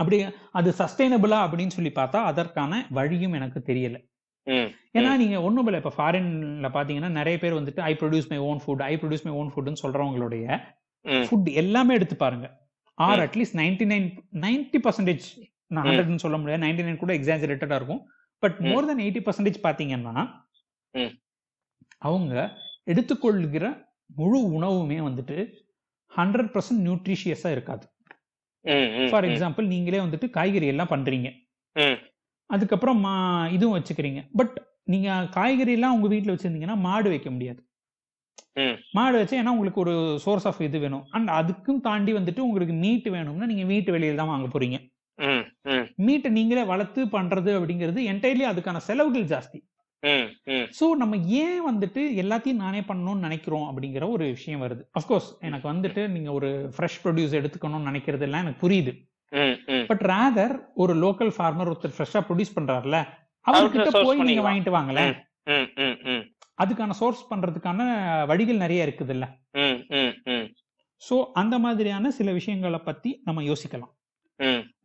அப்படி 0.00 0.16
அது 0.50 0.74
சஸ்டைனபிளா 0.78 1.38
அப்படின்னு 1.46 1.74
சொல்லி 1.76 1.90
பார்த்தா 1.94 2.20
அதற்கான 2.30 2.86
வழியும் 2.90 3.32
எனக்கு 3.32 3.62
தெரியல. 3.66 3.98
ஏன்னா 4.98 5.16
நீங்க 5.16 5.42
ஒண்ணும் 5.42 5.66
இல்லை 5.66 5.80
இப்ப 5.84 5.92
ஃபாரின்ல 5.98 6.68
பாத்தீங்கன்னா 6.76 7.08
நிறைய 7.08 7.38
பேர் 7.38 7.54
வந்துட்டு 7.54 7.80
I 7.80 7.94
produce 8.00 8.28
my 8.28 8.38
own 8.38 8.60
food 8.66 8.82
I 8.82 8.94
produce 8.96 9.26
my 9.28 9.34
own 9.34 9.52
ஃபுட்னு 9.54 9.82
சொல்றவங்களுடைய 9.82 10.46
ஃபுட் 11.28 11.50
எல்லாமே 11.62 11.94
எடுத்து 11.94 12.16
பாருங்க. 12.16 12.46
Or. 12.94 13.20
At least 13.26 13.58
ninety 13.62 13.86
nine 13.92 14.08
ninety 14.46 14.78
percentage 14.86 15.26
நான். 15.66 15.84
ஹண்ட்ரட்னு 15.86 16.24
சொல்ல 16.24 16.36
முடியாது 16.38 16.62
நைன்டி 16.66 16.86
நைன் 16.86 17.02
கூட 17.04 17.12
எக்ஸாஜரேட்டடா 17.14 17.74
இருக்கும். 17.74 18.02
But. 18.42 18.56
More 18.68 18.88
than 18.90 19.04
eighty 19.06 19.20
percentage 19.26 19.64
பாத்தீங்கன்னா. 19.66 20.24
அவங்க 22.08 22.34
எடுத்துக்கொள்கிற 22.92 23.66
முழு 24.18 24.38
உணவுமே 24.58 24.98
வந்துட்டு 25.08 25.36
ஹண்ட்ரட் 26.12 26.52
பர்சன்ட் 26.54 26.84
நியூட்ரிஷியஸா 26.86 27.50
இருக்காது. 27.50 27.86
ஃபார் 29.10 29.24
எக்ஸாம்பிள் 29.24 29.66
நீங்களே 29.74 29.98
வந்துட்டு 29.98 30.26
காய்கறி 30.36 30.66
எல்லாம் 30.72 30.92
பண்றீங்க. 30.94 31.28
அதுக்கப்புறம் 32.50 33.02
இதுவும் 33.56 33.76
வச்சுக்கிறீங்க. 33.78 34.20
பட் 34.40 34.54
நீங்க 34.92 35.08
காய்கறி 35.36 35.72
எல்லாம் 35.78 35.94
உங்க 35.96 36.08
வீட்ல 36.08 36.34
வச்சிருந்தீங்கன்னா 36.34 36.76
மாடு 36.86 37.08
வைக்க 37.08 37.30
முடியாது. 37.30 37.60
மாடு 38.96 39.16
வச்சு 39.16 39.34
ஏன்னா 39.40 39.52
உங்களுக்கு 39.54 39.80
ஒரு 39.80 39.94
சோர்ஸ் 40.24 40.46
ஆஃப் 40.50 40.60
இது 40.66 40.78
வேணும். 40.84 41.04
அண்ட் 41.16 41.28
அதுக்கும் 41.38 41.80
தாண்டி 41.80 42.12
வந்துட்டு 42.12 42.46
உங்களுக்கு 42.46 42.74
மீட் 42.84 43.08
வேணும்னா 43.16 43.46
நீங்க 43.52 43.64
மீட் 43.72 43.90
வெளியில 43.96 44.20
தான் 44.20 44.32
வாங்க 44.32 44.48
போறீங்க. 44.54 44.78
மீட்டை 46.06 46.30
நீங்களே 46.36 46.62
வளர்த்து 46.72 47.02
பண்றது 47.16 47.50
அப்படிங்கிறது 47.58 48.00
என்டையர்லி 48.12 48.46
அதுக்கான 48.50 48.80
செலவுகள் 48.88 49.30
ஜாஸ்தி. 49.34 49.58
ஸோ 50.78 50.86
நம்ம 51.00 51.14
ஏன் 51.42 51.62
வந்துட்டு 51.68 52.02
எல்லாத்தையும் 52.22 52.62
நானே 52.64 52.80
பண்ணணும்னு 52.90 53.26
நினைக்கிறோம் 53.26 53.66
அப்படிங்கிற 53.70 54.04
ஒரு 54.16 54.24
விஷயம் 54.36 54.62
வருது. 54.64 54.82
அஃப்கோர்ஸ் 55.00 55.28
எனக்கு 55.48 55.66
வந்துட்டு 55.72 56.02
நீங்க 56.14 56.32
ஒரு 56.38 56.50
ஃப்ரெஷ் 56.74 57.00
ப்ரொடியூஸ் 57.04 57.36
எடுத்துக்கணும்னு 57.40 57.90
நினைக்கிறது 57.90 58.26
எல்லாம் 58.28 58.44
எனக்கு 58.46 58.62
புரியுது. 58.66 58.94
பட் 59.90 60.04
ரேதர் 60.12 60.54
ஒரு 60.82 60.94
லோக்கல் 61.04 61.32
ஃபார்மர் 61.36 61.70
ஒருத்தர் 61.72 61.96
ஃப்ரெஷ்ஷா 61.96 62.22
ப்ரொடியூஸ் 62.28 62.56
பண்றாருல 62.58 62.98
அவர்கிட்ட 63.46 63.90
போய் 64.06 64.22
நீங்க. 64.30 64.44
வாங்கிட்டு 64.48 64.76
வாங்களேன். 64.78 65.12
ம் 66.14 66.24
அதுக்கான 66.62 66.94
சோர்ஸ் 67.00 67.20
பண்றதுக்கான 67.32 67.82
வழிகள் 68.30 68.62
நிறைய 68.64 68.86
இருக்குது 68.86 69.12
இல்ல 69.16 69.26
ஸோ 71.02 71.16
அந்த 71.40 71.54
மாதிரியான 71.64 72.10
சில 72.16 72.28
விஷயங்களை 72.38 72.80
பத்தி 72.88 73.10
நம்ம 73.24 73.42
யோசிக்கலாம். 73.42 73.92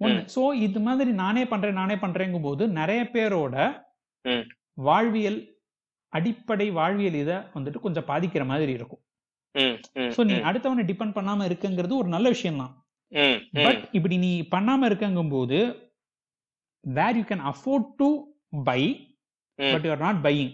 ஒண்ணு 0.01 0.21
ஸோ 0.35 0.43
இது 0.65 0.79
மாதிரி 0.85 1.11
நானே 1.23 1.43
பண்றேன் 1.51 1.79
நானே 1.81 1.95
பண்றேங்கும் 2.03 2.45
போது 2.47 2.63
நிறைய 2.79 3.01
பேரோட. 3.15 3.55
வாழ்வியல் 4.87 5.39
அடிப்படை 6.13 6.67
வாழ்வியல் 6.79 7.17
இதை 7.23 7.37
வந்துட்டு 7.55 7.83
கொஞ்சம் 7.85 8.07
பாதிக்கிற 8.09 8.43
மாதிரி 8.51 8.71
இருக்கும். 8.77 9.01
ஸோ 10.15 10.21
நீ 10.29 10.35
அடுத்தவனை 10.49 10.83
டிபெண்ட் 10.89 11.17
பண்ணாம 11.17 11.45
இருக்குங்கிறது 11.49 11.93
ஒரு 12.01 12.09
நல்ல 12.15 12.27
விஷயம் 12.35 12.61
தான். 12.63 12.73
பட் 13.65 13.81
இப்படி 13.97 14.15
நீ 14.25 14.31
பண்ணாம 14.55 14.87
இருக்கங்கும் 14.89 15.33
போது 15.35 15.57
where 16.83 17.17
you 17.19 17.25
can 17.31 17.45
afford 17.51 17.89
to 18.01 18.09
buy 18.69 18.81
but 19.59 19.85
you 19.87 19.91
are 19.95 20.05
not 20.07 20.21
buying 20.27 20.53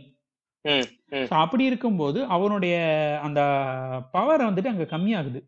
அப்படி 1.42 1.64
இருக்கும்போது 1.70 2.20
அவனுடைய 2.36 2.76
அந்த 3.28 3.40
பவர் 4.16 4.48
வந்துட்டு 4.48 4.72
அங்க 4.72 4.86
கம்மியாகுது. 4.96 5.40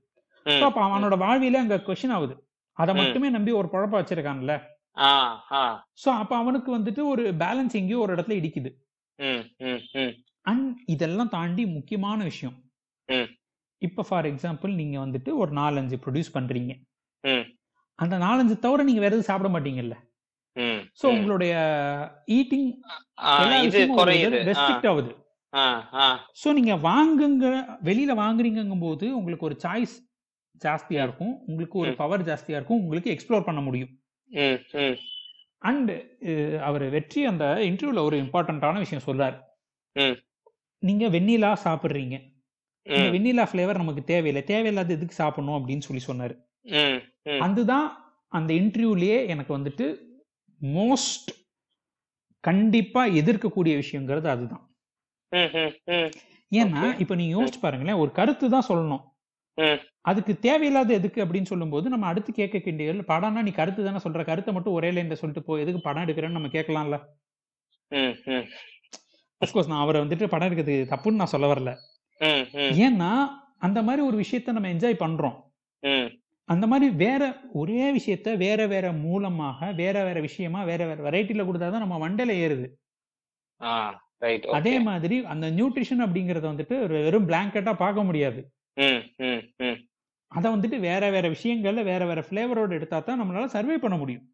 அப்ப 0.67 0.80
அவனோட 0.88 1.15
வாழ்வியல 1.25 1.62
அங்க 1.63 1.77
கொஸ்டின் 1.88 2.13
ஆகுது. 2.17 2.36
அதை. 2.78 2.96
மட்டுமே 2.96 3.30
நம்பி 3.30 3.52
ஒரு 3.52 3.68
குழப்ப 3.72 3.94
வச்சிருக்கான்ல. 4.02 4.54
ஸோ 6.04 6.10
அப்ப 6.22 6.36
அவனுக்கு 6.36 6.78
வந்துட்டு 6.78 7.02
ஒரு 7.06 7.24
பேலன்ஸ் 7.34 7.74
எங்கேயோ 7.74 8.00
ஒரு 8.00 8.16
இடத்துல 8.16 8.38
இடிக்குது. 8.42 8.72
அண்ட் 10.42 10.78
இதெல்லாம் 10.86 11.30
தாண்டி 11.30 11.66
முக்கியமான 11.66 12.24
விஷயம். 12.24 12.56
இப்ப 13.82 14.04
ஃபார் 14.04 14.26
எக்ஸாம்பிள் 14.26 14.72
நீங்க 14.74 14.98
வந்துட்டு 15.06 15.32
ஒரு 15.36 15.52
நாலஞ்சு 15.54 15.98
ப்ரொடியூஸ் 16.06 16.36
பண்றீங்க. 16.38 16.74
அந்த 17.96 18.18
நாலஞ்சு 18.18 18.56
தவிர 18.60 18.84
நீங்க 18.84 19.02
வேற 19.02 19.12
எதுவும் 19.16 19.30
சாப்பிட 19.30 19.50
மாட்டீங்கல்ல. 19.54 19.96
ஸோ 21.02 21.06
உங்களுடைய 21.16 21.54
ஈட்டிங் 22.38 22.70
ரெஸ்ட்ரிக்ட் 24.50 24.88
ஆகுது. 24.92 25.12
ஸோ 26.42 26.48
நீங்க 26.54 26.74
வாங்குங்க 26.90 27.46
வெளியில 27.84 28.12
வாங்குறீங்கும் 28.24 28.86
போது 28.88 29.06
உங்களுக்கு 29.18 29.46
ஒரு 29.46 29.58
சாய்ஸ் 29.66 29.96
ஜாஸ்தியா 30.65 31.04
இருக்கும். 31.04 31.43
உங்களுக்கு 31.45 31.80
ஒரு. 31.80 31.95
பவர் 31.95 32.26
ஜாஸ்தியா 32.26 32.50
இருக்கும். 32.50 32.80
உங்களுக்கு 32.80 33.12
எக்ஸ்ப்ளோர் 33.12 33.43
பண்ண 33.43 33.62
முடியும். 33.62 33.89
அண்ட் 35.58 35.91
அவர் 36.62 36.89
வெற்றி 36.89 37.26
அந்த 37.26 37.45
இன்டர்வியூல 37.60 38.00
ஒரு 38.00 38.17
இம்பார்ட்டன்டான 38.17 38.78
விஷயம் 38.78 39.04
சொல்றாரு. 39.08 39.39
நீங்க 40.80 41.08
வெண்ணிலா 41.08 41.56
சாப்பிடுறீங்க. 41.63 42.15
வெண்ணிலா 42.86 43.45
ஃபிளேவர் 43.52 43.76
நமக்கு 43.76 44.04
தேவையில்லை. 44.04 44.43
தேவையில்லாத 44.43 44.93
எதுக்கு 44.93 45.15
சாப்பிடணும் 45.15 45.67
அப்படின்னு 45.67 45.88
சொல்லி 45.89 46.04
சொன்னாரு. 46.08 46.36
அதுதான் 47.39 47.88
அந்த 48.30 48.54
இன்டர்வியூலயே 48.54 49.28
எனக்கு 49.28 49.58
வந்துட்டு 49.58 49.86
மோஸ்ட் 50.62 51.32
கண்டிப்பா 52.39 53.06
எதிர்க்கக்கூடிய 53.06 53.82
விஷயங்கிறது 53.84 54.28
அதுதான். 54.28 54.65
ஏன்னா. 56.52 57.00
இப்ப 57.00 57.15
நீங்க 57.15 57.43
யோசிச்சு 57.43 57.60
பாருங்களேன். 57.62 57.95
ஒரு 57.95 58.12
கருத்து 58.12 58.50
தான் 58.50 58.65
சொல்லணும். 58.69 59.04
அதுக்கு 60.06 60.34
தேவையில்லாத 60.40 60.94
எதுக்கு 60.94 61.26
அப்படின்னு 61.26 61.44
சொல்லும்போது 61.44 61.90
நம்ம 61.90 62.06
அடுத்து 62.06 62.32
கேட்க 62.34 62.62
வேண்டியது 62.64 63.04
படம்னா 63.08 63.42
நீ 63.42 63.52
கருத்து 63.52 63.84
தானே 63.84 64.00
சொல்ற? 64.06 64.26
கருத்தை 64.26 64.54
மட்டும் 64.54 64.74
ஒரே 64.74 64.90
லைன்ல 64.92 65.14
சொல்லிட்டு 65.14 65.44
போ. 65.44 65.60
எதுக்கு 65.60 65.82
படம் 65.82 66.06
எடுக்கிறேன்னு 66.06 66.38
நம்ம 66.38 66.48
கேட்கலாம்ல? 66.48 66.98
அஃப்கோர்ஸ் 69.42 69.68
நான் 69.68 69.80
அவரை 69.80 70.02
வந்துட்டு 70.02 70.28
படம் 70.28 70.50
எடுக்கிறது 70.50 70.76
தப்புன்னு 70.94 71.20
நான் 71.22 71.34
சொல்ல 71.34 71.48
வரல. 71.54 71.72
ஏன்னா 72.84 73.12
அந்த 73.58 73.80
மாதிரி 73.84 74.02
ஒரு 74.08 74.18
விஷயத்த 74.24 74.52
நம்ம 74.52 74.70
என்ஜாய் 74.74 75.02
பண்றோம். 75.04 75.38
அந்த 76.50 76.68
மாதிரி 76.68 76.88
வேற 76.96 77.24
ஒரே 77.54 77.98
விஷயத்த 77.98 78.38
வேற 78.38 78.68
வேற 78.68 78.92
மூலமாக 78.92 79.72
வேற 79.72 80.04
வேற 80.04 80.20
விஷயமா 80.20 80.64
வேற 80.64 80.82
வேற 80.86 81.00
வெரைட்டில 81.10 81.46
கொடுத்தாதான் 81.46 81.84
நம்ம 81.86 81.98
மண்டையில 82.04 82.34
ஏறுது. 82.46 82.68
அதே 84.58 84.80
மாதிரி 84.80 85.26
அந்த 85.26 85.52
நியூட்ரிஷன் 85.52 86.04
அப்படிங்கறத 86.06 86.46
வந்துட்டு 86.54 86.76
ஒரு 86.82 86.96
வெறும் 87.02 87.28
பிளாங்கெட்டா 87.30 87.74
பார்க்க 87.76 88.04
முடியாது. 88.04 88.42
அதை 90.32 90.48
வந்துட்டு 90.52 90.78
வேற 90.80 91.10
வேற 91.10 91.26
விஷயங்கள்ல 91.30 91.84
வேற 91.84 92.06
வேற 92.06 92.22
ஃபிளேவரோட 92.28 92.72
எடுத்தா 92.74 93.00
தான் 93.00 93.20
நம்மளால 93.22 93.50
சர்வே 93.56 93.78
பண்ண 93.78 93.96
முடியும். 93.98 94.26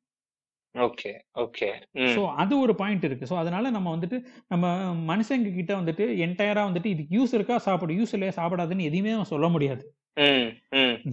ஓகே 0.76 1.12
ஓகே 1.36 1.68
ஸோ 2.16 2.22
அது 2.36 2.54
ஒரு 2.60 2.74
பாயிண்ட் 2.76 3.04
இருக்கு. 3.04 3.30
ஸோ 3.30 3.36
அதனால 3.38 3.70
நம்ம 3.70 3.88
வந்துட்டு 3.96 4.18
நம்ம 4.48 4.66
மனுஷங்க 5.12 5.54
கிட்ட 5.56 5.74
வந்துட்டு 5.76 6.06
என்டையரா 6.26 6.64
வந்துட்டு 6.70 6.86
இதுக்கு 6.86 7.16
யூஸ் 7.18 7.34
இருக்கா 7.34 7.58
சாப்பிடு 7.58 7.94
யூஸ் 7.94 8.14
இல்லையா 8.14 8.34
சாப்பிடாதுன்னு 8.36 8.88
எதையுமே 8.90 9.14
நம்ம 9.16 9.30
சொல்ல 9.32 9.48
முடியாது. 9.48 9.84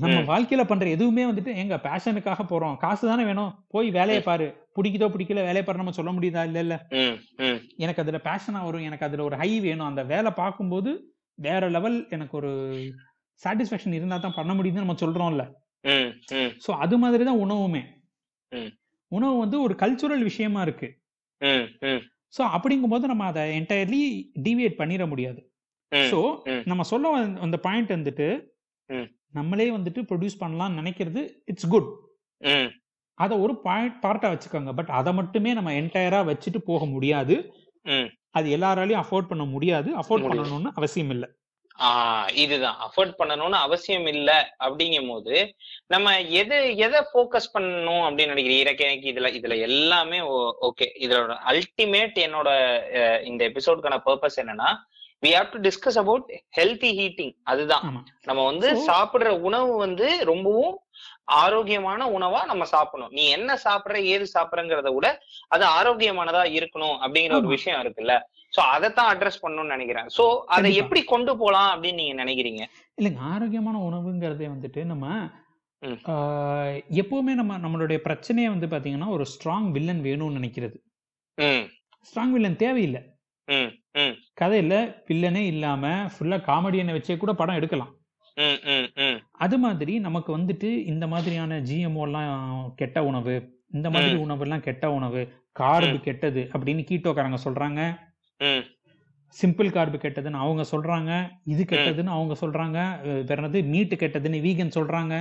நம்ம 0.03 0.19
வாழ்க்கையில 0.29 0.63
பண்ற 0.65 0.87
எதுவுமே 0.89 1.25
வந்துட்டு 1.27 1.53
எங்க 1.55 1.77
பேஷனுக்காக 1.87 2.45
போறோம். 2.45 2.77
காசு 2.77 3.05
தானே 3.09 3.25
வேணும். 3.25 3.51
போய் 3.69 3.89
வேலையை 3.91 4.23
பாரு. 4.23 4.47
பிடிக்குதோ 4.77 5.09
பிடிக்கல 5.15 5.43
வேலையை 5.45 5.65
பாரு 5.65 5.83
நம்ம 5.83 5.97
சொல்ல 5.99 6.13
முடியுதா 6.13 6.45
இல்ல 6.45 6.59
இல்ல. 6.59 6.77
எனக்கு 7.79 8.03
அதுல 8.03 8.21
பேஷனா 8.29 8.63
வரும். 8.65 8.81
எனக்கு 8.81 9.07
அதுல 9.09 9.25
ஒரு 9.25 9.37
ஹை 9.37 9.61
வேணும். 9.61 9.87
அந்த 9.87 10.05
வேலை 10.05 10.33
பார்க்கும்போது 10.33 10.93
வேற 11.39 11.69
லெவல் 11.69 11.99
எனக்கு 12.11 12.37
ஒரு 12.37 12.53
சாட்டிஸ்ஃபேக்ஷன் 13.43 13.93
இருந்தா 13.93 14.17
தான் 14.17 14.35
பண்ண 14.37 14.55
முடியுதுன்னு 14.55 14.85
நம்ம 14.85 14.93
சொல்றோம்ல. 14.93 15.45
ஸோ 16.67 16.71
அது 16.71 16.99
மாதிரி 16.99 17.25
தான் 17.25 17.41
உணவுமே. 17.47 17.83
உணவு 19.09 19.39
வந்து 19.39 19.63
ஒரு 19.63 19.75
கல்ச்சுரல் 19.75 20.23
விஷயமா 20.23 20.63
இருக்கு. 20.63 20.89
ம் 21.41 21.67
ம். 21.81 22.01
ஸோ 22.39 22.43
அப்படிங்கும்போது 22.55 23.05
நம்ம 23.05 23.25
அதை 23.25 23.61
என்டையர்லி 23.61 24.03
டிவியேட் 24.43 24.79
பண்ணிட 24.79 25.09
முடியாது. 25.09 25.41
ம். 25.93 26.63
நம்ம 26.65 26.83
சொல்ல 26.83 27.13
அந்த 27.41 27.59
பாயிண்ட் 27.59 27.93
வந்துட்டு. 27.93 28.29
நம்மளே 29.31 29.71
வந்துட்டு 29.71 30.01
ப்ரொடியூஸ் 30.03 30.41
பண்ணலாம்னு 30.41 30.79
நினைக்கிறது 30.81 31.21
இட்ஸ் 31.45 31.69
குட் 31.69 31.91
அதை 33.19 33.39
ஒரு 33.39 33.61
பாயிண்ட் 33.61 34.03
பார்ட்டா 34.03 34.29
வச்சுக்கோங்க. 34.33 34.75
பட் 34.75 34.89
அதை 34.89 35.13
மட்டுமே 35.13 35.53
நம்ம 35.53 35.73
என்டையரா 35.73 36.21
வச்சுட்டு 36.31 36.59
போக 36.65 36.87
முடியாது. 36.87 37.35
அது 38.31 38.57
எல்லாராலையும் 38.57 39.03
அஃபோர்ட் 39.03 39.29
பண்ண 39.29 39.45
முடியாது. 39.45 39.91
அஃபோர்ட். 39.99 40.25
பண்ணணும்னு 40.29 40.71
அவசியம் 40.75 41.11
இல்லை 41.11 41.29
ஆ 41.81 41.89
இதுதான். 42.35 42.77
அஃபோர்ட் 42.87 43.15
பண்ணணும்னு 43.19 43.59
அவசியம் 43.67 44.07
இல்ல 44.07 44.31
அப்படிங்கும் 44.65 45.09
போது 45.09 45.55
நம்ம 45.87 46.21
எதை 46.21 46.77
எதை 46.77 47.01
ஃபோக்கஸ் 47.11 47.53
பண்ணணும் 47.55 48.05
அப்படின்னு 48.07 48.35
நினைக்கிறீங்க? 48.35 48.81
எனக்கு 48.81 49.13
இதுல 49.13 49.31
இதுல 49.39 49.61
எல்லாமே 49.61 50.21
ஓகே 50.69 50.89
இதோட 51.01 51.37
அல்டிமேட் 51.47 52.19
என்னோட 52.27 52.49
இந்த 53.23 53.49
எபிசோடுக்கான 53.49 53.99
பர்பஸ் 54.07 54.41
என்னன்னா 54.43 54.71
we 55.23 55.31
have 55.31 55.51
to 55.51 55.59
discuss 55.59 55.99
about 55.99 56.33
healthy 56.57 56.93
eating 57.01 57.35
அதுதான். 57.43 57.85
நம்ம 58.23 58.45
வந்து 58.45 58.71
சாப்பிடுற 58.87 59.29
உணவு 59.41 59.77
வந்து 59.77 60.25
ரொம்பவும் 60.25 60.79
ஆரோக்கியமான 61.25 62.07
உணவா 62.07 62.45
நம்ம 62.45 62.65
சாப்பிடணும். 62.65 63.13
நீ 63.13 63.29
என்ன 63.29 63.59
சாப்பிடுற 63.65 63.97
ஏது 64.05 64.27
சாப்பிடுறங்கிறத 64.35 64.95
விட 64.95 65.21
அது 65.49 65.65
ஆரோக்கியமானதா 65.65 66.43
இருக்கணும் 66.59 66.97
அப்படிங்கிற 67.03 67.33
ஒரு. 67.33 67.47
விஷயம் 67.47 67.83
இருக்குல்ல. 67.83 68.15
சோ 68.57 68.61
அதைத்தான் 68.75 69.11
அட்ரஸ் 69.13 69.43
பண்ணணும்னு 69.45 69.75
நினைக்கிறேன். 69.75 70.09
சோ 70.17 70.25
அதை. 70.57 70.75
எப்படி 70.83 71.03
கொண்டு 71.13 71.33
போலாம் 71.39 71.71
அப்படின்னு 71.71 72.01
நீங்க 72.01 72.17
நினைக்கிறீங்க? 72.25 72.63
இல்லைங்க 73.01 73.23
ஆரோக்கியமான 73.33 73.77
உணவுங்கிறதே 73.89 74.49
வந்துட்டு 74.55 74.83
நம்ம 74.93 75.07
எப்பவுமே 77.01 77.33
நம்ம 77.41 77.57
நம்மளுடைய 77.65 77.99
பிரச்சனையே 78.05 78.49
வந்து 78.53 78.67
பாத்தீங்கன்னா 78.75 79.09
ஒரு 79.17 79.25
ஸ்ட்ராங் 79.33 79.67
வில்லன் 79.71 80.05
வேணும்னு 80.07 80.39
நினைக்கிறது. 80.39 80.79
ஸ்ட்ராங் 82.09 82.35
வில்லன் 82.37 82.63
தேவையில்லை. 82.63 83.03
கதையில 84.41 84.75
வில்லனே 85.09 85.43
இல்லாம 85.53 85.91
ஃபுல்லா 86.15 86.39
காமெடியனை 86.47 86.95
வச்சே 86.97 87.17
கூட 87.17 87.33
படம் 87.41 87.59
எடுக்கலாம். 87.61 87.93
அது 89.45 89.57
மாதிரி 89.65 89.95
நமக்கு 90.07 90.31
வந்துட்டு 90.39 90.71
இந்த 90.93 91.07
மாதிரியான 91.07 91.59
ஜிஎம்ஓ 91.69 92.05
எல்லாம் 92.09 92.73
கெட்ட 92.81 93.05
உணவு 93.11 93.35
இந்த 93.77 93.89
மாதிரி. 93.91 94.15
உணவு 94.25 94.43
எல்லாம் 94.47 94.65
கெட்ட 94.69 94.85
உணவு 94.99 95.23
கார்பு 95.61 95.99
கெட்டது 96.07 96.43
அப்படின்னு 96.55 96.83
கீட்டோக்காரங்க 96.89 97.39
சொல்றாங்க. 97.45 97.83
ம். 98.41 98.63
சிம்பிள் 99.37 99.71
கார்பு 99.71 99.99
கெட்டதுன்னு 99.99 100.43
அவங்க 100.43 100.63
சொல்றாங்க 100.71 101.13
இது 101.45 101.63
கெட்டதுன்னு 101.63 102.07
அவங்க 102.09 102.35
சொல்றாங்க 102.41 102.79
வேற 103.25 103.37
என்னது 103.37 103.61
மீட்டு 103.65 103.97
கெட்டதுன்னு 103.97 104.39
வீகன் 104.41 104.77
சொல்றாங்க. 104.77 105.15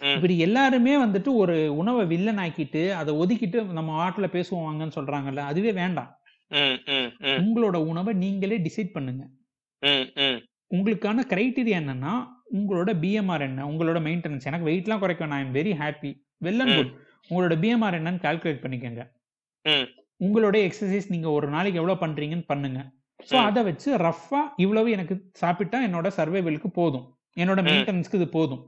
ம். 0.00 0.14
இப்படி 0.14 0.38
எல்லாருமே 0.38 1.04
வந்துட்டு 1.04 1.34
ஒரு 1.34 1.74
உணவை 1.74 2.04
வில்லன் 2.06 2.38
ஆக்கிட்டு 2.38 2.82
அதை 2.92 3.14
ஒதுக்கிட்டு 3.14 3.64
நம்ம 3.72 3.96
ஆட்டுல 4.04 4.28
பேசுவாங்கன்னு 4.32 4.96
சொல்றாங்கல்ல 4.96 5.44
அதுவே 5.44 5.72
வேண்டாம். 5.72 6.10
ம் 6.50 6.76
ம் 6.88 7.10
ம். 7.22 7.38
உங்களோட 7.42 7.76
உணவை 7.86 8.14
நீங்களே 8.14 8.58
டிசைட் 8.58 8.92
பண்ணுங்க. 8.92 9.24
ம் 9.82 10.06
ம். 10.20 10.38
உங்களுக்கான 10.70 11.24
கிரைட்டீரியா 11.28 11.78
என்னன்னா 11.78 12.14
உங்களோட 12.54 12.90
பிஎம்ஆர் 13.00 13.40
என்ன 13.40 13.66
உங்களோட 13.68 13.98
மெயின்டெனன்ஸ் 14.02 14.44
எனக்கு 14.44 14.68
வெயிட்லாம் 14.68 14.98
குறைக்க 14.98 15.26
நான் 15.26 15.52
very 15.52 15.72
happy 15.78 16.10
well 16.44 16.60
and 16.60 16.74
hmm. 16.74 16.78
Good 16.78 16.92
உங்களோட 17.30 17.54
பிஎம்ஆர் 17.60 17.98
என்னன்னு 17.98 18.22
கால்குலேட் 18.22 18.62
பண்ணிக்கோங்க. 18.62 19.02
ம். 19.64 19.86
உங்களோட 20.20 20.56
எக்ஸசைஸ் 20.68 21.12
நீங்க 21.14 21.28
ஒரு 21.38 21.46
நாளைக்கு 21.54 21.80
எவ்வளவு 21.80 22.02
பண்றீங்கன்னு 22.04 22.46
பண்ணுங்க 22.52 22.80
ஸோ. 23.28 23.36
அதை 23.48 23.60
வச்சு 23.68 23.88
ரஃபா 24.04 24.40
இவ்வளவு 24.64 24.88
எனக்கு 24.96 25.14
சாப்பிட்டா 25.42 25.78
என்னோட 25.86 26.08
சர்வைவலுக்கு 26.18 26.68
போதும் 26.80 27.06
என்னோட. 27.36 27.60
மெயின்டெனன்ஸ்க்கு 27.68 28.20
இது 28.20 28.28
போதும் 28.36 28.62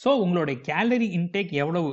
ஸோ 0.00 0.08
உங்களோட 0.24 0.50
கேலரி 0.68 1.08
இன்டேக் 1.18 1.52
எவ்வளவு. 1.62 1.90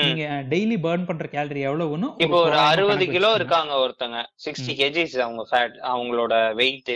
நீங்க 0.00 0.22
டெய்லி 0.52 0.76
பர்ன் 0.84 1.06
பண்ற 1.08 1.26
கேலரி 1.34 1.60
எவ்வளவுன்னு 1.68 2.08
இப்போ 2.24 2.38
ஒரு 2.46 2.56
அறுபது 2.70 3.04
கிலோ. 3.14 3.28
இருக்காங்க 3.38 3.72
ஒருத்தங்க 3.82 4.18
சிக்ஸ்டி. 4.44 4.72
கேஜிஸ் 4.80 5.16
அவங்க 5.26 5.42
ஃபேட் 5.50 5.76
அவங்களோட 5.92 6.34
வெயிட் 6.60 6.92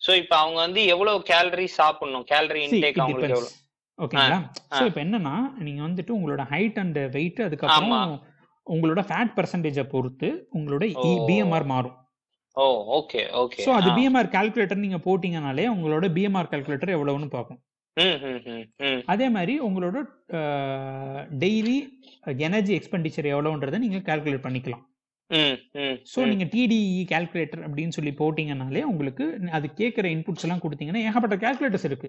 சோ 0.00 0.12
இப்போ 0.22 0.36
அவங்க 0.42 0.58
வந்து 0.66 0.82
எவ்வளவு 0.94 1.18
கேலரி 1.32 1.66
சாப்பிடணும் 1.78 2.26
கேலரி 2.32 2.62
இன்டேக் 2.66 3.00
அவங்களுக்கு. 3.04 3.34
எவ்வளவு 3.36 3.58
ஓகேங்களா. 3.98 4.38
ஸோ 4.76 4.82
இப்போ 4.90 5.00
என்னன்னா 5.06 5.34
நீங்க 5.66 5.80
வந்துட்டு 5.88 6.12
உங்களோட 6.18 6.44
ஹைட் 6.52 6.78
அண்ட் 6.84 7.00
வெயிட் 7.16 7.40
அதுக்கப்புறம். 7.46 8.14
உங்களோட 8.66 9.00
ஃபேட் 9.08 9.34
பர்சன்டேஜை 9.36 9.84
பொறுத்து 9.94 10.28
உங்களோட. 10.58 10.84
பிஎம்ஆர் 11.28 11.66
மாறும். 11.72 11.96
ஓ 12.56 12.64
ஓகே 12.98 13.20
ஓகே 13.42 13.62
ஸோ 13.66 13.70
அது 13.78 13.88
பிஎம்ஆர் 13.98 14.32
கால்குலேட்டர் 14.36 14.84
நீங்க 14.84 14.98
போட்டீங்கனாலே 15.08 15.66
உங்களோட 15.74 16.08
பிஎம்ஆர் 16.16 16.50
கால்குலேட்டர் 16.54 16.96
எவ்வளவுன்னு 16.96 17.28
பார்க்கும் 17.36 17.60
அதே 19.12 19.26
மாதிரி 19.36 19.54
உங்களோட 19.66 19.96
டெய்லி 21.42 21.76
எனர்ஜி 22.46 22.72
எக்ஸ்பெண்டிச்சர் 22.78 23.32
எவ்வளோன்றதை 23.34 23.80
நீங்க 23.84 23.98
கால்குலேட் 24.08 24.46
பண்ணிக்கலாம். 24.46 24.84
ஸோ 26.12 26.20
நீங்க 26.30 26.44
டிடிஇ 26.52 27.02
கால்குலேட்டர் 27.10 27.62
அப்படின்னு 27.66 27.96
சொல்லி 27.96 28.12
போட்டீங்கனாலே 28.18 28.82
உங்களுக்கு 28.90 29.24
அது 29.58 29.66
கேட்குற 29.80 30.06
இன்புட்ஸ் 30.14 30.44
எல்லாம் 30.46 30.62
கொடுத்தீங்கன்னா 30.64 31.04
ஏகப்பட்ட 31.08 31.36
கால்குலேட்டர்ஸ் 31.44 31.86
இருக்கு. 31.90 32.08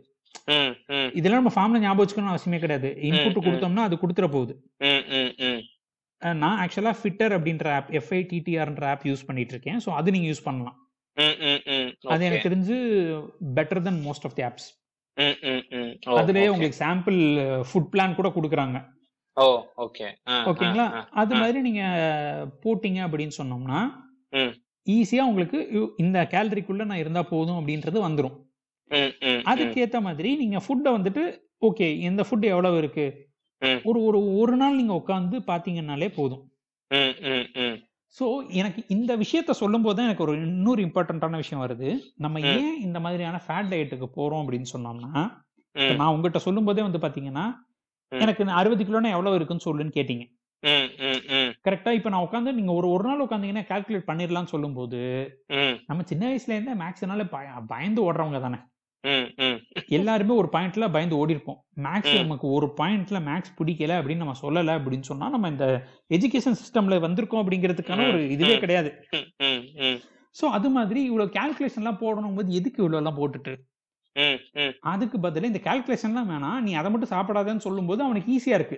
இதெல்லாம் 1.19 1.41
நம்ம 1.41 1.53
ஃபார்ம்ல 1.55 1.81
ஞாபகம் 1.83 2.03
வச்சுக்கணும் 2.03 2.33
அவசியமே 2.33 2.59
கிடையாது. 2.63 2.89
இன்புட். 3.09 3.45
கொடுத்தோம்னா 3.47 3.85
அது 3.89 4.01
கொடுத்துற 4.01 4.27
போகுது. 4.35 4.55
நான் 6.41 6.59
ஆக்சுவலா 6.63 6.93
ஃபிட்டர் 6.99 7.33
அப்படின்ற 7.37 7.67
ஆப் 7.77 7.91
எஃப்ஐ 7.99 8.19
டிடிஆர்ன்ற 8.31 8.85
ஆப் 8.91 9.05
யூஸ் 9.09 9.25
பண்ணிட்டு 9.25 9.53
இருக்கேன் 9.55 9.79
ஸோ 9.85 9.91
அது 9.99 10.11
நீங்க 10.11 10.27
யூஸ் 10.31 10.47
பண்ணலாம். 10.47 10.77
அது 12.13 12.25
எனக்கு 12.27 12.47
தெரிஞ்சு 12.47 12.75
better 13.57 13.83
than 13.87 13.99
most 14.05 14.25
of 14.29 14.35
the 14.37 14.45
apps 14.49 14.69
அதுலயே 16.19 16.47
உங்களுக்கு 16.53 16.81
சாம்பிள் 16.83 17.19
ஃபுட் 17.69 17.89
பிளான் 17.93 18.17
கூட 18.19 18.29
கொடுக்குறாங்க. 18.29 18.77
ஓ 19.37 19.45
ஓகே 19.77 20.07
ஆ 20.27 20.39
ஓகேங்களா 20.51 20.87
அது. 21.21 21.33
மாதிரி 21.35 21.59
நீங்க 21.61 21.83
போட்டீங்க 22.65 22.99
அப்படின்னு 23.07 23.35
சொன்னோம்னா. 23.37 23.81
ஈஸியா 24.87 25.23
உங்களுக்கு 25.23 25.59
இந்த 25.97 26.19
கேலரிக்குள்ள 26.33 26.85
நான் 26.85 27.01
இருந்தா 27.03 27.21
போதும் 27.33 27.59
அப்படின்றது 27.59 27.99
வந்துரும். 28.07 28.35
ம் 28.91 29.11
ம் 29.21 29.29
ம். 29.29 29.43
அதுக்கேத்த 29.51 29.99
மாதிரி 30.01 30.31
நீங்க 30.35 30.57
ஃபுட்டை 30.65 30.91
வந்துட்டு 30.97 31.23
ஓகே 31.65 31.87
இந்த 32.09 32.21
ஃபுட் 32.29 32.45
எவ்வளவு 32.45 32.77
இருக்கு. 32.77 33.05
ஒரு 33.83 33.99
ஒரு 34.03 34.19
ஒரு 34.35 34.55
நாள் 34.55 34.75
நீங்க 34.75 34.93
உட்காந்து 34.93 35.37
பாத்தீங்கன்னாலே 35.47 36.09
போதும். 36.15 36.43
ஸோ 38.15 38.25
எனக்கு 38.53 38.83
இந்த 38.87 39.11
விஷயத்த 39.17 39.51
சொல்லும் 39.51 39.81
போது 39.81 39.95
தான் 39.95 40.05
எனக்கு 40.05 40.23
ஒரு 40.23 40.33
இன்னொரு 40.47 40.81
இம்பார்ட்டன்டான 40.85 41.35
விஷயம் 41.35 41.63
வருது. 41.63 41.89
நம்ம. 42.17 42.35
ஏன் 42.57 42.81
இந்த 42.81 42.99
மாதிரியான 42.99 43.37
ஃபேட் 43.45 43.71
டயட்டுக்கு 43.71 44.09
போறோம் 44.17 44.41
அப்படின்னு 44.43 44.69
சொன்னோம்னா 44.73 45.11
நான் 45.95 46.13
உங்ககிட்ட 46.13 46.39
சொல்லும் 46.39 46.63
போதே 46.63 46.81
வந்து 46.81 46.97
பாத்தீங்கன்னா. 46.97 47.45
எனக்கு 48.11 48.43
அறுபது 48.53 48.83
கிலோனா 48.83 49.09
எவ்வளவு 49.09 49.35
இருக்குன்னு 49.35 49.65
சொல்லுன்னு 49.65 49.95
கேட்டீங்க. 49.95 50.25
கரெக்டா 51.65 51.91
இப்ப 51.91 52.09
நான் 52.09 52.25
உட்காந்து 52.25 52.51
நீங்க 52.51 52.71
ஒரு 52.71 52.87
ஒரு 52.89 53.03
நாள் 53.03 53.23
உட்காந்தீங்கன்னா 53.25 53.65
கால்குலேட் 53.67 54.09
பண்ணிடலாம்னு 54.09 54.45
சொல்லும்போது 54.45 54.99
ம். 55.53 55.75
நம்ம 55.87 56.03
சின்ன 56.03 56.23
வயசுல 56.29 56.55
இருந்தே 56.55 56.75
மேக்ஸ்னால 56.75 57.25
பயந்து 57.67 58.01
ஓடுறவங்க 58.03 58.39
தானே. 58.39 58.59
எல்லாருமே 59.97 60.33
ஒரு 60.41 60.49
பாயிண்ட்ல 60.51 60.85
பயந்து 60.91 61.15
ஓடி 61.17 61.33
இருப்போம் 61.35 61.59
மேக்ஸ். 61.85 62.13
நமக்கு 62.21 62.47
ஒரு 62.47 62.67
பாயிண்ட்ல 62.77 63.19
மேக்ஸ் 63.27 63.53
பிடிக்கல 63.59 63.97
அப்படின்னு 63.99 64.23
நம்ம 64.23 64.35
சொல்லல 64.41 64.75
அப்படின்னு 64.77 65.09
சொன்னா 65.09 65.29
நம்ம 65.29 65.47
இந்த 65.47 65.67
எஜுகேஷன் 66.09 66.59
சிஸ்டம்ல 66.61 66.99
வந்திருக்கோம் 67.05 67.41
அப்படிங்கிறதுக்கான 67.43 68.07
ஒரு 68.11 68.21
இதுவே. 68.29 68.55
கிடையாது. 68.59 68.91
சோ 70.35 70.45
அது 70.57 70.69
மாதிரி 70.69 71.03
இவ்வளவு 71.03 71.35
கால்குலேஷன் 71.39 71.81
எல்லாம் 71.83 72.01
போடணும் 72.01 72.35
போது 72.35 72.49
எதுக்கு 72.59 72.81
இவ்வளவு 72.83 73.01
எல்லாம் 73.01 73.19
போட்டுட்டு? 73.19 73.53
அதுக்கு 74.93 75.17
பதிலா 75.17 75.43
இந்த 75.43 75.61
கால்குலேஷன்லாம் 75.63 76.31
வேணாம். 76.31 76.59
நீ 76.59 76.73
அதை 76.73 76.91
மட்டும் 76.91 77.13
சாப்பிடாதன்னு 77.15 77.65
சொல்லும்போது 77.67 78.03
அவனுக்கு 78.03 78.31
ஈஸியா 78.37 78.57
இருக்கு. 78.59 78.77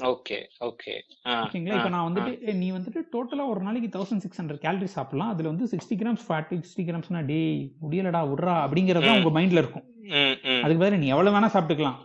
ஓகே 0.00 0.36
ஓகே. 0.60 0.92
ஆ 1.26 1.32
ஓகேங்களா? 1.42 1.76
இப்ப 1.76 1.88
நான் 1.88 2.06
வந்துட்டு 2.08 2.54
நீ 2.54 2.72
வந்துட்டு 2.72 3.00
டோட்டலா 3.12 3.44
ஒரு 3.48 3.60
நாளைக்கு 3.60 3.88
தௌசண்ட் 3.88 4.18
சிக்ஸ் 4.18 4.40
ஹண்ட்ரட் 4.40 4.58
கேலரி 4.58 4.86
சாப்பிடலாம். 4.86 5.30
அதுல 5.30 5.48
வந்து 5.48 5.66
சிக்ஸ்டி 5.66 5.96
கிராம்ஸ் 5.96 6.24
ஃபார்ட்டி 6.28 6.56
சிக்ஸ்டி 6.60 6.84
கிராம்ஸ்னா 6.88 7.20
டேய் 7.24 7.52
முடியலடா 7.82 8.22
விட்றா 8.30 8.54
அப்படிங்கறது 8.64 9.06
தான் 9.06 9.18
ம். 9.18 9.22
உங்க 9.22 9.32
மைண்ட்ல 9.38 9.62
இருக்கும். 9.62 9.86
ம் 10.14 10.36
ம். 10.44 10.62
அதுக்கு 10.62 10.82
பதிலா 10.82 10.98
நீ 10.98 11.08
எவ்வளவு 11.08 11.36
வேணா 11.36 11.50
சாப்பிட்டுக்கலாம். 11.56 11.98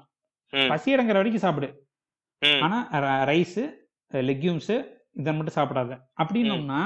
ம். 0.54 0.70
பசி 0.70 0.96
அடங்குற 0.96 1.20
வரைக்கும் 1.22 1.46
சாப்பிடு. 1.46 1.70
ம். 2.42 2.62
ஆனா 2.62 2.78
ரைஸ் 3.26 3.60
லெக்யூம்ஸ் 4.12 4.74
இதை 5.14 5.34
மட்டும் 5.34 5.58
சாப்பிடாத. 5.58 5.94
அப்படின்னோம்னா 6.22 6.82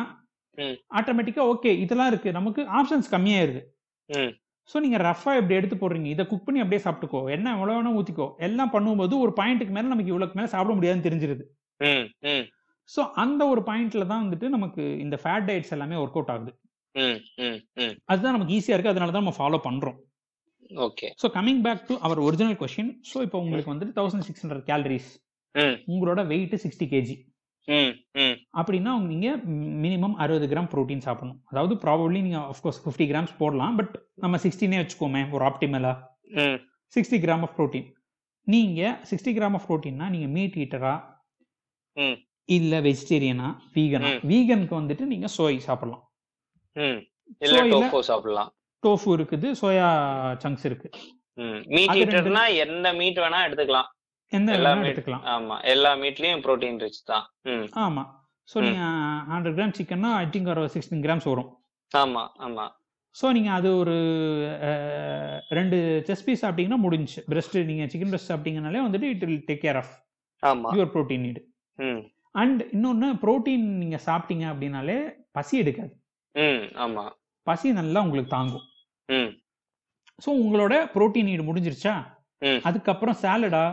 ம். 0.57 0.77
ஆட்டோமேட்டிக்கா 0.93 1.43
ஓகே 1.53 1.71
இதெல்லாம் 1.77 2.07
இருக்கு. 2.07 2.31
நமக்கு 2.31 2.61
ஆப்ஷன்ஸ் 2.79 3.09
கம்மியா 3.09 3.41
இருக்கு 3.41 3.63
ம். 4.09 4.31
ஸோ 4.69 4.79
நீங்க 4.83 4.97
ரஃபா 5.07 5.31
இப்படி 5.39 5.57
எடுத்து 5.59 5.75
போடுறீங்க? 5.79 6.09
இதை 6.15 6.23
குக் 6.31 6.45
பண்ணி 6.47 6.61
அப்படியே 6.63 6.81
சாப்பிட்டுக்கோ. 6.85 7.21
என்ன 7.35 7.53
எவ்வளவு 7.55 7.77
வேணா 7.77 7.93
ஊத்திக்கோ. 7.99 8.27
எல்லாம் 8.47 8.73
பண்ணும்போது 8.75 9.15
ஒரு 9.23 9.31
பாயிண்ட்டுக்கு 9.39 9.75
மேல 9.77 9.91
நமக்கு 9.93 10.13
இவ்வளவுக்கு 10.13 10.37
மேல 10.39 10.51
சாப்பிட 10.53 10.73
முடியாதுன்னு 10.77 11.07
தெரிஞ்சிருது. 11.07 11.43
ஸோ 12.89 13.01
அந்த 13.23 13.41
ஒரு 13.53 13.61
பாயிண்ட்ல 13.69 14.05
தான் 14.11 14.23
வந்துட்டு 14.23 14.47
நமக்கு 14.55 14.83
இந்த 15.05 15.15
ஃபேட் 15.23 15.47
டயட்ஸ் 15.49 15.73
எல்லாமே 15.77 15.99
ஒர்க் 16.03 16.17
அவுட் 16.19 16.31
ஆகுது. 16.35 16.53
அதுதான் 18.11 18.35
நமக்கு 18.35 18.55
ஈஸியா 18.57 18.75
இருக்கு. 18.75 18.93
அதனால 18.93 19.13
தான் 19.15 19.23
நம்ம 19.23 19.37
ஃபாலோ 19.39 19.59
பண்றோம். 19.67 19.99
Okay 20.85 21.07
so 21.21 21.27
coming 21.37 21.61
back 21.65 21.85
to 21.89 21.93
our 22.07 22.19
original 22.27 22.57
question 22.61 22.91
so 23.11 23.17
இப்போ 23.25 23.37
உங்களுக்கு 23.43 23.71
வந்துட்டு 23.73 23.95
தௌசண்ட் 23.99 24.25
சிக்ஸ் 24.27 24.43
ஹண்ட்ரட் 24.43 24.65
கேலரிஸ் 24.69 25.09
உங்களோட 25.91 26.21
weight 26.33 26.53
sixty 26.63 26.85
kg 26.93 27.15
hmm 27.67 27.91
hmm. 28.13 28.35
அப்படின்னா 28.57 28.91
நீங்க 29.01 29.27
மினிமம் 29.83 30.13
அறுபது 30.13 30.47
கிராம் 30.47 30.69
புரோட்டீன் 30.73 31.03
சாப்பிடணும். 31.05 31.41
அதாவது 31.45 31.75
ப்ராபப்ளி 31.75 32.21
நீங்க 32.21 32.37
ஆஃப்கோர்ஸ் 32.37 32.81
ஃபிஃப்டி 32.85 33.05
கிராம்ஸ் 33.11 33.33
போடலாம் 33.37 33.75
பட் 33.75 33.93
நம்ம 34.15 34.37
சிக்ஸ்டினே 34.37 34.79
வச்சுக்கோமே 34.81 35.31
ஒரு 35.31 35.45
ஆப்டிமலா 35.45 35.93
சிக்ஸ்டி 36.93 37.17
கிராம் 37.25 37.43
ஆஃப் 37.47 37.55
ப்ரோட்டீன் 37.57 37.87
நீங்க 38.47 38.81
சிக்ஸ்டி 39.11 39.31
கிராம் 39.37 39.53
ஆஃப் 39.53 39.67
ப்ரோட்டீன்னா 39.69 40.09
நீங்க 40.09 40.27
மீட் 40.27 40.57
ஈட்டரா 40.63 40.93
இல்ல 42.49 42.81
வெஜிடேரியனா 42.81 43.49
வீகனா. 43.75 44.07
வீகனுக்கு 44.25 44.75
வந்துட்டு 44.81 45.05
நீங்க 45.11 45.27
சோய் 45.37 45.57
சாப்பிடலாம். 45.57 46.03
சாப்பிடலாம். 48.09 48.49
டோஃபு 48.83 49.09
இருக்குது 49.17 49.47
சோயா 49.61 49.87
சங்க்ஸ் 50.43 50.65
இருக்கு. 50.65 50.89
மீட் 51.65 51.89
ஈட்டர்னா 51.89 52.43
எந்த 52.65 52.93
மீட் 52.93 53.19
வேணா 53.19 53.39
எடுத்துக்கலாம். 53.47 53.89
எந்த 54.31 54.49
எல்லா 54.57 54.71
எடுத்துக்கலாம். 54.81 55.23
ஆமா 55.33 55.55
எல்லா 55.73 55.91
மீட்லயும் 55.95 56.43
புரோட்டீன் 56.45 56.79
ரிச் 56.79 57.01
தான். 57.03 57.25
ஆமா. 57.85 58.03
ஸோ. 58.47 58.57
நீங்க 58.65 58.83
ஹண்ட்ரட் 59.31 59.57
கிராம் 59.57 59.75
சிக்கன்னா 59.79 60.11
ஐ 60.17 60.25
திங்க் 60.25 60.51
ஒரு 60.53 60.63
சிக்ஸ்டீன் 60.75 61.03
கிராம்ஸ் 61.05 61.27
வரும். 61.31 61.49
ஆமா 61.91 62.23
ஆமா. 62.39 62.65
ஸோ 63.15 63.25
நீங்க 63.31 63.49
அது 63.51 63.69
ஒரு 63.77 63.95
ரெண்டு 65.49 65.77
செஸ் 66.07 66.25
பீஸ் 66.25 66.43
சாப்பிட்டீங்கன்னா 66.43 66.77
முடிஞ்சு 66.77 67.21
பிரஸ்ட் 67.27 67.57
நீங்க 67.63 67.85
சிக்கன் 67.85 68.11
பிரஸ்ட் 68.11 68.31
சாப்பிட்டீங்கனாலே 68.31 68.83
வந்துட்டு 68.85 69.09
it 69.13 69.25
will 69.25 69.43
take 69.47 69.63
care 69.63 69.79
of 69.81 69.91
your 70.73 70.93
protein 70.93 71.25
need 71.25 71.41
hmm. 71.79 72.01
And 72.35 72.61
இன்னொன்னு 72.71 73.09
புரோட்டீன் 73.23 73.65
நீங்க 73.77 73.97
சாப்பிட்டீங்க 74.05 74.45
அப்படின்னாலே 74.51 74.97
பசி 75.31 75.55
எடுக்காது. 75.57 75.93
ஆமா. 76.77 77.03
பசி 77.47 77.67
நல்லா 77.71 78.01
உங்களுக்கு 78.01 78.31
தாங்கும். 78.31 78.65
ஸோ 80.19 80.29
உங்களோட 80.41 80.73
புரோட்டீன் 80.93 81.29
நீடு 81.29 81.43
முடிஞ்சிருச்சா. 81.43 81.93
அதுக்கப்புறம் 82.63 83.17
சாலடா. 83.21 83.63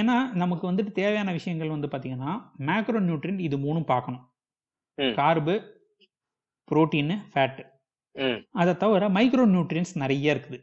ஏன்னா 0.00 0.16
நமக்கு 0.34 0.70
வந்துட்டு 0.70 0.92
தேவையான 0.92 1.32
விஷயங்கள் 1.32 1.68
வந்து 1.68 1.88
பாத்தீங்கன்னா 1.92 2.32
மேக்ரோ 2.68 3.00
நியூட்ரியன் 3.08 3.38
இது 3.38 3.56
மூணும் 3.58 3.90
பார்க்கணும். 3.90 4.24
கார்பு 5.14 5.54
புரோட்டீன் 6.68 7.14
ஃபேட் 7.32 7.58
ம். 8.16 8.38
அதை 8.52 8.76
தவிர 8.76 9.08
மைக்ரோ 9.08 9.44
நியூட்ரியன்ஸ் 9.46 9.92
நிறைய 9.94 10.34
இருக்குது. 10.34 10.58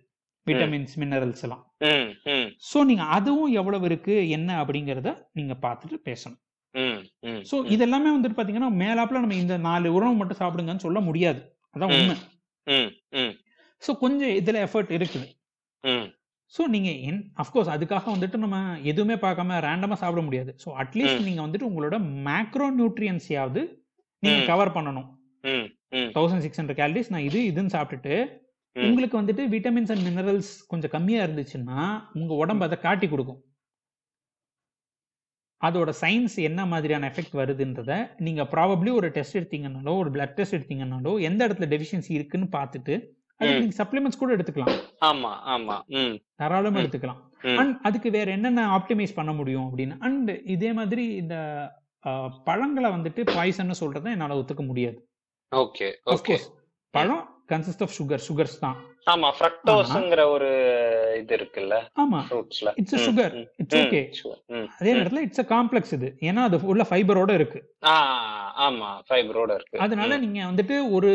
விட்டமின்ஸ் 0.47 0.95
மினரல்ஸ் 1.01 1.43
எல்லாம். 1.43 1.61
ஸோ 2.69 2.83
நீங்க 2.83 3.03
அதுவும் 3.17 3.51
எவ்வளவு 3.51 3.85
இருக்கு 3.85 4.29
என்ன 4.29 4.63
அப்படிங்கறத 4.63 5.09
நீங்க 5.33 5.53
பார்த்துட்டு 5.61 5.97
பேசணும். 6.07 6.39
ஸோ 7.43 7.55
இதெல்லாமே 7.75 8.09
வந்துட்டு 8.15 8.39
பாத்தீங்கன்னா 8.39 8.71
மேலாப்ல 8.81 9.21
நம்ம 9.23 9.35
இந்த 9.35 9.57
நாலு 9.57 9.93
உணவு 9.93 10.13
மட்டும் 10.13 10.41
சாப்பிடுங்கன்னு 10.41 10.85
சொல்ல 10.87 10.99
முடியாது. 10.99 11.41
அதான். 11.75 11.93
உண்மை. 11.97 12.15
ஸோ 13.81 13.97
கொஞ்சம் 13.97 14.33
இதுல 14.39 14.59
எஃபர்ட் 14.67 14.91
இருக்குது. 14.97 15.27
ஸோ 16.53 16.63
நீங்க 16.69 16.89
என் 17.07 17.21
அஃப்கோர்ஸ் 17.41 17.71
அதுக்காக 17.73 18.07
வந்துட்டு 18.11 18.37
நம்ம 18.37 18.57
எதுவுமே 18.89 19.15
பார்க்காம 19.21 19.59
ரேண்டமா 19.65 19.95
சாப்பிட 20.01 20.21
முடியாது 20.21 20.51
ஸோ 20.63 20.69
அட்லீஸ்ட் 20.81 21.19
ம். 21.19 21.25
நீங்க 21.27 21.41
வந்துட்டு 21.43 21.69
உங்களோட 21.69 21.97
மேக்ரோ 22.27 22.67
நியூட்ரியன்ஸையாவது 22.77 23.61
நீங்க 24.23 24.39
ம். 24.39 24.47
கவர் 24.47 24.75
பண்ணணும் 24.75 25.07
தௌசண்ட் 26.13 26.43
சிக்ஸ் 26.43 26.59
ஹண்ட்ரட் 26.59 26.79
கேலரிஸ் 26.79 27.09
நான் 27.09 27.25
இது 27.25 27.39
இதுன்னு 27.49 27.73
சாப்பிட்டுட்டு. 27.75 28.15
உங்களுக்கு 28.75 29.15
வந்துட்டு 29.19 29.43
விட்டமின்ஸ் 29.51 29.91
அண்ட் 29.91 30.05
மினரல்ஸ் 30.07 30.51
கொஞ்சம் 30.69 30.93
கம்மியா 30.93 31.19
இருந்துச்சுன்னா 31.25 31.79
உங்க 32.13 32.33
உடம்பு 32.35 32.65
அதை 32.67 32.77
காட்டி 32.79 33.07
கொடுக்கும் 33.07 33.41
அதோட 35.61 35.91
சயின்ஸ் 35.99 36.37
என்ன 36.41 36.61
மாதிரியான 36.65 37.09
எஃபெக்ட் 37.11 37.35
வருதுன்றத 37.39 37.93
நீங்க 38.19 38.41
ப்ராபப்ளி 38.53 38.91
ஒரு 38.91 39.09
டெஸ்ட் 39.11 39.37
எடுத்தீங்கன்னாலோ 39.39 39.93
ஒரு 39.99 40.09
பிளட் 40.11 40.33
டெஸ்ட் 40.33 40.57
எடுத்தீங்கன்னாலோ 40.57 41.11
எந்த 41.21 41.41
இடத்துல 41.47 41.67
டெஃபிஷியன்சி 41.73 42.11
இருக்குன்னு 42.11 42.47
பார்த்துட்டு. 42.51 42.95
நீங்க 43.45 43.75
சப்ளிமெண்ட்ஸ் 43.77 44.17
கூட 44.17 44.31
எடுத்துக்கலாம். 44.35 44.73
ஆமா 45.01 45.31
ஆமா. 45.53 45.75
தாராளமா. 46.35 46.79
எடுத்துக்கலாம். 46.79 47.21
அண்ட் 47.57 47.75
அதுக்கு 47.81 48.11
வேற 48.11 48.31
என்னென்ன 48.31 48.67
ஆப்டிமைஸ் 48.77 49.15
பண்ண 49.15 49.33
முடியும் 49.33 49.67
அப்படின்னு? 49.67 49.95
அண்ட் 49.99 50.31
இதே 50.47 50.73
மாதிரி 50.73 51.05
இந்த 51.15 51.35
பழங்களை 52.45 52.89
வந்துட்டு 52.91 53.21
பாய்சன்னு 53.33 53.79
சொல்றதை 53.79 54.11
என்னால 54.11 54.35
ஒத்துக்க 54.35 54.65
முடியாது. 54.65 54.97
Okay 55.51 55.87
okay. 56.13 56.37
பழம் 56.93 57.23
கன்சிஸ்ட் 57.49 57.81
ஆஃப் 57.81 57.95
சுகர் 57.99 58.23
சுகர்ஸ் 58.27 58.57
தான். 58.59 58.77
ஆமா 59.07 59.29
ஃப்ரக்டோஸ்ங்கிற 59.37 60.21
ஒரு 60.27 60.49
இது 61.17 61.33
இருக்குல்ல 61.37 61.75
ஆமா. 62.01 62.19
ஃப்ரூட்ஸ்ல 62.27 62.69
இட்ஸ் 62.75 62.95
சுகர் 63.07 63.33
இட்ஸ் 63.57 63.77
ஓகே 63.79 64.01
அதே 64.79 64.93
நேரத்துல 64.93 65.19
இட்ஸ் 65.19 65.39
அ 65.39 65.47
காம்ப்ளெக்ஸ் 65.49 65.93
இது. 65.93 66.09
ஏன்னா 66.21 66.43
அது 66.43 66.59
உள்ள 66.65 66.83
ஃபைபரோட 66.89 67.33
இருக்கு. 67.33 67.59
ஆமா 68.65 68.89
ஃபைபரோட 69.09 69.51
இருக்கு. 69.53 69.77
அதனால. 69.79 70.17
நீங்க 70.17 70.39
வந்துட்டு 70.45 70.77
ஒரு 70.91 71.11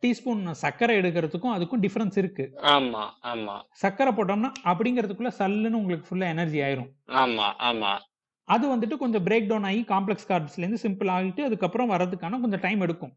டீஸ்பூன் 0.00 0.50
சர்க்கரை 0.50 0.96
எடுக்கிறதுக்கும் 0.96 1.54
அதுக்கும் 1.56 1.82
டிஃபரன்ஸ் 1.82 2.18
இருக்கு. 2.18 2.52
ஆமா 2.56 3.02
ஆமா. 3.22 3.62
சர்க்கரை 3.72 4.12
போட்டோம்னா 4.12 4.52
அப்படிங்கிறதுக்குள்ள 4.64 5.30
சல்லுன்னு 5.38 5.80
உங்களுக்கு 5.80 6.06
ஃபுல்லா 6.08 6.28
எனர்ஜி 6.28 6.58
ஆயிரும். 6.58 6.90
ஆமா 7.06 7.46
ஆமா. 7.58 7.98
அது 8.44 8.76
வந்துட்டு 8.76 8.96
கொஞ்சம் 8.96 9.26
பிரேக் 9.26 9.46
டவுன் 9.46 9.64
ஆகி 9.64 9.84
காம்ப்ளெக்ஸ் 9.88 10.28
கார்ப்ஸ்ல 10.28 10.66
இருந்து 10.66 10.82
சிம்பிள் 10.82 11.08
ஆகிட்டு 11.08 11.40
அதுக்கப்புறம் 11.40 11.90
வர்றதுக்கான 11.90 12.40
கொஞ்சம் 12.40 12.60
டைம் 12.60 12.80
எடுக்கும். 12.80 13.16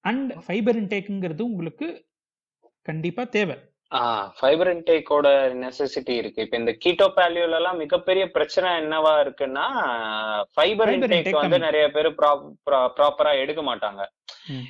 அண்ட் 0.00 0.32
ஃபைபர் 0.46 0.82
இன்டேக்குங்கிறது 0.82 1.40
உங்களுக்கு 1.40 2.06
கண்டிப்பா 2.82 3.24
தேவை. 3.24 3.56
ஃபைபர் 4.38 4.70
இன்டேக்கோட 4.70 5.28
நெசசிட்டி 5.60 6.14
இருக்கு 6.16 6.42
இப்ப 6.42 6.56
இந்த 6.56 6.72
கீட்டோ 6.82 7.06
பேலியோல 7.16 7.58
எல்லாம் 7.58 7.78
மிகப்பெரிய 7.78 8.24
பிரச்சனை 8.30 8.70
என்னவா 8.80 9.12
இருக்குன்னா 9.20 9.66
ஃபைபர் 10.54 10.88
Fiber 10.88 10.96
இன்டேக் 10.96 11.14
intake 11.18 11.38
வந்து. 11.40 11.58
நிறைய 11.66 11.84
பேர் 11.90 12.08
ப்ராப்பரா 12.96 13.32
எடுக்க 13.42 13.62
மாட்டாங்க. 13.62 14.02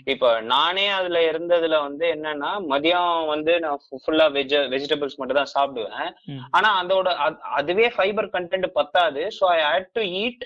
இப்ப 0.06 0.24
நானே 0.46 0.86
அதுல 0.90 1.18
இருந்ததுல 1.30 1.78
வந்து 1.82 2.04
என்னன்னா 2.14 2.50
மதியம் 2.68 3.26
வந்து 3.26 3.54
நான் 3.60 3.80
ஃபுல்லா 3.98 4.26
வெஜ் 4.36 4.56
வெஜிடபிள்ஸ் 4.72 5.18
மட்டும் 5.18 5.40
தான் 5.40 5.54
சாப்பிடுவேன். 5.54 6.10
ஆனா 6.52 6.70
அதோட 6.82 7.08
அத்- 7.26 7.42
அதுவே 7.58 7.88
ஃபைபர் 7.96 8.32
கண்டென்ட் 8.34 8.68
பத்தாது 8.72 9.22
so 9.38 9.46
I 9.54 9.60
hate 9.66 9.90
to 9.94 10.04
eat 10.20 10.44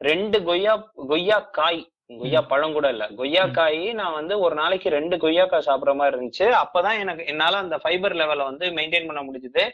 ரெண்டு 0.00 0.40
கொய்யா 0.44 0.74
கொய்யா 1.08 1.38
காய் 1.54 1.82
கொய்யா 2.10 2.40
பழம் 2.50 2.74
கூட 2.76 2.86
இல்ல. 2.90 3.04
கொய்யா 3.16 3.42
ம். 3.44 3.52
காய் 3.52 3.82
நான் 3.92 4.16
வந்து 4.18 4.34
ஒரு 4.40 4.54
நாளைக்கு 4.54 4.88
ரெண்டு 4.90 5.16
கொய்யாக்காய் 5.16 5.66
சாப்பிடுற 5.66 5.92
மாதிரி 5.94 6.14
இருந்துச்சு. 6.14 6.46
அப்பதான் 6.60 7.00
எனக்கு 7.00 7.24
என்னால 7.26 7.58
அந்த 7.58 7.76
ஃபைபர் 7.76 8.14
லெவலை 8.14 8.44
வந்து 8.44 8.66
மெயின்டைன் 8.78 9.08
பண்ண 9.08 9.22
முடிஞ்சுது. 9.22 9.64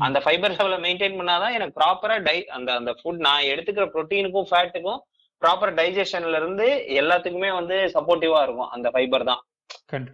அந்த 0.00 0.20
ஃபைபர் 0.20 0.54
லெவலை 0.56 0.78
மெயின்டைன் 0.80 1.18
பண்ணாதான் 1.18 1.52
எனக்கு 1.52 1.78
ப்ராப்பரா 1.80 2.16
டை 2.22 2.36
அந்த 2.50 2.72
அந்த 2.72 2.92
ஃபுட் 2.92 3.20
நான் 3.20 3.48
எடுத்துக்கிற 3.52 3.86
ப்ரோட்டீனுக்கும் 3.94 4.48
ஃபேட்டுக்கும் 4.50 5.00
ப்ராப்பர் 5.42 5.74
டைஜஷன்ல 5.74 6.36
இருந்து 6.36 6.66
எல்லாத்துக்குமே 7.00 7.50
வந்து 7.54 7.76
சப்போர்ட்டிவா 7.94 8.40
இருக்கும் 8.42 8.70
அந்த 8.70 8.88
ஃபைபர் 8.90 9.24
தான். 9.24 9.42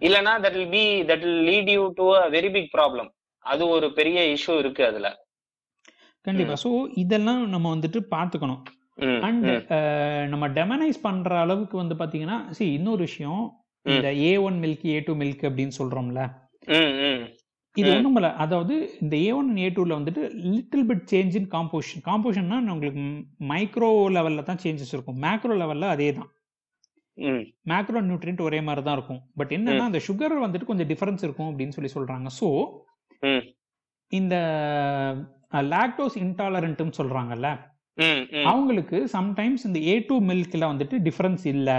இல்லனா 0.03 0.33
that 0.41 0.53
will 0.53 0.71
be 0.71 0.85
that 1.05 1.25
will 1.25 1.45
lead 1.45 1.71
you 1.71 1.83
to 1.97 2.07
a 2.15 2.23
very 2.31 2.51
big 2.53 2.71
problem 2.75 3.11
அது 3.45 3.63
ஒரு 3.69 3.87
பெரிய 3.93 4.19
இஷ்யூ 4.35 4.55
இருக்கு 4.59 4.83
அதுல. 4.87 5.09
கண்டிப்பா. 6.27 6.55
ஸோ 6.65 6.71
இதெல்லாம் 6.95 7.43
நம்ம 7.49 7.67
வந்துட்டு 7.75 8.01
பார்த்துக்கணும். 8.15 8.63
அண்ட் 9.27 9.47
ம், 9.49 9.63
நம்ம 10.31 10.45
டெமனைஸ் 10.49 11.01
பண்ற 11.03 11.39
அளவுக்கு 11.41 11.77
வந்து 11.77 11.95
பாத்தீங்கன்னா 11.95 12.39
சி 12.51 12.65
இன்னொரு 12.73 13.03
விஷயம். 13.03 13.43
இந்த 13.87 14.09
A 14.23 14.37
one 14.47 14.57
milk 14.63 14.87
A 14.87 15.01
two 15.01 15.13
milk 15.15 15.45
அப்படின்னு 15.49 15.75
சொல்றோம்ல. 15.81 16.23
இது 17.77 17.89
ம். 17.89 17.95
ஒண்ணுமில்ல 17.97 18.29
அதாவது 18.37 18.75
இந்த 19.01 19.15
ஏ 19.19 19.31
ஒன் 19.33 19.51
ஏ 19.59 19.69
டூல 19.69 19.93
வந்துட்டு 19.99 20.23
little 20.53 20.87
bit 20.89 21.05
change 21.13 21.37
in 21.37 21.51
composition 21.55 22.05
காம்போசிஷன்னா 22.09 22.59
உங்களுக்கு 22.75 23.03
மைக்ரோ 23.53 23.91
லெவல்ல 24.17 24.43
தான் 24.43 24.63
சேஞ்சஸ் 24.65 24.95
இருக்கும். 24.97 25.21
மேக்ரோ 25.27 25.57
லெவல்ல 25.63 25.89
அதே 25.89 26.09
தான். 26.13 26.31
மேக்ரோ 27.71 28.01
நியூட்ரியன்ட் 28.09 28.43
ஒரே 28.49 28.61
மாதிரி 28.61 28.83
தான் 28.83 28.97
இருக்கும். 28.99 29.23
பட் 29.37 29.53
என்னன்னா 29.57 29.87
அந்த 29.91 30.01
சுகர் 30.09 30.45
வந்துட்டு 30.45 30.67
கொஞ்சம் 30.67 30.91
டிஃபரன்ஸ் 30.93 31.25
இருக்கும் 31.25 31.51
அப்படின்னு 31.51 31.77
சொல்லி 31.79 31.93
சொல்றாங்க. 31.95 32.29
ஸோ 32.41 32.49
இந்த 34.13 34.35
லாக்டோஸ் 35.73 36.17
இன்டாலரண்ட்னு 36.25 36.99
சொல்றாங்கல்ல. 37.01 37.49
அவங்களுக்கு 38.45 39.09
சம்டைம்ஸ் 39.13 39.65
இந்த 39.65 39.79
ஏ 39.87 39.95
டூ 40.09 40.21
மில்க்ல 40.21 40.65
வந்துட்டு 40.73 40.97
டிஃபரன்ஸ் 40.99 41.47
இல்ல. 41.47 41.71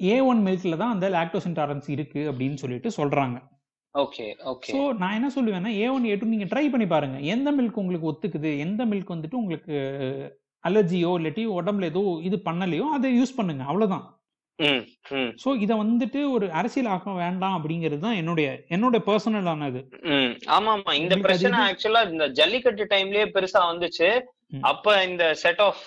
ஏ 0.00 0.20
ஒன் 0.20 0.46
மில்க்ல 0.46 0.76
தான் 0.76 0.90
அந்த 0.90 1.08
லாக்டோஸ் 1.08 1.46
இன்டாலரன்ஸ் 1.46 1.88
இருக்கு 1.88 2.32
அப்படின்னு 2.32 2.54
சொல்லிட்டு 2.54 2.90
சொல்றாங்க. 2.96 3.36
Okay 3.94 4.24
okay. 4.44 4.70
ஸோ 4.72 4.80
நான் 4.96 5.14
என்ன 5.14 5.28
சொல்லுவேன்னா 5.36 5.70
ஏ 5.76 5.88
ஒன் 5.88 6.04
ஏ 6.04 6.16
டூ 6.16 6.26
நீங்க 6.26 6.44
ட்ரை 6.44 6.70
பண்ணி 6.70 6.86
பாருங்க. 6.86 7.18
எந்த 7.26 7.52
மில்க் 7.52 7.74
உங்களுக்கு 7.74 8.10
ஒத்துக்குது? 8.10 8.58
எந்த 8.58 8.84
மில்க் 8.84 9.14
வந்துட்டு 9.14 9.34
உங்களுக்கு 9.34 9.76
அலர்ஜியோ 10.64 11.10
இல்லாட்டி 11.18 11.42
உடம்புல 11.58 11.84
ஏதோ 11.84 12.02
இது 12.22 12.36
பண்ணலையோ 12.44 12.86
அதை 12.90 13.20
யூஸ் 13.20 13.36
பண்ணுங்க. 13.36 13.64
அவ்வளவுதான். 13.64 14.04
ஸோ 15.42 15.48
இதை 15.60 15.76
வந்துட்டு 15.76 16.30
ஒரு 16.30 16.50
அரசியல் 16.50 16.86
ஆக்க 16.86 17.12
வேண்டாம் 17.14 17.56
அப்படிங்கிறது 17.56 17.98
தான் 17.98 18.14
என்னுடைய 18.14 18.46
என்னோட 18.68 18.96
பர்சனலானது 19.06 19.80
ம். 20.10 20.32
ஆமா 20.48 20.70
ஆமா 20.76 20.92
இந்த 20.94 21.16
பிரச்சனை 21.16 21.58
இது- 21.58 21.66
ஆக்சுவலா 21.66 22.10
இந்த 22.10 22.26
ஜல்லிக்கட்டு 22.30 22.84
டைம்லயே 22.84 23.26
பெருசா 23.34 23.62
வந்துச்சு. 23.72 24.08
அப்ப 24.52 25.04
இந்த 25.04 25.24
set 25.34 25.62
of 25.68 25.84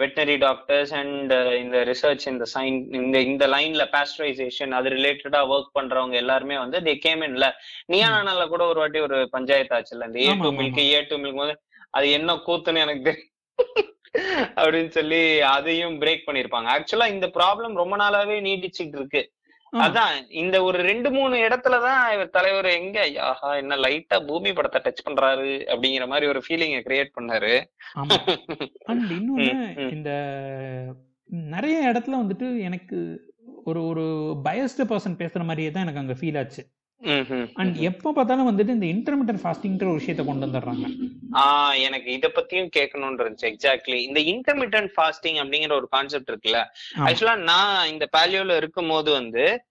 veterinary 0.00 0.36
doctors 0.38 0.92
and 0.94 1.32
இந்த 1.62 1.78
ரிசர்ச் 1.90 2.24
இந்த 2.32 2.46
சைன் 2.54 2.78
இந்த 2.98 3.16
இந்த 3.20 3.44
லைன்ல 3.46 3.84
பாஸ்டரைசேஷன் 3.92 4.72
அது 4.78 4.88
ரிலேட்டடா 4.88 5.40
ஒர்க் 5.54 5.76
பண்றவங்க 5.78 6.16
எல்லாருமே 6.22 6.56
வந்து 6.58 6.80
தே 6.80 6.94
கேம் 6.98 7.22
இன்ல 7.28 7.48
நியானால 7.94 8.46
கூட 8.48 8.64
ஒரு 8.66 8.80
வாட்டி 8.80 9.00
ஒரு 9.00 9.18
பஞ்சாயத்து 9.30 9.76
ஆச்சுல்ல 9.78 10.08
இந்த 10.10 10.20
A 10.26 10.34
two 10.42 10.50
milk 10.58 10.82
A 10.88 11.00
two 11.10 11.18
milk 11.24 11.42
வந்து 11.44 11.56
அது 11.90 12.08
என்ன 12.18 12.36
கூத்துன்னு 12.48 12.84
எனக்கு 12.86 13.04
தெரியும் 13.08 13.28
அப்படின்னு 14.60 14.92
சொல்லி 14.96 15.18
அதையும் 15.56 15.98
பிரேக் 16.02 16.26
பண்ணிருப்பாங்க. 16.28 16.68
ஆக்சுவலா 16.76 17.06
இந்த 17.14 17.26
ப்ராப்ளம் 17.36 17.74
ரொம்ப 17.82 17.94
நாளாவே 17.96 18.36
நீடிச்சுட்டு 18.46 18.98
இருக்கு. 18.98 19.20
அதான் 19.72 20.30
இந்த 20.32 20.62
ஒரு 20.62 20.78
ரெண்டு 20.82 21.10
மூணு 21.10 21.36
இடத்துலதான் 21.36 22.12
இவர் 22.12 22.30
தலைவர் 22.30 22.66
எங்க 22.70 22.98
ஆஹா 23.20 23.56
என்ன 23.56 23.76
லைட்டா 23.76 24.26
பூமி 24.26 24.52
படத்தை 24.52 24.80
டச் 24.84 25.06
பண்றாரு 25.08 25.52
அப்படிங்கிற 25.66 26.06
மாதிரி 26.06 26.26
ஒரு 26.26 26.42
ஃபீலிங்கை 26.48 26.80
கிரியேட் 26.80 27.16
பண்ணாரு. 27.20 27.52
அண்ட் 28.84 29.10
இன்னொன்னு. 29.18 29.54
இந்த 29.90 30.10
நிறைய 31.50 31.92
இடத்துல 31.92 32.20
வந்துட்டு 32.22 32.58
எனக்கு 32.60 32.98
ஒரு 33.64 33.86
ஒரு 33.86 34.04
பயஸ்டு 34.44 34.84
பர்சன் 34.84 35.18
பேசுற 35.18 35.44
மாதிரியே 35.44 35.70
தான் 35.70 35.82
எனக்கு 35.82 36.00
அங்க 36.00 36.12
ஃபீல் 36.12 36.38
ஆச்சு. 36.38 36.62
அண்ட். 37.54 37.76
எப்போ 37.76 38.12
பார்த்தாலும் 38.12 38.48
வந்துட்டு 38.48 38.68
இந்த 38.68 38.86
இன்டர்மீடியன் 38.86 39.40
ஃபாஸ்டிங்ன்ற 39.42 39.82
ஒரு 39.82 39.92
விஷயத்தை 39.92 40.26
கொண்டு 40.26 40.46
வந்துடுறாங்க. 40.46 40.86
ஆஹ் 41.32 41.80
எனக்கு 41.80 42.12
இத 42.12 42.32
பத்தியும் 42.34 42.70
கேட்கணும்னு 42.76 43.22
இருந்துச்சு 43.22 43.52
எக்ஸாக்ட்லி 43.52 43.94
இந்த 43.94 44.20
இன்டர்மீடியன்ட் 44.20 44.90
ஃபாஸ்டிங் 44.96 45.38
அப்படிங்கிற 45.42 45.72
ஒரு 45.72 45.88
கான்செப்ட் 45.88 46.30
இருக்குல்ல. 46.30 46.64
ஆக்சுவலா 46.96 47.36
நான் 47.36 47.88
இந்த 47.88 48.08
பேலியோல 48.16 48.56
இருக்கும் 48.56 48.88
போது 48.88 49.10
வந்து 49.10 49.64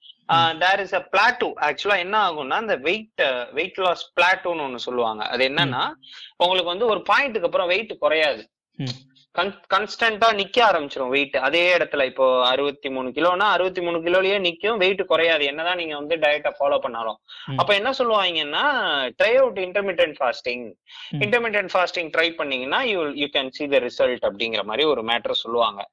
தேர் 0.59 0.79
இஸ் 0.79 0.93
அ 0.93 1.09
பிளாட்டூ 1.11 1.47
ஆக்சுவலா 1.61 1.97
என்ன 1.97 2.29
ஆகும்னா 2.29 2.61
இந்த 2.61 2.75
வெயிட் 2.75 3.21
வெயிட் 3.53 3.77
லாஸ் 3.77 4.13
பிளாட்டூன்னு 4.21 4.65
ஒண்ணு 4.67 4.75
சொல்லுவாங்க. 4.75 5.23
அது 5.23 5.47
என்னன்னா 5.47 5.83
உங்களுக்கு 6.37 6.65
வந்து 6.65 6.85
ஒரு 6.85 7.03
பாயிண்ட்டுக்கு 7.09 7.43
அப்புறம் 7.43 7.67
வெயிட் 7.67 7.97
குறையாது. 7.99 8.49
கன்ஸ்டன்டா 9.73 10.27
நிக்க 10.39 10.57
ஆரம்பிச்சிரும் 10.67 11.11
வெயிட் 11.15 11.35
அதே 11.37 11.77
இடத்துல 11.77 12.05
இப்போ 12.05 12.47
அறுபத்தி 12.47 12.89
மூணு 12.89 13.09
கிலோனா 13.11 13.47
அறுபத்தி 13.55 13.81
மூணு 13.81 13.97
கிலோலயே 13.97 14.37
நிக்கும் 14.45 14.77
வெயிட் 14.77 15.05
குறையாது 15.05 15.45
என்னதான் 15.45 15.77
நீங்க 15.77 15.95
வந்து 15.95 16.15
டயட்டை 16.15 16.51
ஃபாலோ 16.59 16.79
பண்ணாலும். 16.79 17.19
அப்ப 17.57 17.75
என்ன 17.75 17.91
சொல்லுவாங்கன்னா 17.99 18.65
try 19.19 19.33
out 19.35 19.57
intermediate 19.57 20.17
fasting. 20.19 20.65
Intermediate 21.11 21.73
fasting 21.73 22.11
try 22.17 22.35
பண்ணீங்கன்னா 22.35 22.81
you 22.81 23.07
you 23.13 23.27
can 23.37 23.53
see 23.59 23.69
the 23.71 23.79
result 23.87 24.25
அப்படிங்கிற 24.29 24.63
மாதிரி 24.63 24.89
ஒரு 24.89 25.03
மேட்டர் 25.03 25.41
சொல்லுவாங்க. 25.43 25.89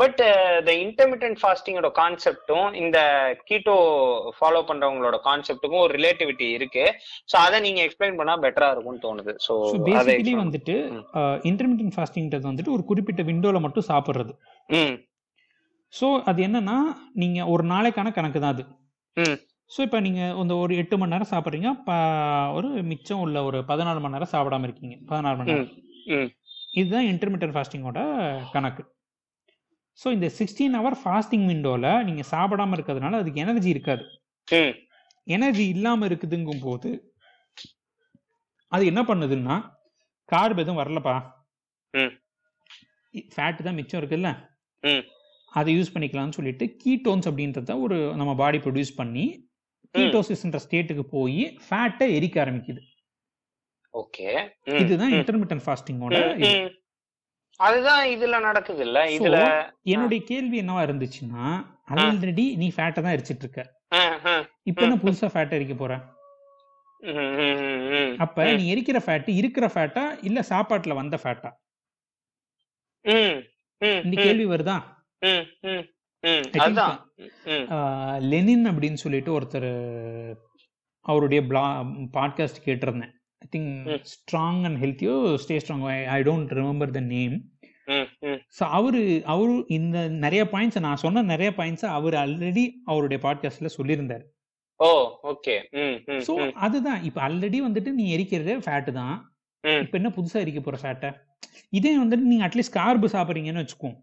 பட் 0.00 0.20
த 0.66 0.72
இன்டர்மீடியன்ட் 0.84 1.38
ஃபாஸ்டிங்கோட 1.40 1.88
கான்செப்டும் 1.98 2.68
இந்த 2.82 2.98
கீட்டோ 3.48 3.74
ஃபாலோ 4.36 4.60
பண்றவங்களோட 4.70 5.18
கான்செப்ட்டுக்கும் 5.26 5.84
ஒரு 5.86 5.92
ரிலேட்டிவிட்டி 5.98 6.46
இருக்கு. 6.58 6.84
சோ 7.32 7.36
அதை 7.46 7.60
நீங்க 7.66 7.80
எக்ஸ்பிளைன் 7.86 8.18
பண்ணா 8.20 8.36
பெட்டரா 8.44 8.70
இருக்கும்னு 8.74 9.04
தோணுது. 9.06 9.34
ஸோ 9.46 9.54
பேசிக்கலி 9.88 10.34
வந்துட்டு 10.42 10.76
ம். 10.96 11.04
இன்டர்மீடியன் 11.50 11.94
ஃபாஸ்டிங்கிறது 11.96 12.50
வந்துட்டு 12.50 12.74
ஒரு 12.76 12.84
குறிப்பிட்ட 12.90 13.22
விண்டோல 13.30 13.60
மட்டும் 13.66 13.88
சாப்பிட்றது. 13.92 14.34
ஸோ 15.92 16.08
அது 16.30 16.40
என்னன்னா 16.48 16.78
நீங்க 17.22 17.46
ஒரு 17.54 17.64
நாளைக்கான 17.70 18.12
கணக்கு 18.18 18.40
தான் 18.40 18.54
அது. 18.56 18.64
ஸோ 19.70 19.80
இப்போ 19.86 19.98
நீங்க 20.00 20.20
இந்த 20.42 20.54
ஒரு 20.62 20.72
எட்டு 20.82 20.94
மணி 21.00 21.14
நேரம் 21.14 21.32
சாப்பிட்றீங்க 21.32 21.70
ஒரு 22.58 22.68
மிச்சம் 22.92 23.22
உள்ள 23.24 23.38
ஒரு 23.48 23.58
பதினாலு 23.68 24.00
மணி 24.04 24.16
நேரம் 24.16 24.32
சாப்பிடாம 24.34 24.66
இருக்கீங்க. 24.68 24.96
பதினாறு 25.10 25.38
மணி 25.38 25.52
நேரம். 25.52 26.30
இதுதான் 26.80 27.08
இன்டர்மீடியன் 27.12 27.54
ஃபாஸ்டிங்கோட 27.56 28.00
கணக்கு. 28.56 28.82
ஸோ 30.00 30.08
இந்த 30.16 30.28
சிக்ஸ்டீன் 30.38 30.76
ஹவர் 30.78 30.96
ஃபாஸ்டிங் 31.00 31.46
விண்டோவில் 31.50 31.90
நீங்கள் 32.08 32.28
சாப்பிடாம 32.34 32.76
இருக்கிறதுனால 32.76 33.18
அதுக்கு 33.22 33.42
எனர்ஜி 33.44 33.68
இருக்காது. 33.74 34.04
எனர்ஜி 35.26 35.64
இல்லாம 35.74 36.06
இருக்குதுங்கும் 36.08 36.64
போது 36.66 36.90
அது 38.72 38.82
என்ன 38.90 39.00
பண்ணுதுன்னா 39.10 39.56
கார்ப் 40.32 40.62
எதுவும் 40.62 40.80
வரலப்பா. 40.82 41.14
ஃபேட் 43.34 43.64
தான் 43.66 43.78
மிச்சம் 43.78 44.00
இருக்குல்ல. 44.00 44.30
அதை 45.52 45.70
யூஸ் 45.76 45.94
பண்ணிக்கலாம்னு 45.94 46.36
சொல்லிட்டு 46.38 46.64
கீட்டோன்ஸ் 46.82 47.28
அப்படின்றத 47.30 47.74
ஒரு 47.84 47.96
நம்ம 48.20 48.32
பாடி 48.42 48.58
ப்ரொடியூஸ் 48.66 48.98
பண்ணி 49.00 49.24
கீட்டோசிஸ்ன்ற 49.94 50.58
ஸ்டேட்டுக்கு 50.64 51.04
போய் 51.16 51.40
ஃபேட்டை 51.66 52.06
எரிக்க 52.18 52.36
ஆரம்பிக்குது. 52.44 52.82
ஓகே. 53.94 54.26
இதுதான் 54.82 55.14
இன்டர்மீடியன்ட் 55.18 55.64
ஃபாஸ்டிங்கோட 55.66 56.14
அதுதான் 57.60 58.04
இதுல 58.06 58.40
நடக்குது 58.40 58.82
இல்ல 58.86 58.98
இதுல 59.16 59.38
என்னுடைய 59.94 60.20
கேள்வி 60.24 60.56
என்னவா 60.62 60.82
இருந்துச்சுன்னா 60.86 61.44
ஆல்ரெடி 61.94 62.46
நீ 62.56 62.66
ஃபேட்டை 62.76 63.00
தான் 63.02 63.14
எரிச்சிட்டு 63.16 63.44
இருக்க. 63.44 63.62
இப்போ 64.70 64.82
என்ன 64.82 64.96
புதுசா 65.04 65.28
ஃபேட் 65.32 65.56
எரிக்க 65.58 65.74
போற. 65.76 65.92
அப்ப 68.24 68.46
நீ 68.52 68.64
எரிக்கிற 68.74 68.98
ஃபேட் 69.04 69.28
இருக்கிற 69.40 69.66
ஃபேட்டா 69.74 70.04
இல்ல 70.28 70.40
சாப்பாட்டுல 70.50 70.94
வந்த 71.00 71.18
ஃபேட்டா 71.22 71.50
இந்த 74.02 74.14
கேள்வி 74.16 74.46
வருதா? 74.46 74.76
லெனின் 78.32 78.66
அப்படின்னு 78.70 79.02
சொல்லிட்டு 79.04 79.30
ஒருத்தர் 79.38 79.70
அவருடைய 81.06 81.40
பாட்காஸ்ட் 82.16 82.64
கேட்டிருந்தேன். 82.66 83.14
I 83.44 83.46
think. 83.54 84.02
Strong 84.12 84.60
and 84.64 84.78
ஹெல்த்தியோ 84.82 85.14
stay 85.44 85.56
strong 85.62 85.84
I 86.16 86.18
don't 86.22 86.52
remember 86.58 86.90
the 86.90 87.00
name. 87.14 87.36
So 88.58 88.64
அவரு 88.70 89.00
அவரு 89.24 89.54
இந்த 89.68 90.08
நிறைய 90.24 90.42
பாயிண்ட்ஸ் 90.52 90.80
நான் 90.80 91.00
சொன்ன 91.04 91.22
நிறைய 91.22 91.50
பாயிண்ட்ஸ் 91.56 91.86
அவர் 91.96 92.14
ஆல்ரெடி 92.14 92.64
அவருடைய 92.84 93.18
பாட்காஸ்ட்ல 93.22 93.70
சொல்லியிருந்தார். 93.78 94.24
ஓ 94.80 94.90
ஓகே 95.22 95.54
ம், 95.72 95.96
ம், 96.12 96.20
ஸோ 96.26 96.34
ம், 96.42 96.52
அதுதான். 96.66 97.02
இப்ப 97.02 97.18
ஆல்ரெடி 97.28 97.58
வந்துட்டு 97.66 97.90
நீ 97.92 98.04
எரிக்கிறது 98.16 98.52
ஃபேட்டு 98.66 98.92
தான். 98.92 99.16
இப்ப 99.64 99.98
என்ன 99.98 100.12
புதுசா 100.16 100.38
எரிக்க 100.44 100.60
போற 100.60 100.78
ஃபேட்டை 100.82 101.10
இதே 101.70 101.92
வந்துட்டு 101.98 102.30
நீங்க 102.30 102.44
அட்லீஸ்ட் 102.46 102.76
கார்பு 102.78 103.08
சாப்பிட்றீங்கன்னு 103.08 103.62
வச்சுக்கோங்க. 103.62 103.98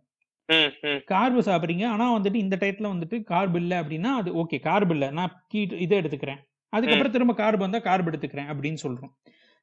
ம், 0.49 0.69
ம், 0.89 0.99
கார்பு 1.05 1.41
சாப்பிட்றீங்க. 1.41 1.85
ஆனா 1.85 2.05
வந்துட்டு 2.17 2.35
இந்த 2.35 2.55
டயத்துல 2.61 2.91
வந்துட்டு 2.93 3.17
கார்பு 3.23 3.59
இல்லை 3.59 3.77
அப்படின்னா 3.77 4.11
அது 4.19 4.29
ஓகே 4.43 4.59
கார்பு 4.59 4.93
இல்லை. 4.93 5.09
நான் 5.11 5.33
கீட் 5.53 5.73
இதை 5.85 5.95
எடுத்துக்கிறேன். 5.97 6.39
அதுக்கப்புறம் 6.73 7.13
திரும்ப 7.13 7.33
கார்பு 7.35 7.65
வந்தா 7.65 7.79
கார்பு 7.85 8.09
எடுத்துக்கிறேன் 8.11 8.49
அப்படின்னு 8.51 8.79
சொல்றோம் 8.83 9.11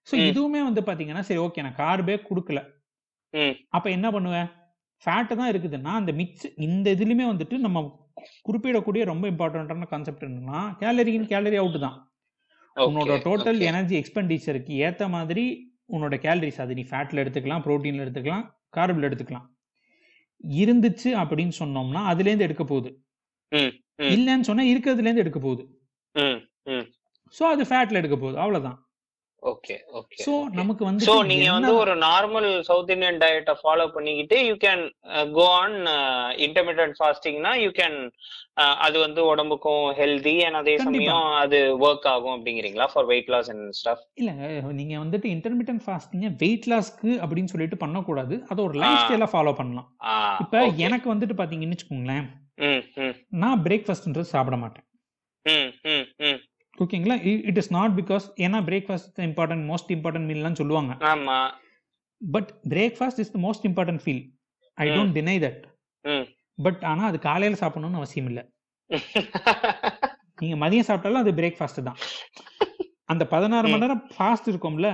ஸோ 0.08 0.14
ம். 0.16 0.24
இதுவுமே 0.30 0.60
வந்து 0.62 0.80
பாத்தீங்கன்னா 0.86 1.24
சரி 1.26 1.40
ஓகே 1.40 1.62
நான் 1.62 1.78
கார்பே 1.78 2.16
கொடுக்கல. 2.28 2.60
அப்ப 3.72 3.86
என்ன 3.90 4.06
பண்ணுவேன் 4.12 4.48
ஃபேட்டு 5.02 5.38
தான் 5.38 5.50
இருக்குதுன்னா 5.52 5.92
அந்த 6.00 6.12
மிக்ஸ் 6.18 6.48
இந்த 6.66 6.86
இதுலயுமே 6.96 7.26
வந்துட்டு 7.30 7.56
நம்ம 7.64 7.78
குறிப்பிடக்கூடிய 8.46 9.02
ரொம்ப 9.04 9.24
இம்பார்ட்டன்டான 9.30 9.88
கான்செப்ட் 9.90 10.26
என்னன்னா 10.26 10.60
கேலரி 10.80 11.12
இன் 11.18 11.30
கேலரி 11.32 11.58
அவுட் 11.62 11.78
தான் 11.80 11.96
உன்னோட 12.76 13.12
டோட்டல். 13.26 13.58
எனர்ஜி 13.70 13.94
எக்ஸ்பெண்டிச்சருக்கு 14.00 14.74
ஏத்த 14.86 15.08
மாதிரி 15.14 15.44
உன்னோட 15.88 16.14
கேலரிஸ் 16.22 16.60
அது 16.64 16.74
நீ 16.74 16.84
ஃபேட்ல 16.90 17.22
எடுத்துக்கலாம் 17.22 17.64
புரோட்டீன்ல 17.64 18.04
எடுத்துக்கலாம் 18.04 18.44
கார்பில் 18.70 19.08
எடுத்துக்கலாம் 19.08 19.46
இருந்துச்சு 20.54 21.10
அப்படின்னு 21.20 21.54
சொன்னோம்னா 21.58 22.02
அதுல 22.10 22.28
இருந்து 22.30 22.46
எடுக்க 22.46 22.64
போகுது. 22.64 22.90
இல்லைன்னு 24.08 24.48
சொன்னா 24.48 24.64
இருக்கிறதுல 24.70 25.08
இருந்து 25.08 25.24
எடுக்க 25.24 25.40
போகுது. 25.40 25.64
சோ 27.36 27.44
அது 27.52 27.62
ஃபேட்ல 27.72 28.00
எடுக்க 28.02 28.18
போகுது. 28.18 28.42
அவ்வளவுதான். 28.44 28.80
ஓகே 29.42 29.74
ஓகே 29.98 30.18
சோ 30.26 30.34
நமக்கு 30.58 30.82
வந்து 30.86 31.06
சோ 31.06 31.14
நீங்க 31.30 31.48
வந்து 31.54 31.72
ஒரு 31.80 31.94
நார்மல் 32.04 32.46
சவுத் 32.68 32.92
இந்தியன் 32.94 33.18
டயட்டை 33.22 33.54
ஃபாலோ 33.60 33.84
பண்ணிக்கிட்டு 33.96 34.36
you 34.46 34.54
can 34.62 34.82
go 35.38 35.44
on 35.56 35.76
intermediate 36.46 36.96
ஃபாஸ்டிங்னா 37.00 37.52
you 37.62 37.70
can 37.80 37.98
அது 38.86 38.96
வந்து 39.04 39.20
உடம்புக்கும் 39.32 39.84
ஹெல்தி 39.98 40.34
அண்ட் 40.46 40.58
அதே. 40.60 40.76
சமயம் 40.86 41.28
அது 41.42 41.58
ஒர்க் 41.86 42.08
ஆகும் 42.12 42.34
அப்படிங்கிறீங்களா 42.36 42.86
for 42.92 43.08
weight 43.12 43.30
loss 43.34 43.50
and 43.54 43.68
stuff 43.80 44.06
இல்லங்க 44.22 44.72
நீங்க 44.80 44.94
வந்துட்டு 45.04 45.28
இன்டர்மீடியன்ட் 45.34 45.84
ஃபாஸ்டிங்க 45.88 46.30
வெயிட் 46.44 46.70
லாஸ்க்கு 46.74 47.12
அப்படின்னு 47.24 47.52
சொல்லிட்டு 47.54 47.82
பண்ணக்கூடாது. 47.84 48.38
அதை 48.50 48.60
ஒரு 48.68 48.76
லைஃப். 48.84 49.02
ஸ்டைலா 49.04 49.30
ஃபாலோ 49.34 49.54
பண்ணலாம். 49.60 49.90
இப்ப 50.46 50.64
எனக்கு 50.86 51.08
வந்துட்டு 51.14 51.38
பாத்தீங்கன்னு 51.42 51.76
வச்சுக்கோங்களேன். 51.76 52.26
நான் 53.44 53.62
பிரேக்ஃபாஸ்ட்ன்றது 53.68 54.32
சாப்பிட 54.34 54.58
மாட்டேன். 54.64 54.88
ஓகேங்களா? 56.78 57.16
இட் 57.48 57.58
இஸ் 57.62 57.72
நாட் 57.72 57.92
பிகாஸ் 58.00 58.24
ஏன்னா 58.44 58.58
பிரேக்ஃபாஸ்ட் 58.68 59.20
இம்பார்ட்டன்ட் 59.28 59.64
மோஸ்ட் 59.70 59.90
இம்பார்ட்டன்ட் 59.96 60.28
மீல்லாம் 60.30 60.58
சொல்லுவாங்க. 60.60 60.92
ஆமா. 61.12 61.36
But 62.20 62.50
breakfast 62.74 63.20
is 63.24 63.32
the 63.34 63.38
most 63.38 63.66
important 63.70 64.02
feel 64.04 64.22
I. 64.78 64.86
Don't 64.96 65.14
deny 65.18 65.36
that 65.46 65.62
but 66.58 66.82
ஆனா 66.90 67.02
அது 67.10 67.18
காலையில 67.28 67.58
சாப்பிடணும்னு 67.62 68.00
அவசியம் 68.02 68.28
இல்ல. 68.30 68.40
நீங்க 70.42 70.56
மதியம் 70.62 70.86
சாப்பிட்டாலும் 70.88 71.22
அது 71.24 71.32
பிரேக்ஃபாஸ்ட் 71.40 71.86
தான். 71.88 71.98
அந்த 73.12 73.22
பதினாறு 73.32 73.66
மணி 73.68 73.82
நேரம் 73.84 74.02
ஃபாஸ்ட் 74.16 74.48
இருக்கும்ல? 74.52 74.88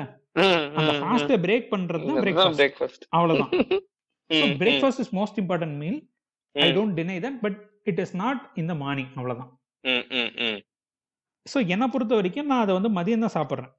அந்த 0.78 0.92
ஃபாஸ்ட்டை 1.00 1.36
பிரேக் 1.44 1.70
பண்றது 1.74 2.04
தான் 2.08 2.56
பிரேக்ஃபாஸ்ட் 2.60 3.04
அவ்வளவுதான். 3.16 3.52
Breakfast 4.62 5.02
is 5.04 5.14
most 5.18 5.38
important 5.42 5.76
meal 5.82 5.98
I 6.54 6.68
don't 6.78 6.96
deny 7.00 7.16
that 7.26 7.38
but 7.44 7.58
it 7.90 8.00
is 8.04 8.14
not 8.22 8.42
இந்த 8.62 8.74
மார்னிங் 8.82 9.10
அவ்வளவுதான். 9.18 9.50
ஸோ 11.46 11.58
என்னை 11.68 11.86
பொறுத்த 11.88 12.14
வரைக்கும் 12.14 12.46
நான் 12.46 12.62
அதை 12.62 12.72
வந்து 12.78 12.90
மதியம் 12.90 13.24
தான் 13.26 13.36
சாப்பிட்றேன். 13.36 13.70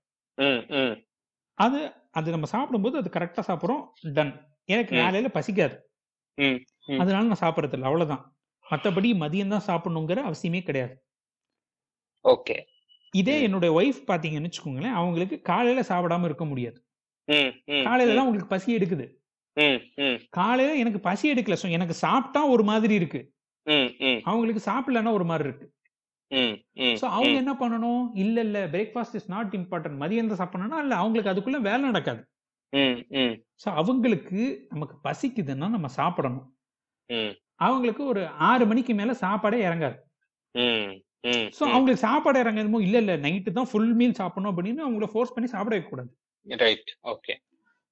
அது 1.57 1.80
அது 2.12 2.28
நம்ம 2.32 2.47
சாப்பிடும்போது 2.47 2.95
அது 2.97 3.09
கரெக்டா 3.09 3.43
சாப்பிட்றோம் 3.49 3.84
டன் 4.16 4.34
எனக்கு. 4.70 4.93
காலையில 5.01 5.30
பசிக்காது. 5.36 5.76
அதனால 7.01 7.24
நான் 7.26 7.43
சாப்பிட்றது 7.43 7.76
இல்லை 7.78 7.88
அவ்வளவுதான். 7.89 8.24
மத்தபடி 8.66 9.09
மதியம் 9.24 9.53
தான் 9.55 9.68
சாப்பிடணுங்கிற 9.68 10.20
அவசியமே 10.30 10.62
கிடையாது. 10.64 10.93
ஓகே. 12.26 12.55
இதே. 13.14 13.36
என்னுடைய 13.43 13.72
ஒய்ஃப் 13.80 14.01
பாத்தீங்கன்னு 14.07 14.49
வச்சுக்கோங்களேன் 14.49 14.97
அவங்களுக்கு 14.99 15.38
காலையில 15.49 15.82
சாப்பிடாம 15.89 16.26
இருக்க 16.26 16.45
முடியாது. 16.45 16.78
காலையில 17.86 18.16
தான் 18.16 18.26
உங்களுக்கு 18.26 18.53
பசி 18.53 18.70
எடுக்குது. 18.78 19.05
காலையில 20.38 20.76
எனக்கு 20.76 20.99
பசி 21.01 21.26
எடுக்கல 21.34 21.57
எனக்கு 21.72 21.95
சாப்பிட்டா 22.05 22.41
ஒரு 22.55 22.64
மாதிரி 22.64 22.93
இருக்கு. 22.95 23.22
அவங்களுக்கு 24.26 24.62
சாப்பிடலன்னா 24.70 25.14
ஒரு 25.14 25.26
மாதிரி 25.26 25.49
இருக்கு. 25.49 25.68
ஸோ 27.01 27.05
அவங்க 27.09 27.36
என்ன 27.38 27.53
பண்ணணும்? 27.61 28.03
இல்ல 28.15 28.41
இல்ல 28.41 28.67
பிரேக்ஃபாஸ்ட் 28.67 29.15
இஸ் 29.15 29.29
நாட் 29.29 29.53
இம்பார்ட்டன்ட் 29.53 29.97
மதியம் 30.01 30.32
தான் 30.32 30.41
சாப்பிடணும்னா 30.41 30.79
இல்ல 30.79 30.95
அவங்களுக்கு 30.95 31.32
அதுக்குள்ள 31.34 31.59
வேலை 31.61 31.82
நடக்காது. 31.82 32.21
ஸோ 33.63 33.69
அவங்களுக்கு 33.73 34.39
நமக்கு 34.69 34.95
பசிக்குதுன்னா 35.03 35.69
நம்ம 35.69 35.88
சாப்பிடணும். 35.97 36.47
அவங்களுக்கு 37.61 38.03
ஒரு 38.05 38.21
ஆறு 38.49 38.65
மணிக்கு 38.65 38.93
மேல 38.93 39.13
சாப்பாடே 39.23 39.59
இறங்காது. 39.67 39.97
ஸோ 41.53 41.63
அவங்களுக்கு 41.73 42.05
சாப்பாடு 42.07 42.43
இறங்கணுமோ 42.43 42.79
இல்ல 42.82 42.97
இல்ல 42.97 43.13
நைட்டு 43.17 43.51
தான் 43.51 43.69
ஃபுல் 43.71 43.93
மீல் 43.93 44.13
சாப்பிடணும் 44.13 44.51
அப்படின்னு 44.51 44.86
அவங்கள 44.86 45.07
ஃபோர்ஸ் 45.13 45.34
பண்ணி 45.34 45.49
சாப்பிட 45.49 45.73
வைக்கக்கூடாது. 45.75 46.11
ரைட் 46.47 46.91
ஓகே 47.03 47.34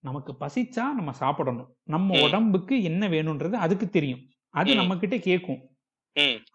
நமக்கு 0.03 0.31
பசிச்சா 0.39 0.83
நம்ம 0.97 1.11
சாப்பிடணும். 1.13 1.69
நம்ம. 1.85 2.15
உடம்புக்கு 2.25 2.75
என்ன 2.83 3.07
வேணும்ன்றது 3.07 3.55
அதுக்கு 3.65 3.89
தெரியும். 3.89 4.21
அது. 4.53 4.69
நம்ம 4.75 4.97
கிட்ட 4.97 5.17
கேட்கும். 5.19 5.59
ம் 5.59 5.68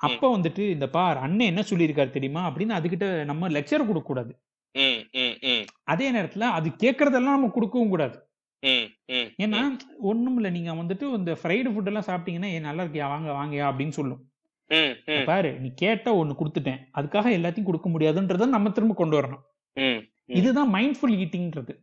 அப்ப 0.04 0.38
வந்துட்டு 0.38 0.62
இந்த 0.70 0.86
பார் 0.88 1.18
அண்ணன் 1.18 1.50
என்ன 1.50 1.62
சொல்லியிருக்காரு 1.70 2.10
தெரியுமா? 2.10 2.42
அப்படின்னு 2.50 2.74
அதுகிட்ட 2.78 3.06
நம்ம 3.24 3.48
லெக்சர் 3.48 3.86
கொடுக்க 3.88 4.08
கூடாது 4.10 4.32
அதே 5.84 6.06
நேரத்துல 6.12 6.44
அது 6.58 6.68
கேட்கறதெல்லாம் 6.82 7.34
நம்ம 7.36 7.48
கொடுக்கவும் 7.48 7.88
கூடாது. 7.88 8.16
ஏன்னா 9.42 9.60
ஒண்ணும் 10.10 10.36
இல்ல 10.36 10.50
நீங்க 10.50 10.72
வந்துட்டு 10.74 11.06
இந்த 11.16 11.32
ஃப்ரைடு 11.32 11.68
ஃபுட் 11.72 11.90
எல்லாம் 11.90 12.06
சாப்பிட்டீங்கன்னா 12.06 12.50
"ஏய், 12.54 12.66
நல்லா 12.66 12.82
இருக்கியா? 12.84 13.06
வாங்க 13.12 13.30
வாங்கயா? 13.32 13.66
அப்படின்னு 13.70 13.96
சொல்லும். 13.98 14.20
பாரு 15.26 15.50
நீ 15.60 15.68
கேட்ட 15.74 16.08
ஒண்ணு 16.20 16.34
கொடுத்துட்டேன். 16.38 16.80
அதுக்காக 16.98 17.26
எல்லாத்தையும் 17.38 17.68
கொடுக்க 17.70 17.88
முடியாதுன்றத 17.90 18.46
நம்ம 18.48 18.70
திரும்ப 18.70 18.94
கொண்டு 18.94 19.16
வரணும். 19.20 19.44
இதுதான் 20.34 20.72
மைண்ட்ஃபுல் 20.74 21.16
ஈட்டிங்ன்றது 21.22 21.74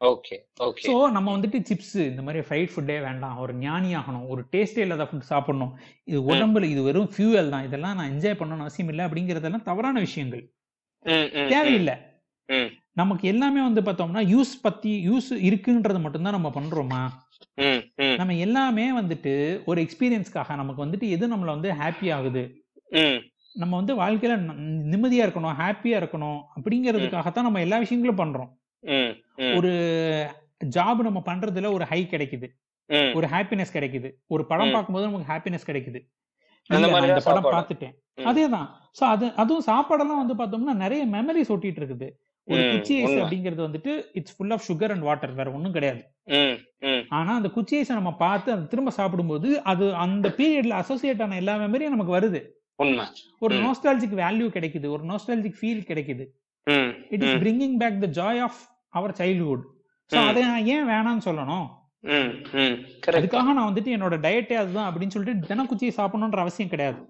ஓகே 0.00 0.36
ஓகே 0.66 0.84
சோ 0.86 0.92
நம்ம 1.10 1.36
வந்துட்டு 1.36 1.58
சிப்ஸ் 1.70 1.96
இந்த 2.10 2.22
மாதிரி 2.22 2.44
ஃப்ரைட் 2.46 2.70
ஃபுட்டே 2.74 2.96
வேண்டாம். 3.06 3.38
ஒரு 3.38 3.52
ஞானி 3.54 3.94
ஆகணும். 3.96 4.28
ஒரு 4.28 4.42
டேஸ்டே 4.52 4.78
இல்லாத 4.78 5.04
ஃபுட் 5.10 5.30
சாப்பிடணும். 5.32 5.72
இது 6.04 6.20
உடம்புல 6.30 6.64
இது 6.64 6.82
வெறும் 6.82 7.10
ஃபியூவல் 7.16 7.48
தான். 7.48 7.64
இதெல்லாம் 7.64 7.96
நான் 7.96 8.10
என்ஜாய் 8.12 8.38
பண்ணணும்னு 8.40 8.66
அவசியம் 8.66 8.88
இல்லை 8.88 9.04
அப்படிங்கறதெல்லாம் 9.04 9.62
தவறான 9.62 10.00
விஷயங்கள். 10.00 10.44
தேவையில்லை. 11.52 11.96
நமக்கு 12.92 13.28
எல்லாமே 13.28 13.60
வந்து 13.62 13.80
பார்த்தோம்னா 13.80 14.22
யூஸ் 14.34 14.54
பத்தி 14.62 15.08
யூஸ் 15.08 15.30
இருக்குன்றது 15.48 16.00
மட்டும்தான் 16.00 16.36
நம்ம 16.38 16.50
பண்றோமா? 16.54 17.02
நம்ம 18.20 18.34
எல்லாமே 18.46 18.86
வந்துட்டு 19.00 19.34
ஒரு 19.64 19.80
எக்ஸ்பீரியன்ஸ்க்காக 19.82 20.56
நமக்கு 20.56 20.84
வந்துட்டு 20.84 21.08
எது 21.08 21.24
நம்மள 21.34 21.50
வந்து 21.56 21.70
ஹாப்பி 21.82 22.08
ஆகுது? 22.14 22.42
நம்ம 23.54 23.76
வந்து 23.76 23.94
வாழ்க்கையில 24.02 24.34
நிம்மதியா 24.92 25.24
இருக்கணும் 25.26 25.56
ஹாப்பியா 25.60 25.96
இருக்கணும் 26.02 26.40
அப்படிங்கிறதுக்காகத்தான் 26.56 27.46
நம்ம 27.48 27.60
எல்லா 27.60 27.78
விஷயங்களும் 27.78 28.20
பண்றோம். 28.22 28.50
ம் 28.84 29.12
ம். 29.36 29.54
ஒரு 29.56 29.70
ஜாப் 30.68 31.00
நம்ம 31.00 31.22
பண்றதுல 31.26 31.72
ஒரு 31.72 31.84
ஹை 31.84 32.06
கிடைக்குது. 32.10 32.46
ம். 32.90 33.10
ஒரு 33.14 33.26
ஹாப்பினஸ் 33.26 33.74
கிடைக்குது. 33.74 34.08
ஒரு 34.26 34.46
படம் 34.46 34.68
ம். 34.68 34.72
பார்க்கும்போது 34.72 35.06
நமக்கு 35.06 35.30
ஹாப்பினஸ் 35.32 35.68
கிடைக்குது. 35.68 36.00
அந்த 36.70 36.76
இல்ல, 36.76 36.80
நான் 36.80 36.90
மாதிரி 36.90 37.10
இந்த 37.10 37.20
தான் 37.20 37.28
படம் 37.28 37.42
சாப்பாடு. 37.42 37.56
பார்த்துட்டேன். 37.56 37.94
ம். 38.16 38.26
அதேதான். 38.26 38.66
சோ 38.98 39.04
அது 39.06 39.26
அதுவும் 39.34 39.66
சாப்பாடெல்லாம் 39.66 40.22
வந்து 40.22 40.34
பார்த்தோம்னா 40.34 40.74
நிறைய 40.76 41.06
மெமரிஸ் 41.08 41.52
ஒட்டிட்டு 41.52 41.80
இருக்குது. 41.80 42.08
ஒரு 42.48 42.60
ம், 42.62 42.70
குச்சி 42.72 42.94
ஐஸ் 42.98 43.08
உண்மை. 43.08 43.22
அப்படிங்கிறது 43.22 43.62
வந்துட்டு 43.62 43.92
it's 44.12 44.36
full 44.36 44.50
of 44.50 44.64
sugar 44.68 44.90
and 44.90 45.02
water 45.02 45.32
வேற 45.32 45.52
ஒண்ணும் 45.52 45.72
கிடையாது. 45.72 46.00
ம் 46.32 46.56
ம். 46.86 47.02
ஆனா 47.08 47.34
அந்த 47.34 47.48
குச்சி 47.48 47.80
ஐஸை 47.80 47.88
நம்ம 47.90 48.12
பார்த்து 48.16 48.52
அதை 48.52 48.66
திரும்ப 48.66 48.90
சாப்பிடும்போது 48.90 49.62
அது 49.64 49.94
அந்த 49.96 50.28
பீரியட்ல 50.28 50.76
அசோசியேட் 50.78 51.22
ஆன 51.22 51.36
எல்லா 51.36 51.56
மெமரியும் 51.56 51.88
நமக்கு 51.88 52.16
வருது. 52.16 52.40
உண்மை. 52.78 53.06
ஒரு 53.38 53.54
ம். 53.54 53.62
நோஸ்டாலஜிக் 53.64 54.18
வேல்யூ 54.18 54.48
கிடைக்குது. 54.50 54.86
ஒரு 54.88 55.04
நோஸ்டாலஜிக் 55.04 55.58
ஃபீல் 55.60 55.86
கிடைக்குது. 55.86 56.24
It 57.10 57.22
is. 57.22 57.36
Bringing 57.42 57.76
back 57.76 58.00
the 58.00 58.08
joy 58.16 58.40
of 58.40 58.60
our 58.94 59.12
childhood 59.12 59.64
so 60.10 60.16
hmm. 60.16 60.28
அதை 60.28 60.42
நான் 60.42 60.66
ஏன் 60.66 60.88
வேணாம்னு 60.88 61.26
சொல்லணும்? 61.26 61.66
அதுக்காக 63.14 63.52
நான் 63.52 63.68
வந்துட்டு 63.68 63.90
என்னோட 63.90 64.16
டயட்டே 64.20 64.54
அதுதான் 64.54 64.88
அப்படின்னு 64.88 65.08
சொல்லிட்டு 65.08 65.46
தினக்குச்சியை 65.46 65.92
சாப்பிடணுன்ற 65.96 66.38
அவசியம் 66.38 66.68
கிடையாது. 66.68 67.00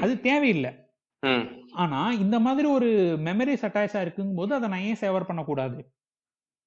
அது 0.00 0.20
தேவையில்லை. 0.20 0.72
ஆனா 1.74 2.12
இந்த 2.16 2.40
மாதிரி 2.40 2.68
ஒரு 2.68 2.88
மெமரிஸ் 3.24 3.66
அட்டாச்சா 3.66 4.00
இருக்கும்போது 4.00 4.54
அதை 4.54 4.68
நான் 4.68 4.80
ஏன் 4.80 5.00
சேவர் 5.00 5.26
பண்ணக்கூடாது? 5.26 5.78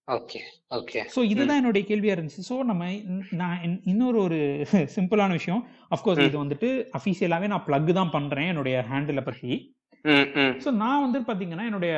ஓகே 0.08 0.40
ஓகே 0.72 1.02
ஸோ 1.16 1.20
இதுதான் 1.24 1.58
என்னுடைய 1.58 1.84
கேள்வியா 1.88 2.16
இருந்துச்சு. 2.16 2.44
ஸோ 2.50 2.64
நம்ம 2.64 2.84
நான் 3.32 3.60
இன்- 3.64 3.82
இன்னொரு 3.84 4.18
ஒரு 4.20 4.40
சிம்பிளான 4.96 5.32
விஷயம். 5.32 5.62
அஃப்கோர்ஸ். 5.92 6.26
இது 6.26 6.44
வந்துட்டு 6.44 6.70
அஃபீஷியலாவே 6.98 7.48
நான் 7.48 7.66
பிளக் 7.68 7.94
தான் 7.94 8.10
பண்றேன். 8.10 8.48
என்னுடைய 8.48 8.86
ஹேண்டில் 8.92 9.24
பத்தி. 9.24 9.52
ஸோ 10.64 10.70
நான் 10.82 11.04
வந்து 11.06 11.20
பாத்தீங்கன்னா 11.28 11.66
என்னுடைய 11.70 11.94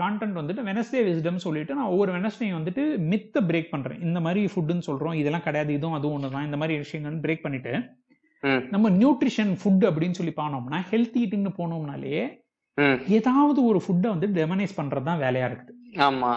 கான்டென்ட் 0.00 0.38
வந்துட்டு 0.40 0.62
வெனஸ்டே 0.68 1.00
விஸ்டம் 1.08 1.42
சொல்லிட்டு 1.46 1.76
நான் 1.78 1.90
ஒவ்வொரு 1.94 2.12
வெனஸ்டேயும் 2.18 2.58
வந்துட்டு 2.58 2.82
மித்த 3.10 3.42
பிரேக் 3.48 3.72
பண்றேன். 3.72 4.00
இந்த 4.06 4.20
மாதிரி 4.26 4.42
ஃபுட்டுன்னு 4.52 4.86
சொல்றோம் 4.88 5.18
இதெல்லாம் 5.22 5.44
கிடையாது 5.48 5.72
இதுவும் 5.78 5.98
அதுவும் 5.98 6.16
ஒன்று 6.18 6.34
தான் 6.36 6.46
இந்த 6.48 6.58
மாதிரி 6.62 6.76
விஷயங்கள் 6.84 7.22
பிரேக் 7.26 7.44
பண்ணிட்டு 7.46 7.74
நம்ம 8.74 8.90
நியூட்ரிஷன் 9.00 9.52
ஃபுட் 9.60 9.84
அப்படின்னு 9.88 10.18
சொல்லி 10.20 10.34
போனோம்னா 10.40 10.78
ஹெல்த் 10.92 11.18
ஈட்டிங்னு 11.22 11.52
போனோம்னாலே 11.60 12.16
ஏதாவது 13.18 13.60
ஒரு 13.70 13.78
ஃபுட்டை 13.84 14.08
வந்து 14.14 14.28
டெமனைஸ் 14.38 14.78
பண்றது 14.78 15.08
தான் 15.10 15.22
வேலையா 15.24 15.46
இருக்குது. 15.50 15.74
ஆமா. 16.06 16.32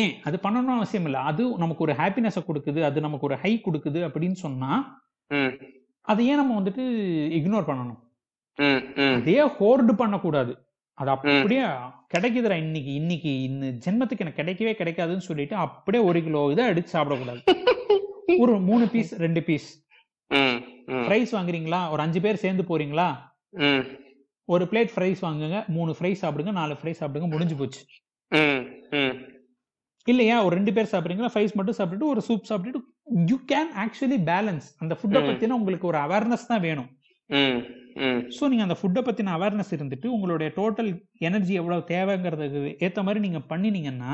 ஏன்? 0.00 0.12
அது 0.26 0.36
பண்ணணும்னு 0.44 0.78
அவசியம் 0.78 1.06
இல்லை. 1.08 1.20
அது 1.30 1.42
நமக்கு 1.62 1.84
ஒரு 1.86 1.94
ஹாப்பினஸை 2.00 2.42
கொடுக்குது 2.48 2.80
அது 2.88 2.98
நமக்கு 3.00 3.28
ஒரு 3.28 3.36
ஹை 3.44 3.52
கொடுக்குது 3.66 4.00
அப்படின்னு 4.08 4.38
சொன்னா 4.46 4.72
அதை 6.06 6.22
ஏன் 6.30 6.40
நம்ம 6.40 6.56
வந்துட்டு 6.60 6.84
இக்னோர் 7.38 7.68
பண்ணணும். 7.70 8.00
ம் 8.58 8.80
ம். 8.96 9.14
அதே 9.14 9.42
ஹோர்டு 9.50 9.92
பண்ணக்கூடாது. 9.92 10.52
அது 10.98 11.10
அப்படியே 11.10 11.62
கிடைக்குதுடா 12.14 12.56
இன்னைக்கு 12.56 12.94
இன்னைக்கு 12.94 13.42
இந்த 13.42 13.66
ஜென்மத்துக்கு 13.84 14.18
எனக்கு 14.18 14.42
கிடைக்கவே 14.42 14.72
கிடைக்காதுன்னு 14.80 15.28
சொல்லிட்டு 15.28 15.56
அப்படியே 15.56 16.04
ஒரு 16.04 16.22
கிலோ 16.22 16.50
இதை 16.50 16.64
அடிச்சு 16.70 16.92
சாப்பிடக்கூடாது. 16.92 17.40
ஒரு 18.42 18.58
மூணு 18.60 18.88
பீஸ் 18.88 19.18
ரெண்டு 19.18 19.42
பீஸ் 19.42 19.68
ஃப்ரைஸ் 21.02 21.32
வாங்குறீங்களா? 21.32 21.90
ஒரு 21.90 22.02
அஞ்சு 22.02 22.20
பேர் 22.20 22.34
சேர்ந்து 22.34 22.62
போறீங்களா? 22.62 23.08
ஒரு 24.48 24.64
பிளேட் 24.64 24.92
ஃப்ரைஸ் 24.94 25.20
வாங்குங்க 25.22 25.68
மூணு 25.68 25.94
ஃப்ரை 25.98 26.16
சாப்பிடுங்க 26.20 26.52
நாலு 26.52 26.74
ஃப்ரை 26.74 26.94
சாப்பிடுங்க 27.00 27.28
முடிஞ்சு 27.28 27.56
போச்சு. 27.56 27.82
இல்லையா? 30.06 30.44
ஒரு 30.44 30.54
ரெண்டு 30.54 30.72
பேர் 30.72 30.92
சாப்பிடுறீங்களா? 30.92 31.30
ஃப்ரைஸ் 31.34 31.52
மட்டும் 31.52 31.76
சாப்பிட்டுட்டு 31.78 32.08
ஒரு 32.08 32.20
சூப் 32.20 32.48
சாப்பிட்டுட்டு 32.48 32.80
யூ 33.26 33.36
கேன் 33.46 33.70
ஆக்சுவலி 33.76 34.18
பேலன்ஸ் 34.30 34.66
அந்த 34.78 34.98
ஃபுட்டை. 34.98 35.20
பத்தின 35.28 35.50
உங்களுக்கு 35.50 35.86
ஒரு 35.86 35.98
அவேர்னஸ் 35.98 36.48
தான் 36.48 36.60
வேணும். 36.60 36.90
ஸோ 38.28 38.48
நீங்க 38.48 38.62
அந்த 38.62 38.76
ஃபுட்டை 38.80 39.02
பத்தின 39.02 39.38
அவேர்னஸ் 39.38 39.72
இருந்துட்டு 39.76 40.06
உங்களுடைய 40.06 40.52
டோட்டல் 40.56 41.02
எனர்ஜி 41.18 41.54
எவ்வளவு 41.54 41.84
தேவைங்கிறதுக்கு 41.88 42.76
ஏத்த 42.78 43.02
மாதிரி 43.02 43.20
நீங்க 43.20 43.38
பண்ணினீங்கன்னா 43.48 44.12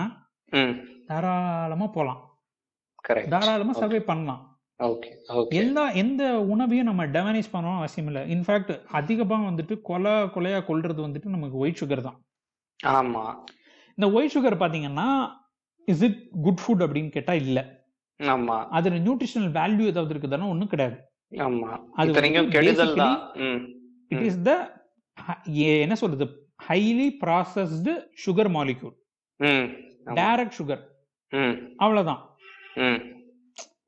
ம். 0.52 0.74
தாராளமா 1.06 1.86
போலாம். 1.86 2.20
கரெக்ட் 3.08 3.28
தாராளமா 3.28 3.70
Okay. 3.70 3.80
சர்வே 3.80 4.00
பண்ணலாம். 4.00 4.44
எல்லா 5.50 5.92
எந்த 5.92 6.40
உணவையும் 6.40 6.84
நம்ம 6.84 7.06
டெவனைஸ் 7.06 7.52
பண்ணணும் 7.52 7.76
அவசியம் 7.76 8.06
இல்லை. 8.06 8.22
இன்ஃபேக்ட் 8.30 8.80
அதிகமா 8.90 9.50
வந்துட்டு 9.50 9.80
கொலை 9.80 10.12
கொலையா 10.28 10.64
கொல்றது 10.64 11.00
வந்துட்டு 11.02 11.24
நமக்கு 11.24 11.56
ஒயிட் 11.56 11.80
சுகர் 11.80 12.00
தான். 12.00 12.18
ஆமா. 12.80 13.24
இந்த 13.94 14.10
ஒயிட் 14.10 14.34
சுகர் 14.34 14.62
பாத்தீங்கன்னா 14.62 15.36
இஸ் 15.86 16.02
இட் 16.02 16.30
குட் 16.42 16.60
ஃபுட் 16.66 16.82
அப்படின்னு 16.82 17.08
கேட்டா 17.08 17.32
இல்ல. 17.32 17.58
ஆமா. 18.20 18.66
அதுல 18.68 18.98
நியூட்ரிஷனல் 18.98 19.52
வேல்யூ 19.52 19.86
ஏதாவது 19.86 20.14
இருக்குதானா 20.14 20.48
ஒண்ணும் 20.48 20.68
கிடையாது. 20.68 20.96
ஆமா. 21.32 21.70
அது 21.92 22.08
இத்தனைக்கும் 22.08 22.42
வந்து 22.42 22.56
கெடுதல் 22.56 22.94
தான். 22.94 23.16
ம் 23.36 23.60
இட் 24.10 24.20
ம். 24.20 24.24
இஸ் 24.24 24.42
த 24.42 24.52
என்ன 25.84 25.94
சொல்றது? 25.94 26.26
Highly 26.68 27.08
processed 27.22 27.92
sugar 28.24 28.50
molecule. 28.56 28.96
Direct 30.18 30.58
sugar 30.58 30.82
அவ்வளவுதான். 31.76 32.22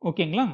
ஓகேங்களா? 0.04 0.44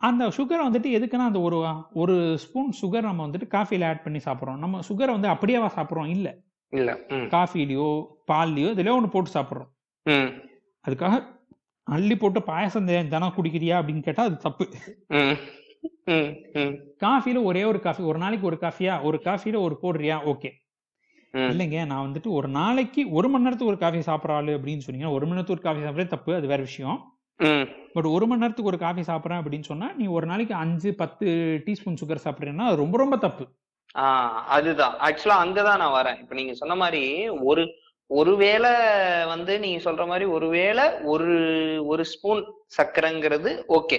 அந்த 0.00 0.26
சுகரை 0.28 0.62
வந்துட்டு 0.66 0.90
எதுக்குன்னா 0.98 1.26
அந்த 1.30 1.40
ஒரு 1.40 1.56
ஒரு 1.94 2.14
ஸ்பூன் 2.38 2.70
சுகர் 2.82 3.02
நம்ம 3.02 3.26
வந்துட்டு 3.26 3.48
காஃபில 3.56 3.86
ஆட் 3.86 4.02
பண்ணி 4.02 4.20
சாப்பிட்றோம். 4.24 4.62
நம்ம 4.64 4.80
சுகரை 4.88 5.10
வந்து 5.16 5.28
அப்படியேவா 5.28 5.68
சாப்பிட்றோம்? 5.76 6.08
இல்ல. 6.08 6.28
இல்ல. 6.72 6.90
காஃபிலையோ 7.34 7.88
பால்லயோ 8.32 8.68
இதுலயோ 8.74 8.94
ஒன்று 8.94 9.08
போட்டு 9.08 9.34
சாப்பிட்றோம். 9.34 9.70
அதுக்காக 10.84 11.14
அள்ளி 11.82 12.16
போட்டு 12.16 12.42
பாயசம் 12.42 12.86
தினம் 12.86 13.34
குடிக்கிறியா 13.36 13.74
அப்படின்னு 13.80 14.02
கேட்டா 14.02 14.22
அது 14.22 14.36
தப்பு. 14.36 14.68
காஃபில 17.04 17.42
ஒரே 17.42 17.64
ஒரு 17.64 17.80
காஃபி 17.80 18.02
ஒரு 18.02 18.18
நாளைக்கு 18.18 18.46
ஒரு 18.46 18.58
காஃபியா? 18.60 19.02
ஒரு 19.02 19.20
காஃபில 19.24 19.60
ஒரு 19.60 19.78
போடுறியா? 19.82 20.16
ஓகே. 20.32 20.50
இல்லைங்க 21.32 21.86
நான் 21.86 22.06
வந்துட்டு 22.06 22.28
ஒரு 22.28 22.48
நாளைக்கு 22.48 23.10
ஒரு 23.10 23.28
மணி 23.28 23.42
நேரத்துக்கு 23.42 23.72
ஒரு 23.72 24.02
காஃபி 24.02 24.12
சாப்பிட்ற 24.12 24.30
ஆளு 24.30 24.58
அப்படின்னு 24.58 24.80
சொன்னீங்கன்னா 24.86 25.10
ஒரு 25.10 25.26
மணி 25.26 25.40
நேரத்துக்கு 25.40 25.52
ஒரு 25.52 25.60
காஃபி 25.60 25.80
சாப்பிட்றது 25.80 26.06
தப்பு 26.06 26.34
அது 26.34 26.46
வேற 26.46 26.62
விஷயம். 26.62 26.98
பட் 27.92 28.04
ஒரு 28.04 28.26
மணி 28.26 28.40
நேரத்துக்கு 28.40 28.70
ஒரு 28.70 28.78
காஃபி 28.78 29.00
சாப்பிட்றேன் 29.00 29.40
அப்படின்னு 29.40 29.62
சொன்னா 29.62 29.92
நீ 29.92 30.06
ஒரு 30.06 30.26
நாளைக்கு 30.26 30.54
அஞ்சு 30.54 30.94
பத்து 30.94 31.26
டீஸ்பூன் 31.66 31.96
சுகர் 32.04 32.24
சாப்பிட்றீங்கன்னா 32.24 32.66
அது 32.66 32.76
ரொம்ப 32.76 32.98
ரொம்ப 32.98 33.16
தப்பு. 33.16 33.48
அதுதான். 34.46 34.94
ஆக்சுவலா 34.98 35.38
அங்கதான் 35.44 35.76
நான் 35.76 36.04
வரேன். 36.04 36.20
இப்ப 36.20 36.34
நீங்க 36.34 36.54
சொன்ன 36.54 36.74
மாதிரி 36.74 37.28
ஒரு 37.28 37.66
ஒருவேளை 38.10 38.70
வந்து 39.26 39.58
நீங்க 39.58 39.90
சொல்ற 39.90 40.06
மாதிரி 40.06 40.24
ஒருவேளை 40.24 40.84
ஒரு 41.02 41.34
ஒரு 41.86 42.04
ஸ்பூன் 42.04 42.40
சர்க்கரைங்கிறது 42.76 43.50
ஓகே. 43.68 43.98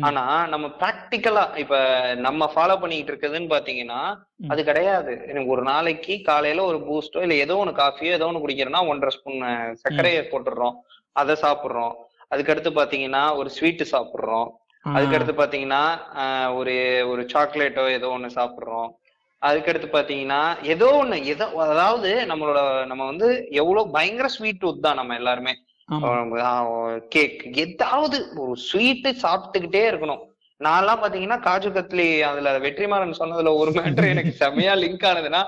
ஆனா 0.00 0.46
நம்ம 0.46 0.66
பிராக்டிக்கலா 0.80 1.56
இப்ப 1.56 1.76
நம்ம 2.14 2.50
ஃபாலோ 2.54 2.80
பண்ணிட்டு 2.80 3.12
இருக்குதுன்னு 3.12 3.48
பாத்தீங்கன்னா. 3.54 4.00
அது 4.48 4.64
கிடையாது. 4.64 5.12
எனக்கு 5.26 5.50
ஒரு 5.50 5.62
நாளைக்கு 5.62 6.22
காலையில 6.22 6.64
ஒரு 6.64 6.78
பூஸ்டோ 6.78 7.22
இல்ல 7.22 7.34
ஏதோ 7.34 7.56
ஒண்ணு 7.64 7.74
காஃபியோ 7.80 8.12
ஏதோ 8.12 8.26
ஒண்ணு 8.26 8.42
குடிக்கிறோன்னா 8.44 8.88
ஒன்றரை 8.88 9.12
ஸ்பூன் 9.16 9.42
சர்க்கரையை 9.72 10.22
போட்டுடுறோம். 10.22 10.76
அதை 11.16 11.36
சாப்பிடுறோம். 11.42 11.94
அதுக்கடுத்து 12.30 12.70
பாத்தீங்கன்னா 12.80 13.36
ஒரு 13.36 13.50
ஸ்வீட் 13.50 13.84
சாப்பிடுறோம். 13.92 14.48
அதுக்கடுத்து 14.84 15.32
பாத்தீங்கன்னா 15.40 15.82
ஒரு 16.54 16.74
ஒரு 17.08 17.22
சாக்லேட்டோ 17.32 17.84
ஏதோ 17.90 18.08
ஒண்ணு 18.08 18.30
சாப்பிடுறோம். 18.34 18.90
அதுக்கடுத்து 19.42 19.88
பாத்தீங்கன்னா 19.92 20.62
ஏதோ 20.62 21.00
ஒண்ணு 21.02 21.22
ஏதோ 21.22 21.46
அதாவது 21.46 22.24
நம்மளோட 22.28 22.86
நம்ம 22.86 23.04
வந்து 23.04 23.46
எவ்வளவு 23.50 23.90
பயங்கர 23.90 24.28
ஸ்வீட் 24.28 24.62
டூத் 24.64 24.80
தான் 24.80 24.94
நம்ம 24.94 25.14
எல்லாருமே. 25.14 25.54
கேக் 27.08 27.56
ஏதாவது 27.56 28.28
ஒரு 28.36 28.56
ஸ்வீட்டு 28.72 29.14
சாப்பிட்டுக்கிட்டே 29.22 29.82
இருக்கணும். 29.90 30.22
நான்லாம் 30.60 31.02
பாத்தீங்கன்னா 31.02 31.38
காஜு 31.40 31.70
கத்லி 31.70 32.20
அதுல 32.20 32.58
வெற்றிமாறன் 32.58 33.14
சொன்னதுல 33.18 33.56
ஒரு 33.56 33.70
மேட்டர் 33.70 34.08
எனக்கு 34.08 34.34
செமையா 34.38 34.74
லிங்க் 34.74 35.06
ஆனதுன்னா 35.06 35.42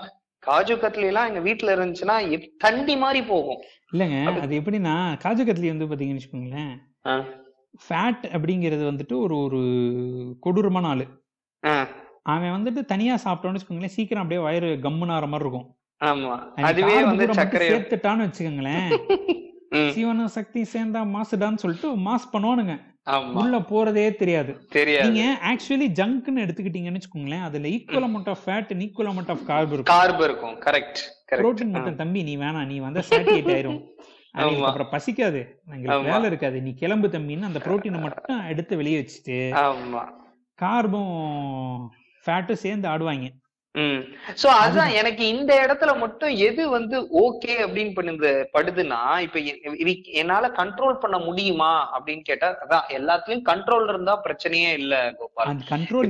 காஜு 0.47 0.75
கத்லி 0.77 1.07
எல்லாம் 1.07 1.35
எங்க 1.35 1.51
வீட்டுல 1.51 1.77
இருந்துச்சுன்னா 1.77 2.17
தண்டி 2.57 2.97
மாதிரி 2.97 3.23
போகும். 3.23 3.61
இல்லைங்க 3.93 4.25
அது- 4.25 4.61
எப்படின்னா 4.61 4.95
காஜு 5.25 5.45
கத்லி 5.45 5.77
வந்து 5.77 5.87
பாத்தீங்கன்னு 5.87 6.21
வச்சுக்கோங்களேன் 6.21 6.75
ஃபேட் 7.87 8.27
அப்படிங்கிறது 8.33 8.85
வந்துட்டு 8.91 9.17
ஒரு 9.19 9.39
ஒரு 9.39 9.61
கொடூரமான 10.41 10.87
ஆளு. 10.87 11.07
அவன் 12.27 12.51
வந்துட்டு 12.51 12.85
தனியா 12.85 13.15
சாப்பிட்டோம்னு 13.25 13.57
வச்சுக்கோங்களேன் 13.57 13.95
சீக்கிரம் 13.97 14.23
அப்படியே 14.23 14.47
வயிறு 14.47 14.69
கம்முன்னு 14.83 15.13
ஆற 15.13 15.27
மாதிரி 15.27 15.49
இருக்கும். 15.49 15.67
ஆமா. 16.01 16.53
அதுவே 16.63 17.05
வந்து 17.05 17.35
சர்க்கரை 17.35 17.69
சேர்த்துட்டான்னு 17.71 18.25
வச்சுக்கோங்களேன். 18.27 18.91
சிவன 19.93 20.27
சக்தி 20.29 20.63
சேர்ந்தா 20.63 21.01
மாசுடான்னு 21.15 21.55
சொல்லிட்டு 21.55 21.89
மாஸ் 21.99 22.27
பண்ணுவானுங்க. 22.33 22.75
உள்ள 23.33 23.59
போறதே 23.59 24.15
தெரியாது. 24.15 24.53
நீங்க 25.03 25.23
ஆக்சுவலி 25.43 25.89
ஜங்க்னு 26.01 26.43
எடுத்துக்கிட்டீங்கன்னு 26.45 27.01
வச்சுக்கோங்களேன் 27.01 27.43
அதுல 27.43 27.69
equal 27.69 28.07
amount 28.09 28.29
of 28.29 28.45
fat 28.45 28.73
equal 28.77 29.11
amount 29.13 29.31
of 29.31 29.47
carb 29.47 29.75
இருக்கும். 29.75 29.97
கார்பு 29.97 30.25
இருக்கும். 30.25 30.55
கரெக்ட் 30.61 31.01
புரோட்டீன் 31.31 31.71
மட்டும் 31.71 31.97
தம்பி 31.97 32.23
நீ 32.23 32.37
வேணாம் 32.37 32.67
நீ 32.67 32.79
வந்தா 32.79 33.03
சாட்டியேட் 33.11 33.51
ஆயிரும். 33.57 33.81
அப்புறம் 34.33 34.91
பசிக்காது. 34.93 35.41
எங்களுக்கு. 35.67 36.11
வேலை 36.11 36.25
இருக்காது. 36.25 36.61
நீ 36.63 36.75
கிளம்பு 36.75 37.09
தம்பின்னு 37.09 37.43
அந்த 37.43 37.59
புரோட்டீனை 37.59 38.01
மட்டும் 38.01 38.47
எடுத்து 38.49 38.77
வெளியே 38.77 39.01
வச்சுட்டு 39.01 39.39
ஆமா. 39.65 40.03
கார்பும் 40.59 41.15
ஃபேட்டும் 42.27 42.63
சேர்ந்து 42.65 42.89
ஆடுவாங்க. 42.89 43.31
சோ 44.41 44.49
அதான் 44.65 44.93
எனக்கு 44.99 45.23
இந்த 45.35 45.53
இடத்துல 45.63 45.93
மட்டும் 46.03 46.33
எது 46.49 46.63
வந்து 46.75 46.97
ஓகே 47.23 47.55
அப்படின்னு 47.65 47.93
பண்ணுது 47.97 48.31
படுதுன்னா 48.53 49.01
இப்ப 49.25 49.41
என்னால 50.21 50.51
கண்ட்ரோல் 50.59 51.01
பண்ண 51.03 51.17
முடியுமா 51.19 51.73
அப்படின்னு 51.95 52.25
கேட்டா 52.29 52.49
அதான் 52.65 52.87
எல்லாத்துலயும் 52.99 53.47
கண்ட்ரோல் 53.51 53.89
இருந்தா 53.93 54.15
பிரச்சனையே 54.27 54.71
இல்ல 54.83 54.95
கோபால். 55.19 55.65
கண்ட்ரோல் 55.73 56.09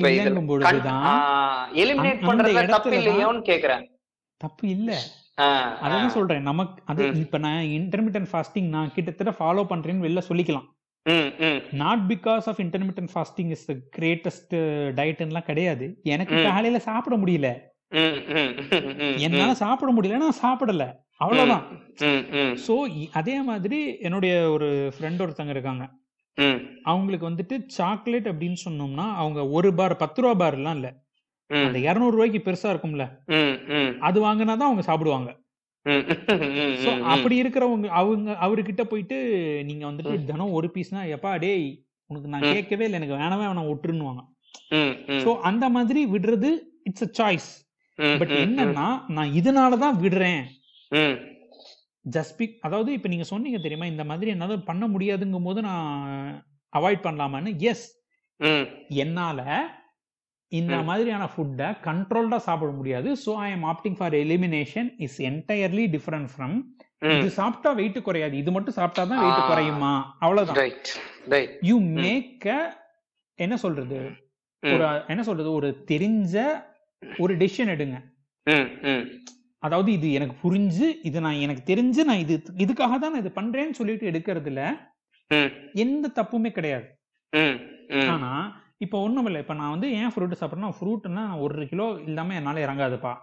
எலிமினேட் 1.82 2.22
இடத்துல 2.26 2.74
தப்பு 2.74 2.96
இல்லையோன்னு 3.00 3.42
கேக்குறேன். 3.50 3.86
தப்பு 4.40 4.64
இல்ல. 4.76 4.92
அதான் 5.84 6.14
சொல்றேன் 6.16 6.48
நமக்கு 6.50 6.82
அது. 6.90 7.04
இப்ப 7.24 7.38
நான் 7.46 7.70
இன்டர்மீடியன்ட் 7.78 8.30
ஃபாஸ்டிங் 8.32 8.68
நான் 8.74 8.92
கிட்டத்தட்ட 8.96 9.32
ஃபாலோ 9.38 9.64
பண்றேன்னு 9.72 10.06
வெளில 10.06 10.22
சொல்லிக்கலாம். 10.28 10.68
Not 11.72 11.98
because 12.09 12.46
of 12.46 12.59
intermediate 12.59 13.09
fasting 13.14 13.50
is 13.50 13.64
the 13.64 13.74
greatest 13.98 14.55
டயட்லாம் 14.98 15.48
கிடையாது. 15.50 16.00
எனக்கு. 16.02 16.34
காலையில 16.42 16.78
சாப்பிட 16.78 17.16
முடியல. 17.16 17.48
என்னால 19.16 19.55
சாப்பிட 19.55 19.92
முடியல 19.92 20.16
நான் 20.16 20.40
சாப்பிடல. 20.42 20.92
அவ்வளவுதான். 21.16 21.64
சோ 22.66 22.74
அதே 23.12 23.42
மாதிரி 23.42 23.98
என்னுடைய 24.00 24.50
ஒரு 24.50 24.92
ஃப்ரெண்ட் 24.98 25.22
ஒருத்தங்க 25.24 25.48
இருக்காங்க. 25.48 25.84
அவங்களுக்கு 26.82 27.30
வந்துட்டு 27.30 27.66
சாக்லேட் 27.66 28.28
அப்படின்னு 28.28 28.57
சொன்னோம்னா 28.64 29.12
அவங்க 29.14 29.48
ஒரு 29.48 29.74
பார் 29.74 29.96
பத்து 29.96 30.22
ரூபா 30.22 30.34
பார் 30.34 30.55
எல்லாம் 30.55 30.74
இல்ல. 30.74 30.88
அந்த 31.50 31.78
இருநூறு 31.78 32.11
ரூபாய்க்கு 32.11 32.50
பெருசா 32.50 32.72
இருக்கும்ல. 32.74 33.05
அது 33.98 34.20
வாங்கினாதான் 34.20 34.68
அவங்க 34.68 34.82
சாப்பிடுவாங்க. 34.82 35.42
அப்படி 37.07 37.43
இருக்கிறவங்க 37.43 37.89
அவங்க 38.01 38.37
அவர்கிட்ட 38.41 38.82
போயிட்டு 38.85 39.16
நீங்க 39.64 39.85
வந்துட்டு. 39.87 40.24
தினம் 40.24 40.53
ஒரு 40.53 40.68
பீஸ்னா 40.74 41.03
எப்பா 41.14 41.39
டேய் 41.39 41.66
உனக்கு 42.11 42.28
நான். 42.28 42.47
கேட்கவே 42.51 42.85
இல்லை. 42.85 42.99
எனக்கு 43.01 43.16
வேணவே 43.16 43.45
வேணாம் 43.45 44.30
ம், 44.72 44.93
சோ 45.22 45.30
அந்த 45.41 45.68
மாதிரி 45.68 46.01
விடுறது 46.07 46.51
இட்ஸ் 46.82 47.05
அ 47.05 47.11
சாய்ஸ் 47.18 47.49
பட் 48.18 48.35
என்னன்னா 48.39 48.87
நான் 49.09 49.35
இதனாலதான் 49.35 50.01
விடுறேன். 50.01 50.43
ஜஸ்ட் 52.05 52.37
பிக் 52.37 52.57
அதாவது 52.61 52.91
இப்ப 52.93 53.09
நீங்க 53.09 53.24
சொன்னீங்க 53.24 53.59
தெரியுமா 53.59 53.87
இந்த 53.87 54.05
மாதிரி 54.05 54.30
என்னால 54.30 54.57
பண்ண 54.62 54.85
முடியாதுங்கும் 54.89 55.43
போது 55.43 55.61
நான் 55.62 55.87
அவாய்ட் 56.72 57.05
பண்ணலாமான்னு? 57.05 57.53
எஸ் 57.62 57.87
என்னால 59.03 59.41
இந்த. 60.59 60.76
மாதிரியான 60.88 61.24
ஃபுட்டை 61.32 61.68
கண்ட்ரோல்டா 61.86 62.38
சாப்பிட 62.46 62.70
முடியாது. 62.78 63.09
So 63.24 63.32
I 63.44 63.48
am 63.57 63.66
opting 63.72 63.96
for 63.98 64.14
elimination 64.24 64.88
is 65.07 65.18
entirely 65.30 65.86
different 65.96 66.30
from. 66.34 66.57
இது 67.18 67.30
சாப்பிட்டா 67.38 67.70
வெயிட் 67.80 67.98
குறையாது. 68.02 68.34
இது 68.42 68.50
மட்டும் 68.52 68.76
சாப்பிட்டா 68.78 69.02
தான் 69.05 69.22
வெயிட். 69.24 69.48
குறையுமா? 69.50 69.92
அவ்வளவுதான். 70.24 70.59
யூ 71.70 71.76
ம். 71.80 71.90
மேக் 71.98 72.46
என்ன 73.38 73.55
சொல்றது? 73.57 73.98
ஒரு 74.62 74.84
என்ன 75.12 75.22
சொல்றது? 75.22 75.50
ஒரு 75.52 75.68
தெரிஞ்ச 75.92 76.34
ஒரு 77.02 77.32
டெசிஷன் 77.36 77.72
எடுங்க. 77.74 77.96
அதாவது 79.62 79.90
இது 79.92 80.07
எனக்கு 80.12 80.34
புரிஞ்சு 80.44 80.86
இது 81.09 81.18
நான் 81.20 81.42
எனக்கு 81.44 81.62
தெரிஞ்சு 81.72 82.00
நான் 82.09 82.22
இது 82.24 82.34
இதுக்காக 82.64 82.96
தான் 83.02 83.12
நான் 83.12 83.22
இது 83.24 83.32
பண்றேன்னு 83.40 83.78
சொல்லிட்டு 83.78 84.11
எடுக்கிறதுல 84.11 84.62
எந்த 85.84 86.11
தப்புமே 86.18 86.50
கிடையாது. 86.50 86.86
ஆனா 88.14 88.32
இப்ப 88.76 89.00
ஒண்ணும் 89.00 89.24
இல்லை. 89.24 89.40
இப்ப 89.40 89.54
நான் 89.54 89.70
வந்து 89.70 89.92
ஏன் 89.92 90.12
ஃப்ரூட் 90.14 90.34
சாப்பிட்றேன்னா 90.40 90.72
ஃப்ரூட்னா 90.78 91.40
ஒரு 91.40 91.68
கிலோ 91.68 91.96
இல்லாம 92.06 92.34
என்னால 92.34 92.64
இறங்காதுப்பா. 92.66 93.14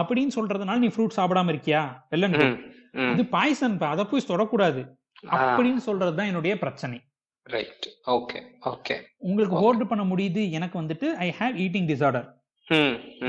அப்படின்னு 0.00 0.32
சொல்றதுனால 0.34 0.76
நீ 0.76 0.86
ஃப்ரூட் 0.86 1.16
சாப்பிடாம 1.16 1.52
இருக்கியா? 1.54 1.82
வெள்ளன். 2.10 2.70
இது 3.12 3.24
பாய்சன் 3.24 3.80
அதை 3.80 4.04
போய் 4.04 4.28
தொடக்கூடாது. 4.28 4.82
அப்படின்னு 5.24 5.80
சொல்றதுதான் 5.86 6.26
என்னுடைய 6.26 6.58
பிரச்சனை. 6.58 7.00
ரைட் 7.42 7.86
ஓகே 8.06 8.40
ஓகே 8.64 8.96
உங்களுக்கு. 9.16 9.56
ஹோல்ட் 9.56 9.88
பண்ண 9.88 10.04
முடியுது 10.04 10.50
எனக்கு 10.50 10.82
வந்துட்டு 10.82 11.06
ஐ 11.26 11.34
ஹேவ் 11.38 11.58
ஈட்டிங் 11.64 11.88
டிசார்டர் 11.92 12.28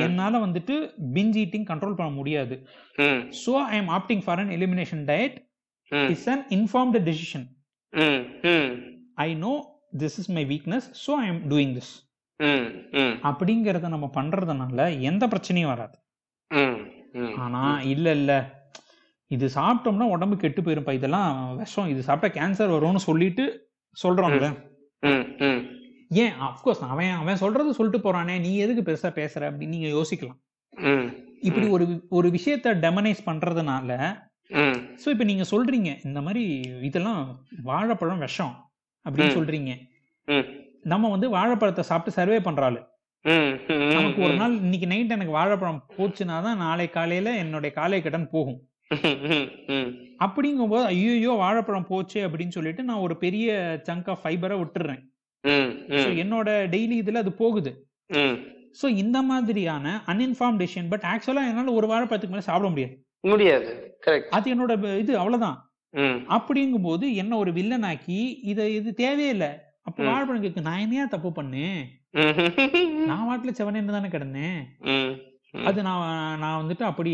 என்னால 0.04 0.38
வந்துட்டு 0.46 0.76
பிஞ்ச் 1.14 1.38
ஈட்டிங் 1.42 1.68
கண்ட்ரோல் 1.72 1.96
பண்ண 1.96 2.12
முடியாது. 2.12 2.56
So 3.46 3.54
I 3.64 3.78
am 3.78 3.90
opting 3.90 4.22
for 4.26 4.40
an 4.40 4.48
elimination 4.48 5.04
diet 5.12 5.38
is 6.10 6.30
an 6.30 6.46
informed 6.50 7.02
decision 7.10 7.48
I 9.16 9.34
know 9.34 9.52
this 10.02 10.18
is 10.22 10.32
my 10.38 10.44
weakness 10.52 10.88
so 11.06 11.14
I 11.24 11.26
am 11.34 11.42
doing 11.52 11.74
this 11.78 11.94
அப்படிங்கறத 13.30 13.90
நம்ம 13.94 14.08
பண்றதுனால 14.18 14.80
எந்த 15.10 15.24
பிரச்சனையும் 15.34 15.72
வராது. 15.74 15.96
ஆனா 17.44 17.62
இல்ல 17.94 18.08
இல்ல. 18.20 18.34
இது 19.32 19.46
சாப்பிட்டோம்னா 19.58 20.08
உடம்பு 20.16 20.36
கெட்டு 20.42 20.62
போயிருப்பா 20.62 20.94
இதெல்லாம் 20.98 21.30
விஷம் 21.62 21.88
இது 21.94 22.02
சாப்பிட்டா 22.08 22.30
கேன்சர் 22.38 22.76
வரும்னு 22.76 23.02
சொல்லிட்டு 23.10 23.46
சொல்றோம்ல. 23.98 24.48
ஏன்? 26.24 26.34
அப்கோர்ஸ் 26.48 26.84
அவன் 26.94 27.16
அவன் 27.22 27.42
சொல்றது 27.44 27.78
சொல்லிட்டு 27.78 28.06
போறானே. 28.06 28.36
நீ 28.46 28.52
எதுக்கு 28.66 28.84
பெருசா 28.90 29.12
பேசுற 29.20 29.50
அப்படின்னு 29.50 29.76
நீங்க 29.76 29.90
யோசிக்கலாம். 29.98 30.40
இப்படி 31.48 31.66
ஒரு 31.76 31.86
ஒரு 32.18 32.28
விஷயத்த 32.38 32.74
டெமனைஸ் 32.86 33.28
பண்றதுனால 33.30 33.90
சோ 35.02 35.08
இப்ப 35.14 35.26
நீங்க 35.30 35.46
சொல்றீங்க 35.52 35.90
இந்த 36.08 36.20
மாதிரி 36.26 36.44
இதெல்லாம் 36.90 37.22
வாழைப்பழம் 37.70 38.24
விஷம். 38.26 38.54
அப்படின்னு. 39.06 39.36
சொல்றீங்க. 39.38 39.72
நம்ம 40.82 41.10
வந்து 41.10 41.30
வாழைப்பழத்தை 41.30 41.84
சாப்பிட்டு 41.84 42.20
சர்வே 42.20 42.40
பண்றாள் 42.40 42.78
நமக்கு 43.92 44.22
ஒரு. 44.22 44.34
நாள் 44.34 44.56
இன்னைக்கு 44.56 44.88
நைட் 44.88 45.12
எனக்கு 45.12 45.32
வாழைப்பழம் 45.32 45.86
போச்சுன்னா 45.98 46.42
தான் 46.42 46.58
நாளை 46.58 46.90
காலையில 46.90 47.36
என்னுடைய 47.36 47.76
காலை 47.76 48.02
கடன் 48.02 48.30
போகும். 48.30 48.60
ம், 48.92 48.98
ம், 49.04 49.48
ம், 49.68 49.92
அப்படிங்கும்போது 50.26 50.84
ஐயோ 50.84 51.32
வாழைப்பழம் 51.32 51.88
போச்சு 51.88 52.30
அப்படின்னு 52.30 52.48
சொல்லிட்டு 52.48 52.84
நான் 52.84 52.98
ஒரு 52.98 53.18
பெரிய 53.18 53.48
சங்க் 53.90 54.10
ஆஃப் 54.10 54.20
ஃபைபரை 54.24 54.58
விட்டுறேன் 54.60 55.02
என்னோட 56.24 56.50
டெய்லி 56.70 57.02
இதுல 57.02 57.14
அது 57.14 57.34
போகுது. 57.34 57.88
ஸோ 58.82 58.88
இந்த 58.88 59.22
மாதிரியான 59.22 60.04
அன்இன்ஃபார்ம் 60.06 60.60
டெசிஷன் 60.60 60.90
பட் 60.90 61.06
ஆக்சுவலா 61.06 61.44
என்னால 61.50 61.72
ஒரு 61.72 61.88
வாழைப்பழத்துக்கு 61.88 62.30
மேல 62.30 62.42
சாப்பிட 62.42 62.70
முடியாது. 62.70 62.96
முடியாது. 63.24 63.68
அது 64.30 64.56
என்னோட 64.56 64.72
இது 64.98 65.18
அவ்வளவுதான். 65.18 65.65
அப்படிங்கும்போது 66.36 67.06
என்ன 67.14 67.38
ஒரு 67.38 67.52
வில்லனாக்கி 67.52 68.20
இத 68.42 68.70
இது 68.70 68.94
தேவையில்லை. 68.94 69.52
அப்போ 69.84 70.04
கேக்கு 70.46 70.62
நான் 70.68 70.80
என்னையா 70.80 71.06
தப்பு 71.06 71.30
பண்ணேன்? 71.30 71.80
நான் 73.10 73.28
வாட்டில 73.30 73.54
செவனேன்னு 73.60 73.96
தானே 73.96 74.08
கிடந்தேன். 74.08 74.60
அது 75.70 75.80
நான் 75.88 76.40
நான் 76.40 76.60
வந்துட்டு 76.62 76.84
அப்படி 76.84 77.14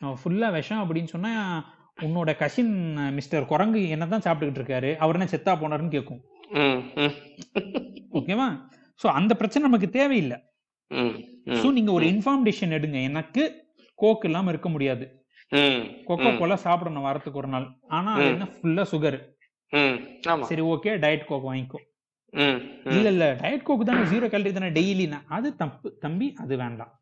ஃபுல்லா 0.00 0.50
விஷம் 0.52 0.82
அப்படின்னு 0.84 1.04
சொன்னா 1.04 1.32
உன்னோட 2.02 2.30
கசின் 2.36 2.74
மிஸ்டர் 3.16 3.48
குரங்கு 3.50 3.80
என்னதான் 3.88 4.24
சாப்பிட்டுக்கிட்டு 4.26 4.62
இருக்காரு 4.62 4.90
அவர் 4.96 5.16
என்ன 5.18 5.28
செத்தா 5.32 5.52
போனாருன்னு 5.62 5.96
கேட்கும். 5.96 6.22
ஓகேவா? 8.18 8.48
சோ 9.02 9.06
அந்த 9.18 9.32
பிரச்சனை 9.34 9.68
நமக்கு 9.68 9.90
தேவையில்லை. 9.98 10.38
சோ 11.60 11.68
நீங்க 11.72 11.92
ஒரு 11.92 12.06
இன்ஃபார்மேஷன் 12.06 12.74
எடுங்க. 12.78 12.98
எனக்கு 13.02 13.44
கோக் 13.94 14.24
இல்லாம 14.24 14.50
இருக்க 14.50 14.68
முடியாது. 14.68 15.06
கொக்கோ 16.08 16.30
கோலா 16.38 16.56
சாப்பிடணும் 16.66 17.06
வாரத்துக்கு 17.06 17.40
ஒரு 17.40 17.50
நாள். 17.54 17.66
ஆனா 17.88 18.10
அது. 18.14 18.26
என்ன 18.32 18.48
ஃபுல்லா 18.54 18.84
சுகர் 18.92 19.18
சரி 20.50 20.62
ஓகே 20.72 20.92
டயட் 21.04 21.28
கோக் 21.30 21.46
வாங்கிக்கோ. 21.48 21.80
இல்ல 22.92 23.08
இல்ல 23.14 23.24
டயட் 23.42 23.66
கோக் 23.68 23.86
தானே 23.86 24.02
ஜீரோ 24.12 24.26
கேலரி 24.34 24.52
தானே 24.52 24.70
டெய்லினா 24.78 25.18
அது 25.28 25.48
தப்பு 25.56 25.88
தம்பி 26.00 26.28
அது 26.42 26.56
வேண்டாம். 26.56 26.92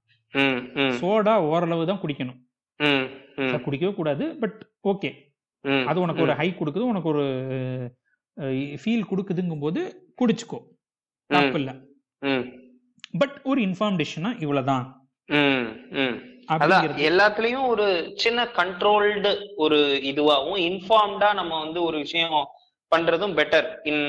சோடா 1.01 1.34
ஓரளவு 1.53 1.84
தான் 1.86 2.03
குடிக்கணும். 2.05 2.38
குடிக்கவே 3.66 3.92
கூடாது 3.94 4.24
பட் 4.42 4.59
ஓகே 4.88 5.11
அது 5.88 5.98
உனக்கு 6.01 6.22
ஒரு 6.22 6.34
ஹை 6.40 6.48
கொடுக்குது 6.59 6.84
உனக்கு 6.92 7.09
ஒரு 7.09 7.24
ஃபீல் 8.82 9.09
கொடுக்குதுங்கும் 9.11 9.64
போது 9.66 9.80
குடிச்சுக்கோ. 10.20 10.59
தப்பு 11.30 11.59
இல்ல 11.61 11.70
பட் 13.18 13.36
ஒரு 13.51 13.61
இன்ஃபார்மேஷனா 13.61 14.30
இவ்வளவுதான். 14.42 14.84
ம், 15.28 15.68
ம். 16.03 16.16
அதான் 16.55 16.86
எல்லாத்துலயும் 17.09 17.66
ஒரு 17.66 17.86
சின்ன 18.16 18.48
கண்ட்ரோல்டு 18.59 19.30
ஒரு 19.57 19.78
இதுவாகவும் 20.11 20.61
இன்ஃபார்ம்டா 20.68 21.28
நம்ம 21.34 21.53
வந்து 21.59 21.82
ஒரு 21.82 21.98
விஷயம் 21.98 22.40
பண்றதும் 22.92 23.34
better 23.38 23.68
in 23.82 24.05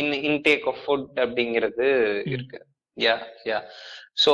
in 0.00 0.12
intake 0.28 0.66
of 0.66 0.80
food 0.84 1.08
அப்படிங்கிறது. 1.24 1.88
இருக்கு. 2.26 2.58
யா 2.96 3.14
யா 3.46 3.58
ஸோ 4.24 4.32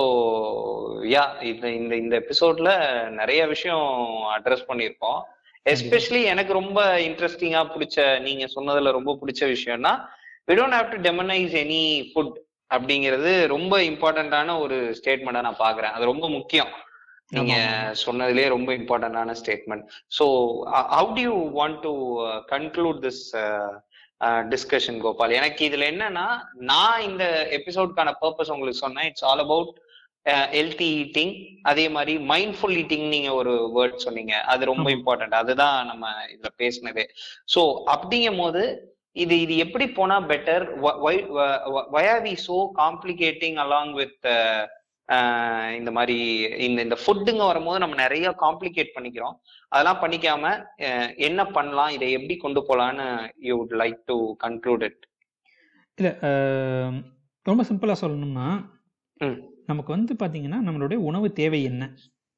யா 1.15 1.25
இந்த 1.43 1.67
இந்த 1.71 1.95
இந்த 1.97 2.15
எபிசோட்ல 2.23 2.71
நிறைய 3.11 3.41
விஷயம் 3.47 3.89
அட்ரஸ் 4.37 4.69
பண்ணியிருக்கோம். 4.69 5.21
எஸ்பெஷலி 5.67 6.23
எனக்கு 6.25 6.53
ரொம்ப 6.53 6.79
இன்ட்ரெஸ்டிங்கா 7.09 7.63
பிடிச்ச 7.75 7.99
நீங்க 8.21 8.45
சொன்னதுல 8.57 8.91
ரொம்ப 8.91 9.13
பிடிச்ச 9.21 9.43
விஷயம்னா 9.53 9.93
we 10.49 10.55
don't 10.55 10.77
have 10.79 10.91
to 10.95 10.99
demonise 11.09 11.55
any 11.65 11.85
food 12.09 12.35
அப்படிங்கிறது 12.71 13.33
ரொம்ப 13.47 13.75
இம்பார்ட்டன்டான 13.83 14.57
ஒரு 14.61 14.77
ஸ்டேட்மெண்டா 14.99 15.41
நான் 15.41 15.63
பாக்குறேன் 15.67 15.95
அது 15.97 16.05
ரொம்ப 16.05 16.29
முக்கியம். 16.29 16.73
நீங்க. 17.39 17.57
சொன்னதுலயே 18.05 18.49
ரொம்ப 18.55 18.71
இம்பார்ட்டன்டான 18.81 19.37
statement 19.41 19.85
so 20.19 20.27
how 20.97 21.11
do 21.19 21.23
you 21.29 21.37
want 21.61 21.81
to 21.87 21.93
conclude 22.55 23.01
this 23.07 23.23
discussion 24.53 25.01
Gopal 25.05 25.37
எனக்கு 25.39 25.63
இதுல 25.69 25.87
என்னன்னா 25.93 26.27
நான் 26.73 27.05
இந்த 27.09 27.25
எபிசோட்கான 27.59 28.13
பர்பஸ் 28.23 28.53
உங்களுக்கு 28.57 28.85
சொன்னேன். 28.85 29.09
It's 29.11 29.27
all 29.31 29.45
about 29.47 29.73
healthy 30.59 30.87
eating 31.01 31.33
அதே 31.71 31.85
மாதிரி 31.97 32.13
மைண்ட்ஃபுல் 32.33 32.77
ஈட்டிங் 32.83 33.07
நீங்க 33.15 33.31
ஒரு 33.41 33.53
வேர்ட் 33.77 34.05
சொன்னீங்க. 34.05 34.35
அது 34.53 34.65
ரொம்ப. 34.73 34.87
இம்பார்ட்டன்ட் 34.99 35.37
அதுதான் 35.41 35.79
நம்ம 35.91 36.13
இதுல 36.35 36.51
பேசினதே. 36.63 37.05
ஸோ 37.55 37.63
அப்படிங்கும் 37.95 38.43
போது 38.45 38.63
இது 39.25 39.35
இது 39.41 39.55
எப்படி 39.65 39.87
போனா 39.99 40.17
better 40.31 40.65
why 41.95 42.05
are 42.13 42.23
we 42.27 42.33
so 42.47 42.57
complicating 42.81 43.55
along 43.65 43.89
with 44.01 44.17
uh, 44.25 44.39
uh, 44.39 44.65
இந்த 45.79 45.91
மாதிரி 45.91 46.17
இந்த 46.59 46.79
இந்த 46.83 46.97
ஃபுட்டுங்க 47.01 47.43
வரும்போது 47.47 47.79
நம்ம 47.79 47.95
நிறைய 47.95 48.27
காம்ப்ளிகேட் 48.41 48.95
பண்ணிக்கிறோம். 48.97 49.35
அதெல்லாம் 49.73 50.01
பண்ணிக்காம 50.03 50.53
என்ன 51.17 51.41
பண்ணலாம் 51.47 51.89
இதை 51.89 52.07
எப்படி 52.13 52.37
கொண்டு 52.37 52.61
போலான்னு 52.69 53.07
you 53.39 53.57
would 53.61 53.75
like 53.83 53.99
to 54.07 54.17
conclude 54.45 54.83
it 54.83 55.03
இல்ல 55.99 56.11
ரொம்ப 57.47 57.63
சிம்பிளா 57.63 57.97
சொல்லணும்னா 58.01 58.47
ம். 59.21 59.37
நமக்கு 59.67 59.91
வந்து 59.93 60.15
பாத்தீங்கன்னா 60.15 60.61
நம்மளுடைய 60.67 60.99
உணவு 61.09 61.33
தேவை 61.33 61.61
என்ன? 61.65 61.85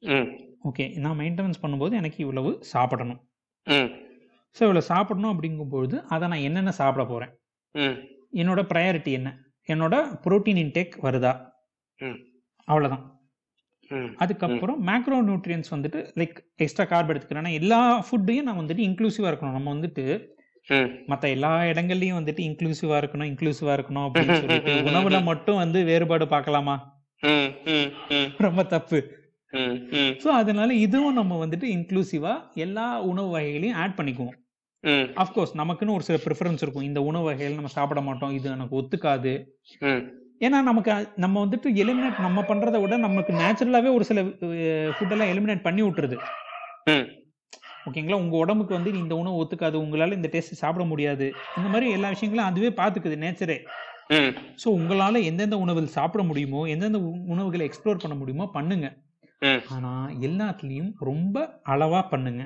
ம். 0.02 0.26
ஓகே 0.64 0.84
நான் 0.98 1.18
மெயின்டெனன்ஸ் 1.18 1.62
பண்ணும்போது 1.62 1.92
எனக்கு 1.92 2.18
இவ்வளவு 2.18 2.50
சாப்பிடணும். 2.72 3.20
ம். 3.66 3.88
ஸோ 4.56 4.60
இவ்வளவு 4.60 4.88
சாப்பிடணும் 4.90 5.32
அப்படிங்கும்பொழுது 5.32 5.96
அதை 6.06 6.28
நான் 6.28 6.44
என்னென்ன 6.48 6.70
சாப்பிட 6.70 7.04
போறேன்? 7.06 7.32
ம். 7.74 7.96
என்னோட 8.32 8.60
ப்ரையாரிட்டி 8.72 9.12
என்ன? 9.12 9.30
என்னோட 9.68 9.94
புரோட்டீன் 10.24 10.62
இன்டேக் 10.64 10.94
வருதா? 11.02 11.32
அவ்வளவுதான். 12.68 13.04
அதுக்கப்புறம் 14.16 14.86
மேக்ரோ 14.86 15.18
நியூட்ரியன்ஸ் 15.22 15.68
வந்துட்டு 15.70 16.12
லைக் 16.16 16.36
எக்ஸ்ட்ரா 16.56 16.84
கார்ப் 16.84 17.10
எடுத்துக்கிறேன்னா 17.10 17.52
எல்லா 17.52 17.80
ஃபுட்டையும் 18.06 18.42
நான் 18.42 18.60
வந்துட்டு 18.60 18.86
இன்க்ளூசிவா 18.86 19.28
இருக்கணும். 19.30 19.52
நம்ம 19.52 19.74
வந்துட்டு 19.74 20.04
ம். 20.68 20.88
மத்த 21.08 21.28
எல்லா 21.30 21.60
இடங்கள்லயும் 21.62 22.18
வந்துட்டு 22.20 22.42
இன்க்ளூசிவா 22.46 22.96
இருக்கணும் 22.96 23.28
இன்க்ளூசிவா 23.30 23.72
இருக்கணும் 23.76 24.06
அப்படின்னு 24.06 24.32
சொல்லிட்டு 24.40 24.72
உணவுல 24.88 25.22
மட்டும் 25.22 25.56
வந்து 25.56 25.84
வேறுபாடு 25.84 26.26
பார்க்கலாமா? 26.26 26.76
ரொம்ப 28.38 28.62
தப்பு. 28.66 28.98
ஸோ 30.22 30.28
அதனால 30.32 30.74
இதுவும் 30.76 31.12
நம்ம 31.12 31.46
வந்துட்டு 31.46 31.66
இன்க்ளூசிவா 31.74 32.32
எல்லா 32.54 33.00
உணவு 33.02 33.28
வகைகளையும் 33.28 33.76
ஆட் 33.76 33.96
பண்ணிக்குவோம். 33.98 34.36
அஃப்கோர்ஸ் 35.16 35.54
நமக்குன்னு 35.54 35.92
ஒரு 35.92 36.02
சில 36.02 36.18
ப்ரிஃபரன்ஸ் 36.24 36.62
இருக்கும். 36.62 36.82
இந்த 36.82 37.02
உணவு 37.02 37.24
வகைகள் 37.24 37.54
நம்ம 37.54 37.68
சாப்பிட 37.68 38.00
மாட்டோம். 38.00 38.30
இது 38.30 38.50
எனக்கு 38.50 38.76
ஒத்துக்காது. 38.80 39.32
ஏன்னா 40.40 40.58
நமக்கு 40.62 40.92
நம்ம 41.16 41.36
வந்துட்டு 41.44 41.68
எலிமினேட் 41.82 42.24
நம்ம 42.26 42.40
பண்றதை 42.48 42.78
விட 42.82 42.96
நமக்கு 43.04 43.32
நேச்சுரலாவே 43.42 43.90
ஒரு 43.96 44.04
சில 44.08 44.22
ஃபுட்டெல்லாம் 44.96 45.30
எலிமினேட் 45.34 45.66
பண்ணி 45.66 45.82
விட்டுருது. 45.82 46.16
ஓகேங்களா? 47.88 48.18
உங்க 48.22 48.36
உடம்புக்கு 48.44 48.74
வந்து 48.74 48.90
இந்த 49.02 49.14
உணவு 49.22 49.40
ஒத்துக்காது 49.42 49.76
உங்களால 49.84 50.16
இந்த 50.18 50.28
டேஸ்ட் 50.32 50.60
சாப்பிட 50.62 50.84
முடியாது. 50.92 51.26
இந்த 51.58 51.68
மாதிரி 51.72 51.88
எல்லா 51.96 52.08
விஷயங்களும் 52.14 52.48
அதுவே 52.50 52.70
பாத்துக்குது 52.80 53.16
நேச்சரே 53.24 53.58
ஸோ 54.62 54.66
உங்களால 54.78 55.22
எந்தெந்த 55.30 55.56
உணவுகள் 55.64 55.94
சாப்பிட 55.98 56.22
முடியுமோ 56.24 56.60
எந்தெந்த 56.74 56.98
உணவுகளை 57.34 57.64
எக்ஸ்ப்ளோர் 57.68 58.02
பண்ண 58.02 58.16
முடியுமோ 58.16 58.46
பண்ணுங்க. 58.56 58.88
ஆனா 59.74 59.92
எல்லாத்துலயும் 60.28 60.92
ரொம்ப 61.10 61.36
அளவா 61.74 62.00
பண்ணுங்க. 62.12 62.42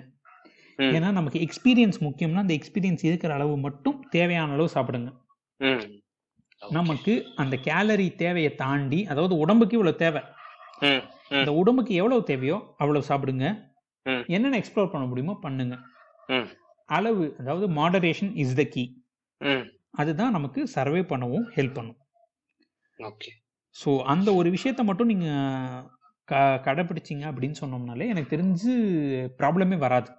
ஏன்னா 0.78 1.08
நமக்கு 1.18 1.38
எக்ஸ்பீரியன்ஸ் 1.46 1.98
முக்கியம்னா 2.06 2.44
அந்த 2.44 2.54
எக்ஸ்பீரியன்ஸ் 2.58 3.02
இருக்கிற 3.08 3.32
அளவு 3.34 3.56
மட்டும் 3.66 3.98
தேவையான 4.10 4.52
அளவு 4.52 4.68
சாப்பிடுங்க. 4.74 5.10
நமக்கு 6.62 7.12
அந்த 7.42 7.54
கேலரி 7.68 8.06
தேவையை 8.22 8.50
தாண்டி 8.54 9.00
அதாவது 9.12 9.34
உடம்புக்கு 9.44 9.76
இவ்வளவு 9.78 10.00
தேவை. 10.04 10.22
இந்த 11.38 11.50
உடம்புக்கு 11.60 11.92
எவ்வளவு 12.00 12.22
தேவையோ 12.30 12.56
அவ்வளவு 12.82 13.08
சாப்பிடுங்க. 13.10 13.46
என்னென்ன 14.34 14.58
எக்ஸ்ப்ளோர் 14.60 14.92
பண்ண 14.92 15.04
முடியுமோ 15.06 15.34
பண்ணுங்க. 15.44 15.76
அளவு 16.88 17.24
அதாவது 17.40 17.66
மாடரேஷன் 17.78 18.32
இஸ் 18.44 18.56
த 18.60 18.64
கீ 18.74 18.84
அதுதான் 20.00 20.34
நமக்கு 20.36 20.60
சர்வே 20.74 21.02
பண்ணவும் 21.12 21.46
ஹெல்ப் 21.56 21.76
பண்ணும். 21.78 21.98
ஓகே 22.98 23.30
ஸோ 23.76 23.90
அந்த 24.12 24.28
ஒரு 24.34 24.48
விஷயத்த 24.56 24.82
மட்டும் 24.88 25.10
நீங்க 25.12 25.28
க 26.28 26.34
கடைப்பிடிச்சிங்க 26.66 27.24
அப்படின்னு 27.30 27.56
சொன்னோம்னாலே 27.62 28.08
எனக்கு 28.12 28.32
தெரிஞ்சு 28.34 28.72
ப்ராப்ளமே 29.40 29.78
வராது. 29.86 30.10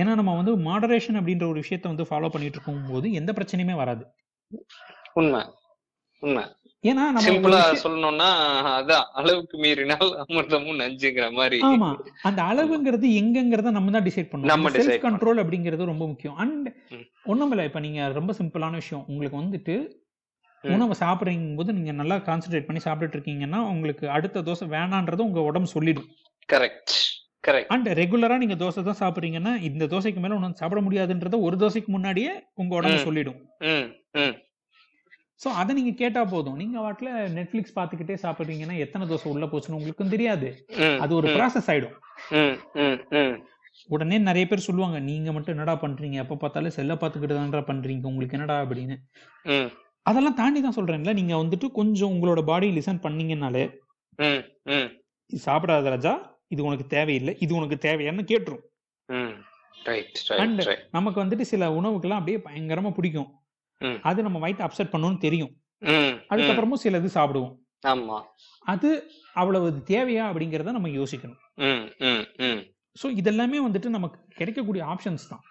ஏன்னா 0.00 0.12
நம்ம 0.20 0.34
வந்து 0.40 0.52
மாடரேஷன் 0.68 1.18
அப்படின்ற 1.20 1.44
ஒரு 1.52 1.58
விஷயத்த 1.64 1.92
வந்து 1.92 2.06
ஃபாலோ 2.10 2.30
பண்ணிட்டு 2.34 2.58
இருக்கும்போது 2.58 3.06
எந்த 3.20 3.30
பிரச்சனையுமே 3.38 3.76
வராது. 3.82 4.04
உண்மை 5.12 5.40
உண்மை. 6.22 6.42
ஏன்னா 6.84 7.04
சிம்பிளா 7.24 7.60
சொல்லணும்னா 7.82 8.28
அதான் 8.70 9.04
அளவுக்கு 9.12 9.58
மீறினால் 9.58 10.24
அமிர்தமும் 10.28 10.78
நஞ்சுங்கிற 10.80 11.32
மாதிரி. 11.32 11.60
ஆமா. 11.60 11.98
அந்த 12.22 12.42
அளவுங்கிறது 12.42 13.08
எங்கங்கிறத 13.20 13.70
நம்ம 13.70 13.90
தான் 13.90 14.02
டிசைட் 14.02 14.32
நம்ம 14.32 14.70
பண்ணணும் 14.70 14.86
செல்ஃப் 14.86 15.04
கண்ட்ரோல் 15.04 15.42
அப்படிங்கிறது 15.42 15.84
ரொம்ப 15.84 16.06
முக்கியம். 16.06 16.36
அண்ட் 16.36 16.68
ம். 16.90 17.06
ஒண்ணுமில்ல 17.24 17.64
இப்ப 17.64 17.80
நீங்க 17.80 18.08
ரொம்ப 18.08 18.32
சிம்பிளான 18.32 18.70
விஷயம். 18.70 19.04
உங்களுக்கு 19.08 19.40
வந்துட்டு. 19.40 19.98
உணவை 20.64 20.96
சாப்பிடுறீங்க 21.00 21.56
போது 21.56 21.72
நீங்க 21.72 21.92
நல்லா 21.92 22.16
கான்சென்ட்ரேட் 22.16 22.66
பண்ணி 22.66 22.82
சாப்பிட்டுட்டு 22.84 23.16
இருக்கீங்கன்னா 23.16 23.56
உங்களுக்கு 23.56 24.10
அடுத்த 24.10 24.42
தோசை 24.42 24.64
வேணான்றது 24.68 25.20
உங்க 25.20 25.40
உடம்பு 25.40 25.68
சொல்லிடும். 25.68 26.08
கரெக்ட் 26.52 26.92
அண்ட் 27.74 27.88
ரெகுலரா 28.00 28.36
நீங்க 28.42 28.56
தோசை 28.62 28.82
தான் 28.86 29.00
சாப்பிடுறீங்கன்னா 29.02 29.52
இந்த 29.68 29.84
தோசைக்கு 29.92 30.20
மேல 30.22 30.36
ஒன்றும் 30.38 30.56
சாப்பிட 30.60 30.80
முடியாதுன்றத 30.86 31.36
ஒரு 31.46 31.56
தோசைக்கு 31.62 31.90
முன்னாடியே 31.94 32.32
உங்க 32.60 32.74
உடம்பு. 32.78 33.04
சொல்லிடும். 33.06 33.38
சோ 35.42 35.48
அதை 35.60 35.74
நீங்க 35.78 35.92
கேட்டா 36.00 36.22
போதும். 36.32 36.56
நீங்க 36.62 36.76
வாட்டில 36.84 37.10
நெட்ஃபிளிக்ஸ் 37.36 37.76
பாத்துக்கிட்டே 37.78 38.16
சாப்பிடுறீங்கன்னா 38.24 38.76
எத்தனை 38.84 39.04
தோசை 39.10 39.28
உள்ள 39.34 39.46
போச்சுன்னு 39.52 39.78
உங்களுக்கும் 39.78 40.12
தெரியாது. 40.14 40.48
அது 41.04 41.12
ஒரு 41.20 41.28
ப்ராசஸ் 41.36 41.70
ஆயிடும். 41.72 41.96
உடனே 43.94 44.16
நிறைய 44.28 44.46
பேர் 44.48 44.66
சொல்லுவாங்க 44.66 44.98
நீங்க 45.10 45.32
மட்டும் 45.32 45.54
என்னடா 45.54 45.74
பண்றீங்க? 45.84 46.16
எப்ப 46.24 46.36
பார்த்தாலும் 46.42 46.76
செல்ல 46.78 46.94
பாத்துக்கிட்டு 46.94 47.38
தான்டா 47.38 47.62
பண்றீங்க? 47.70 48.10
உங்களுக்கு 48.12 48.36
என்னடா 48.38 48.56
அப்படின்னு? 48.64 48.96
அதெல்லாம் 50.02 50.38
தாண்டி 50.40 50.60
தான் 50.66 50.76
சொல்றேன்ல 50.78 51.12
நீங்க 51.20 51.34
வந்துட்டு 51.42 51.66
கொஞ்சம் 51.78 52.12
உங்களோட 52.14 52.42
பாடி 52.50 52.68
லிசன் 52.76 53.02
இது 55.30 55.40
சாப்பிடாத 55.46 55.90
ராஜா. 55.94 56.12
இது 56.54 56.60
உனக்கு 56.68 56.86
தேவையில்லை 56.96 57.32
இது 57.44 57.52
உனக்கு 57.58 57.76
தேவையான்னு 57.86 58.24
கேட்டுரும். 58.32 58.64
ரைட் 59.88 60.18
நமக்கு 60.96 61.18
வந்துட்டு 61.22 61.44
சில 61.52 61.68
உணவுகள்லாம் 61.80 62.20
அப்படியே 62.20 62.38
பயங்கரமா 62.46 62.90
பிடிக்கும். 62.96 63.28
அது 64.08 64.24
நம்ம 64.26 64.38
வயிற்று 64.44 64.66
அப்செட் 64.66 64.92
பண்ணணும்னு 64.94 65.24
தெரியும். 65.26 65.52
அதுக்கப்புறமும் 66.32 66.82
சிலது 66.84 67.10
சாப்பிடுவோம். 67.18 67.54
ஆமா. 67.92 68.16
அது 68.72 68.88
அவ்வளவு 69.40 69.68
இது 69.72 69.80
தேவையா 69.94 70.24
அப்படிங்கறத 70.30 70.74
நம்ம 70.76 70.90
யோசிக்கணும். 70.98 71.40
ஸோ 72.96 73.06
இதெல்லாமே 73.20 73.58
வந்துட்டு 73.66 73.88
நமக்கு 73.96 74.18
கிடைக்கக்கூடிய 74.38 74.82
ஆப்ஷன்ஸ் 74.92 75.30
தான். 75.32 75.44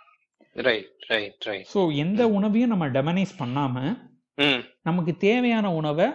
ரைட் 0.56 0.92
ரைட் 1.12 1.46
ரைட் 1.50 1.68
ஸோ 1.74 1.80
எந்த 2.04 2.22
உணவையும் 2.38 2.72
நம்ம 2.74 2.86
டெமனைஸ் 2.98 3.34
பண்ணாம 3.42 3.76
நமக்கு 4.88 5.14
தேவையான 5.28 5.68
உணவை 5.80 6.08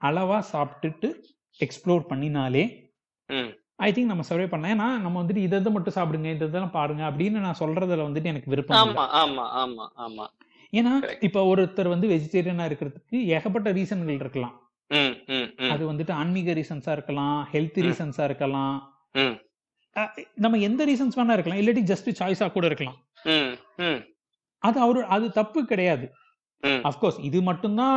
அளவா 0.00 0.38
சாப்பிட்டுட்டு 0.52 1.08
எக்ஸ்ப்ளோர் 1.60 2.02
பண்ணினாலே 2.10 2.64
ம். 3.30 3.50
ஐ 3.76 3.92
திங்க் 3.92 4.04
நம்ம 4.04 4.22
சர்வே 4.22 4.46
பண்ணலாம். 4.46 4.72
ஏன்னா 4.72 5.02
நம்ம 5.02 5.22
வந்துட்டு 5.22 5.36
இதை 5.36 5.58
இதை 5.60 5.72
மட்டும் 5.72 5.94
சாப்பிடுங்க 5.94 6.30
இதை 6.30 6.48
இதெல்லாம் 6.48 6.70
பாருங்க 6.70 7.10
அப்படின்னு 7.10 7.38
நான் 7.38 7.58
சொல்றதுல 7.58 8.06
வந்துட்டு 8.06 8.24
எனக்கு 8.24 8.50
விருப்பம் 8.50 8.88
இல்லை. 8.88 8.94
ஆமா 8.94 9.06
ஆமா 9.14 9.44
ஆமா 9.56 9.86
ஆமா. 9.98 10.26
ஏன்னா 10.72 10.92
Correct. 11.02 11.22
இப்ப 11.22 11.56
ஒருத்தர் 11.56 11.88
வந்து 11.88 12.08
வெஜிடேரியனா 12.08 12.64
இருக்கிறதுக்கு 12.66 13.24
ஏகப்பட்ட 13.26 13.72
ரீசன்கள் 13.72 14.14
இருக்கலாம். 14.14 14.54
ம் 14.90 15.14
ம் 15.26 15.52
ம். 15.56 15.70
அது 15.70 15.92
வந்துட்டு 15.92 16.12
ஆன்மீக 16.12 16.52
ரீசன்ஸா 16.52 16.92
இருக்கலாம் 16.92 17.48
ஹெல்த் 17.52 17.76
ம். 17.76 17.86
ரீசன்ஸா 17.86 18.24
இருக்கலாம். 18.24 18.76
ம். 19.12 19.36
நம்ம 20.34 20.58
எந்த 20.58 20.84
ரீசன்ஸ் 20.86 21.16
வேணா 21.16 21.32
இருக்கலாம். 21.32 21.58
இல்லாட்டி 21.58 21.84
ஜஸ்ட் 21.86 22.18
சாய்ஸா 22.20 22.52
கூட 22.52 22.66
இருக்கலாம். 22.66 22.98
ம் 23.24 23.52
ம். 23.76 24.00
அது 24.62 24.80
அவரு 24.80 25.04
அது 25.06 25.30
தப்பு 25.30 25.64
கிடையாது. 25.64 26.06
ம். 26.62 26.82
அஃப்கோர்ஸ் 26.84 27.20
இது 27.20 27.42
மட்டும்தான் 27.42 27.96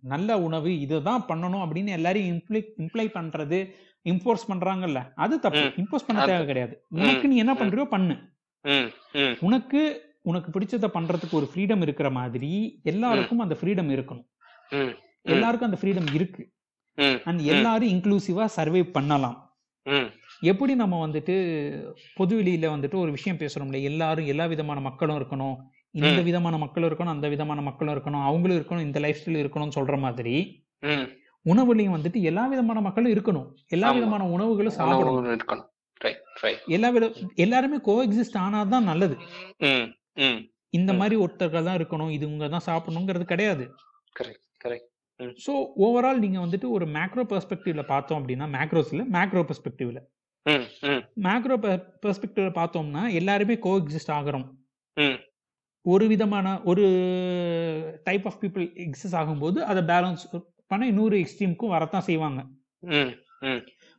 நல்ல 0.00 0.38
உணவு 0.40 0.80
இதுதான் 0.80 1.24
பண்ணணும் 1.28 1.62
அப்படின்னு 1.64 1.86
எல்லாரையும் 1.86 2.36
இம்ப்ளை 2.36 2.60
இம்ப்ளை 2.78 3.06
பண்றது 3.18 3.58
இம்போர்ஸ் 4.04 4.44
பண்றாங்கல்ல. 4.48 5.00
அது 5.14 5.40
தப்பு. 5.40 5.58
இம்போஸ் 5.76 6.06
பண்ண 6.06 6.24
தேவை 6.26 6.46
கிடையாது 6.46 6.84
உனக்கு 6.88 7.28
நீ 7.28 7.36
என்ன. 7.36 7.54
பண்றியோ 7.54 7.84
பண்ணு. 7.84 8.16
உனக்கு 9.40 9.80
உனக்கு 10.22 10.58
பிடிச்சத 10.58 10.86
பண்றதுக்கு 10.94 11.30
ஒரு 11.30 11.48
ஃப்ரீடம் 11.54 11.80
இருக்கிற 11.80 12.10
மாதிரி 12.10 12.80
எல்லாருக்கும் 12.82 13.38
அந்த 13.38 13.56
ஃப்ரீடம் 13.60 13.90
இருக்கணும். 13.96 14.26
எல்லாருக்கும் 15.22 15.70
அந்த 15.70 15.80
ஃப்ரீடம் 15.82 16.14
இருக்கு. 16.14 16.42
அண்ட் 17.24 17.40
எல்லாரும் 17.40 17.88
இன்க்ளூசிவா 17.88 18.44
சர்வே 18.44 18.82
பண்ணலாம். 18.96 19.36
எப்படி 20.40 20.74
நம்ம 20.74 21.06
வந்துட்டு 21.06 21.34
பொதுவெளியில 22.18 22.66
வந்துட்டு 22.74 22.94
ஒரு 22.94 23.10
விஷயம் 23.10 23.38
பேசுறோம்ல 23.38 23.82
எல்லாரும் 23.82 24.26
எல்லா 24.26 24.46
விதமான 24.46 24.80
மக்களும் 24.80 25.18
இருக்கணும். 25.18 25.56
இந்த. 26.00 26.20
விதமான 26.22 26.56
மக்களும் 26.62 26.88
இருக்கணும் 26.90 27.14
அந்த 27.14 27.28
விதமான 27.28 27.60
மக்களும் 27.68 27.94
இருக்கணும் 27.94 28.24
அவங்களும் 28.28 28.58
இருக்கணும் 28.58 28.86
இந்த 28.86 28.98
லைஃப் 29.04 29.20
ஸ்டைல் 29.20 29.42
இருக்கணும்னு 29.42 29.76
சொல்ற 29.78 29.96
மாதிரி 29.98 30.34
உணவுலையும் 31.46 31.94
வந்துட்டு 31.96 32.20
எல்லா 32.22 32.44
விதமான 32.52 32.78
மக்களும் 32.80 33.12
இருக்கணும். 33.14 33.46
எல்லா. 33.74 33.88
விதமான 33.96 34.22
உணவுகளும் 34.34 34.76
சாப்பிடணும். 34.76 35.64
எல்லா 36.76 36.88
வித 36.94 37.06
எல்லாருமே 37.36 37.78
கோ 37.86 37.94
எக்ஸிஸ்ட் 38.04 38.38
ஆனாதான் 38.42 38.88
நல்லது. 38.90 39.14
இந்த. 40.78 40.92
மாதிரி 40.92 41.16
ஒருத்தர்கள் 41.24 41.66
தான் 41.68 41.78
இருக்கணும் 41.80 42.12
இது 42.16 42.24
இவங்க 42.28 42.48
தான் 42.48 42.66
சாப்பிடணுங்கிறது 42.68 43.26
கிடையாது. 43.32 43.64
கரெக்ட் 44.16 44.46
கரெக்ட் 44.64 44.86
ஸோ 45.44 45.52
ஓவரால் 45.84 46.22
நீங்க 46.24 46.38
வந்துட்டு 46.42 46.66
ஒரு 46.70 46.86
மேக்ரோ 46.96 47.22
பெர்ஸ்பெக்டிவ்ல 47.30 47.82
பார்த்தோம் 47.86 48.18
அப்படின்னா 48.20 48.46
மேக்ரோஸ்ல 48.56 49.04
மேக்ரோ 49.16 49.42
பெர்ஸ்பெக்டிவ்ல 49.48 50.00
மேக்ரோ 51.26 51.56
பெர்ஸ்பெக்டிவ்ல 52.04 52.52
பார்த்தோம்னா 52.58 53.02
எல்லாருமே 53.12 53.56
கோ 53.58 53.72
எக்ஸிஸ்ட் 53.80 54.14
ஆகிறோம் 54.18 54.46
ஒரு 55.80 56.06
விதமான 56.06 56.62
ஒரு 56.62 58.00
டைப் 58.04 58.26
ஆஃப் 58.26 58.42
பீப்புள் 58.42 58.72
எக்ஸிஸ்ட் 58.74 59.12
ஆகும்போது 59.12 59.58
அதை 59.58 59.82
பேலன்ஸ் 59.82 60.44
பண்ண 60.66 60.86
இன்னொரு 60.86 61.18
எக்ஸ்ட்ரீமுக்கும் 61.18 61.68
வரத்தான் 61.68 62.00
செய்வாங்க. 62.00 62.46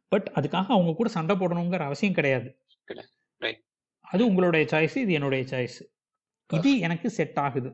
பட் 0.08 0.32
அதுக்காக 0.36 0.66
அவங்க 0.68 0.94
கூட 0.94 1.10
சண்டை 1.10 1.36
போடணுங்கிற 1.36 1.80
அவசியம் 1.80 2.14
கிடையாது. 2.14 2.60
அது 4.00 4.26
உங்களுடைய 4.26 4.66
சாய்ஸ் 4.72 4.98
இது 4.98 5.14
என்னுடைய 5.14 5.44
சாய்ஸ் 5.44 5.84
இது 6.54 6.80
எனக்கு 6.80 7.10
செட் 7.10 7.40
ஆகுது. 7.40 7.74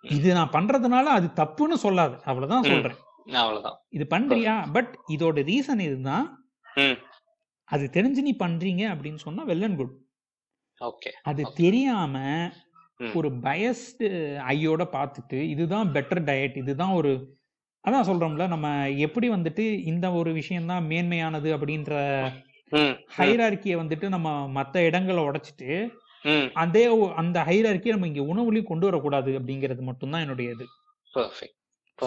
இது 0.00 0.32
நான் 0.32 0.50
பண்றதுனால 0.50 1.02
அது 1.02 1.26
தப்புன்னு 1.26 1.78
சொல்லாது. 1.82 2.20
அவ்வளவுதான். 2.22 2.62
சொல்றேன். 2.62 2.96
அவ்வளவுதான். 3.24 3.78
இது 3.88 4.06
பண்றியா? 4.10 4.72
பட் 4.72 4.98
இதோட 5.08 5.42
ரீசன் 5.42 5.78
இதுதான். 5.78 6.52
அது 7.64 7.90
தெரிஞ்சு 7.92 8.20
நீ 8.26 8.36
பண்றீங்க 8.38 8.88
அப்படின்னு 8.90 9.14
சொன்னா 9.14 9.46
வெல் 9.46 9.62
அண்ட் 9.62 9.76
குட் 9.76 10.01
அது. 11.22 11.42
தெரியாம. 11.56 12.16
ஒரு 13.14 13.28
பயஸ்டு 13.42 14.06
ஐயோட 14.48 14.82
பார்த்துட்டு 14.92 15.38
இதுதான் 15.48 15.88
பெட்டர் 15.94 16.22
டயட் 16.26 16.56
இதுதான் 16.56 16.92
ஒரு 16.92 17.12
அதான் 17.84 18.08
சொல்றோம்ல 18.08 18.46
நம்ம 18.48 18.66
எப்படி 18.98 19.30
வந்துட்டு 19.30 19.64
இந்த 19.84 20.12
ஒரு 20.12 20.32
விஷயம்தான் 20.32 20.84
மேன்மையானது 20.84 21.48
அப்படின்ற 21.56 21.94
ஹைரார்கியை 23.16 23.76
வந்துட்டு 23.80 24.08
நம்ம 24.08 24.28
மத்த 24.54 24.76
இடங்களை 24.82 25.22
உடைச்சிட்டு 25.24 25.70
அதே 26.56 26.84
அந்த 27.16 27.38
ஹைரார்கியை 27.44 27.90
நம்ம 27.90 28.06
இங்க 28.06 28.22
உணவுலையும் 28.32 28.64
கொண்டு 28.64 28.86
வரக்கூடாது 28.86 29.30
அப்படிங்கிறது 29.38 29.82
மட்டும்தான் 29.82 30.20
என்னுடைய 30.20 30.50
இது. 30.50 30.66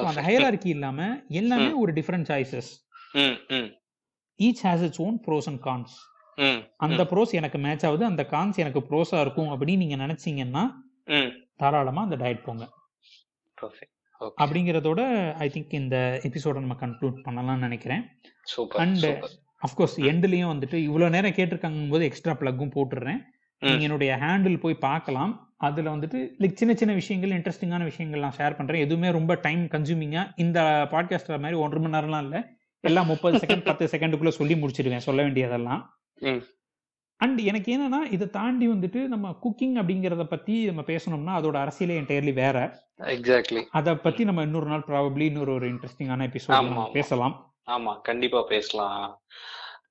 அந்த 0.06 0.22
ஹைரார்கி 0.28 0.70
இல்லாம 0.70 1.00
எல்லாமே 1.34 1.70
ஒரு 1.82 1.94
different 1.94 2.30
choices 2.30 2.72
each 4.40 4.64
has 4.64 4.84
its 4.84 5.02
own 5.02 5.18
pros 5.28 5.48
and 5.48 5.62
cons 5.64 5.96
அந்த 6.78 7.04
ப்ரோஸ் 7.04 7.32
எனக்கு 7.32 7.58
மேட்ச் 7.58 7.86
ஆகுது 7.86 8.06
அந்த 8.06 8.28
கான்ஸ் 8.32 8.56
எனக்கு 8.56 8.80
ப்ரோஸா 8.80 9.22
இருக்கும் 9.22 9.48
அப்படின்னு 9.48 9.78
நீங்க 9.78 9.96
நினைச்சீங்கன்னா 9.96 10.72
தாராளமா 11.56 12.02
அந்த 12.02 12.16
டயட் 12.16 12.44
போங்க. 12.44 12.70
அப்படிங்கிறதோட 14.38 15.34
ஐ 15.34 15.50
திங்க் 15.54 15.74
இந்த 15.74 16.22
எபிசோட 16.24 16.54
நம்ம 16.54 16.76
கன்க்ளூட் 16.80 17.16
பண்ணலாம்னு 17.26 17.58
நினைக்கிறேன். 17.58 18.04
அண்ட் 18.76 19.06
அஃப்கோர்ஸ் 19.68 19.98
எண்ட்லயும் 19.98 20.52
வந்துட்டு 20.54 20.74
இவ்வளவு 20.74 21.10
நேரம் 21.10 21.32
கேட்டிருக்காங்க 21.32 21.90
போது 21.90 22.06
எக்ஸ்ட்ரா 22.06 22.34
பிளக்கும் 22.34 22.72
போட்டுடுறேன். 22.76 23.22
நீங்க 23.60 23.84
என்னுடைய 23.84 24.18
ஹேண்டில் 24.22 24.60
போய் 24.60 24.74
பார்க்கலாம். 24.74 25.54
அதுல 25.58 25.96
வந்துட்டு 25.96 26.30
லைக் 26.40 26.54
சின்ன 26.54 26.74
சின்ன 26.74 26.94
விஷயங்கள் 26.94 27.30
இன்ட்ரெஸ்டிங்கான 27.30 27.84
விஷயங்கள் 27.84 28.20
நான் 28.20 28.36
ஷேர் 28.38 28.58
பண்றேன். 28.58 28.82
எதுவுமே 28.82 29.12
ரொம்ப 29.12 29.36
டைம் 29.36 29.66
கன்சூமிங்கா 29.66 30.32
இந்த 30.36 30.88
பாட்காஸ்ட்ல 30.92 31.40
மாதிரி 31.40 31.54
ஒன்றரை 31.54 31.88
மணி 31.88 31.98
நேரம்லாம் 31.98 32.24
இல்ல. 32.24 32.50
எல்லாம் 32.80 33.06
முப்பது 33.06 33.38
செகண்ட் 33.38 33.64
பத்து 33.64 33.86
செகண்டுக்குள்ள 33.86 34.28
சொல்லி 34.28 34.54
முடிச்சிடுவேன். 34.54 34.98
சொல்ல 34.98 35.22
வேண்டியதெல்லாம். 35.22 36.00
ம். 36.20 36.44
அண்ட் 37.18 37.40
எனக்கு 37.40 37.78
என்னன்னா 37.78 38.12
இதை 38.12 38.30
தாண்டி 38.30 38.68
வந்துட்டு 38.68 39.08
நம்ம 39.08 39.40
குக்கிங் 39.44 39.78
அப்படிங்கறத 39.82 40.24
பத்தி 40.24 40.66
நம்ம 40.66 40.82
பேசணும்னா 40.82 41.42
அதோட 41.42 41.58
அரசியலே 41.58 41.98
என்டையர்லி 42.02 42.34
வேற. 42.34 42.84
எக்ஸாக்ட்லி 42.98 43.66
அதை 43.72 43.96
பத்தி 43.96 44.24
நம்ம 44.24 44.42
இன்னொரு 44.42 44.66
நாள் 44.66 44.84
ப்ராபப்ளி 44.88 45.20
இன்னொரு 45.20 45.54
ஒரு 45.54 45.74
இன்ட்ரெஸ்டிங்கான 45.74 46.24
எபிசோட் 46.24 46.52
ஆமா, 46.52 46.78
ஆமா. 46.78 46.92
பேசலாம். 46.92 47.54
ஆமா. 47.68 48.02
கண்டிப்பா 48.02 48.42
பேசலாம். 48.42 49.22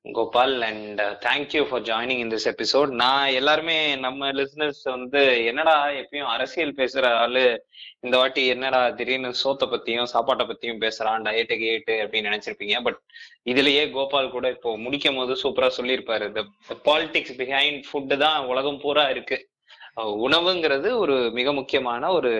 Gopal 0.04 0.62
and 0.62 1.00
thank you 1.00 1.62
for 1.68 1.82
joining 1.82 2.18
in 2.22 2.32
this 2.32 2.46
episode 2.50 2.90
நான் 3.02 3.28
எல்லாருமே 3.28 3.76
நம்ம 3.96 4.30
லிசனர்ஸ் 4.32 4.82
வந்து 4.84 5.44
என்னடா 5.44 5.86
எப்பயும் 5.86 6.30
அரசியல் 6.34 6.74
பேசுற 6.74 7.04
ஆளு? 7.22 7.44
இந்த 8.00 8.16
வாட்டி 8.16 8.46
என்னடா 8.46 8.90
திடீர்னு 8.90 9.30
சோத்தை 9.44 9.66
பத்தியும் 9.74 10.10
சாப்பாட்டை 10.14 10.46
பத்தியும் 10.46 10.82
பேசுறான் 10.84 11.24
டயட்டு 11.28 11.56
கேட்டு 11.58 11.94
அப்படின்னு 12.04 12.30
நினைச்சிருப்பீங்க. 12.30 12.82
பட் 12.82 12.98
இதுலயே 13.44 13.90
கோபால் 13.90 14.30
கூட 14.30 14.48
இப்போ 14.50 14.76
முடிக்கும் 14.76 15.16
போது 15.16 15.34
சூப்பரா 15.42 15.70
சொல்லியிருப்பாரு. 15.78 16.26
இந்த 16.28 16.44
பாலிடிக்ஸ் 16.90 17.34
பிஹைண்ட் 17.40 17.82
ஃபுட்டு 17.88 18.16
தான் 18.16 18.46
உலகம் 18.46 18.80
பூரா 18.80 19.08
இருக்கு. 19.08 19.48
உணவுங்கிறது 20.26 20.88
ஒரு 20.98 21.16
மிக 21.32 21.52
முக்கியமான 21.52 22.12
ஒரு 22.12 22.32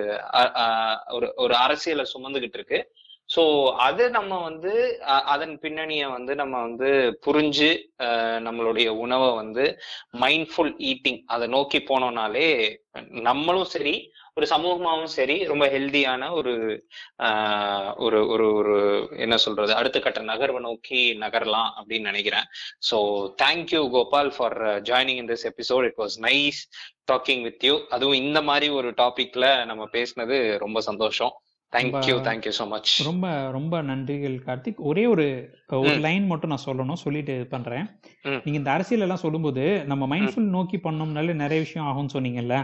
ஒரு 1.09 1.33
ஒரு 1.37 1.57
அரசியலை 1.57 2.05
சுமந்துகிட்டு 2.15 2.59
இருக்கு. 2.61 2.81
சோ 3.35 3.43
அது 3.87 4.05
நம்ம 4.11 4.33
வந்து 4.43 4.73
அதன் 5.35 5.55
பின்னணியை 5.63 6.09
வந்து 6.17 6.33
நம்ம 6.43 6.55
வந்து 6.63 6.91
புரிஞ்சு 7.27 7.71
நம்மளுடைய 8.47 8.89
உணவை 9.05 9.31
வந்து 9.35 9.65
மைண்ட்ஃபுல் 10.25 10.73
ஈட்டிங் 10.91 11.21
அதை 11.27 11.47
நோக்கி 11.57 11.81
போனோம்னாலே 11.91 12.49
நம்மளும் 13.29 13.73
சரி 13.75 13.95
ஒரு 14.39 14.47
சமூகமாகவும் 14.53 15.13
சரி 15.17 15.37
ரொம்ப 15.51 15.65
ஹெல்தியான 15.75 16.31
ஒரு 16.39 16.53
ஒரு 18.05 18.19
ஒரு 18.35 18.47
ஒரு 18.61 18.77
என்ன 19.25 19.37
சொல்றது 19.37 19.73
அடுத்த 19.75 19.99
கட்ட 20.01 20.21
நகர்வை 20.23 20.61
நோக்கி 20.61 21.01
நகரலாம் 21.25 21.71
அப்படின்னு 21.79 22.11
நினைக்கிறேன். 22.11 22.47
So 22.91 22.99
thank you 23.43 23.83
Gopal 23.95 24.33
for 24.37 24.57
joining 24.91 25.21
in 25.23 25.31
this 25.33 25.47
episode 25.53 25.87
it 25.91 26.01
was 26.03 26.17
nice 26.29 26.61
talking 27.13 27.45
with 27.49 27.67
you 27.69 27.77
அதுவும் 27.97 28.21
இந்த 28.25 28.43
மாதிரி 28.51 28.69
ஒரு 28.81 28.91
டாபிக்ல 29.03 29.47
நம்ம 29.71 29.87
பேசினது 29.97 30.39
ரொம்ப 30.65 30.81
சந்தோஷம். 30.91 31.35
தேங்க்யூ 31.75 32.17
தேங்க்யூ 32.27 32.53
ஸோ 32.59 32.65
மச் 32.69 32.91
ரொம்ப 33.07 33.27
ரொம்ப 33.51 33.83
நன்றிகள் 33.83 34.37
கார்த்திக். 34.47 34.81
ஒரே 34.91 35.05
ஒரு 35.07 35.27
ஒரு 35.81 35.95
லைன் 36.07 36.27
மட்டும் 36.27 36.53
நான் 36.53 36.67
சொல்லணும் 36.67 37.03
சொல்லிட்டு 37.05 37.35
இது 37.39 37.47
பண்றேன். 37.49 37.87
நீங்க 38.45 38.57
இந்த 38.61 38.71
அரசியல் 38.71 39.01
எல்லாம் 39.01 39.25
சொல்லும்போது 39.25 39.65
நம்ம 39.93 40.07
மைண்ட்ஃபுல் 40.07 40.49
நோக்கி 40.57 40.79
பண்ணோம்னாலே 40.79 41.35
நிறைய 41.35 41.61
விஷயம் 41.61 41.89
ஆகும்னு 41.91 42.15
சொன்னீங்கல்ல? 42.17 42.57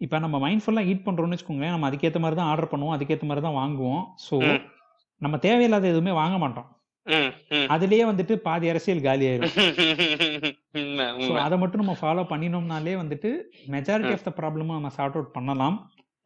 இப்ப 0.00 0.18
நம்ம 0.18 0.36
மைண்ட்ஃபுல்லா 0.38 0.84
ஈட் 0.90 1.06
பண்றோம்னு 1.06 1.36
வச்சுக்கோங்களேன் 1.36 1.74
நம்ம 1.76 1.88
அதுக்கேத்த 1.90 2.20
மாதிரி 2.20 2.38
தான் 2.40 2.50
ஆர்டர் 2.52 2.72
பண்ணுவோம் 2.72 2.94
அதுக்கேத்த 2.96 3.26
மாதிரி 3.26 3.44
தான் 3.46 3.58
வாங்குவோம். 3.60 4.04
ஸோ 4.26 4.36
ம். 4.46 4.62
நம்ம 5.20 5.36
தேவையில்லாத 5.38 5.86
எதுவுமே 5.86 6.12
வாங்க 6.12 6.38
மாட்டோம். 6.38 6.68
அதுலயே 7.68 8.04
வந்துட்டு 8.08 8.34
பாதி 8.38 8.66
அரசியல் 8.68 9.06
காலி 9.06 9.24
ஆயிரும். 9.28 9.54
அதை 11.44 11.56
மட்டும் 11.58 11.82
நம்ம 11.82 11.94
ஃபாலோ 12.00 12.22
பண்ணினோம்னாலே 12.30 12.94
வந்துட்டு 12.96 13.30
மெஜாரிட்டி 13.68 14.12
ஆஃப் 14.12 14.26
த 14.28 14.32
ப்ராப்ளமும் 14.38 14.78
நம்ம 14.78 14.90
சார்ட் 14.90 15.16
அவுட் 15.16 15.34
பண்ணலாம். 15.34 15.76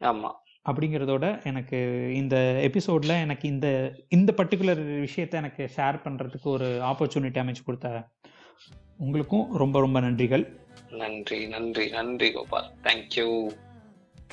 ஆமா. 0.00 0.30
அப்படிங்கிறதோட 0.66 1.44
எனக்கு 1.44 2.10
இந்த 2.14 2.36
எபிசோட்ல 2.70 3.20
எனக்கு 3.20 3.48
இந்த 3.48 3.94
இந்த 4.08 4.34
பர்டிகுலர் 4.36 5.00
விஷயத்தை 5.00 5.40
எனக்கு 5.40 5.70
ஷேர் 5.76 6.00
பண்றதுக்கு 6.04 6.42
ஒரு 6.42 6.64
ஆப்பர்ச்சுனிட்டி 6.64 7.40
அமைச்சு 7.42 7.64
கொடுத்த 7.64 8.08
உங்களுக்கும் 8.98 9.56
ரொம்ப 9.56 9.80
ரொம்ப 9.80 10.00
நன்றிகள். 10.00 10.56
நன்றி 10.90 11.48
நன்றி 11.48 11.90
நன்றி 11.90 12.32
Gopal. 12.32 12.72
Thank you 12.82 13.50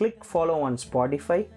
click 0.01 0.17
follow 0.33 0.59
on 0.59 0.77
Spotify. 0.91 1.47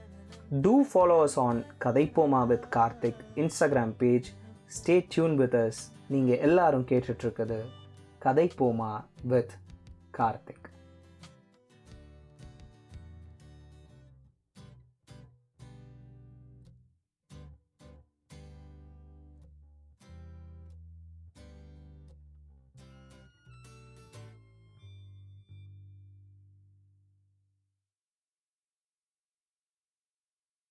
Do 0.53 0.73
follow 0.95 1.25
us 1.25 1.35
on 1.35 1.65
கதைப்போமா 1.85 2.51
with 2.51 2.63
Karthik 2.77 3.25
Instagram 3.35 3.95
page 3.99 4.33
stay 4.67 5.05
tuned 5.09 5.37
with 5.37 5.55
us 5.55 5.83
நீங்கள் 6.09 6.39
எல்லாரும் 6.39 6.85
கேட்டுட்ருக்குது 6.85 7.61
கதைப்போமா 8.25 9.05
வித் 9.23 9.51
கார்த்திக் 10.19 10.66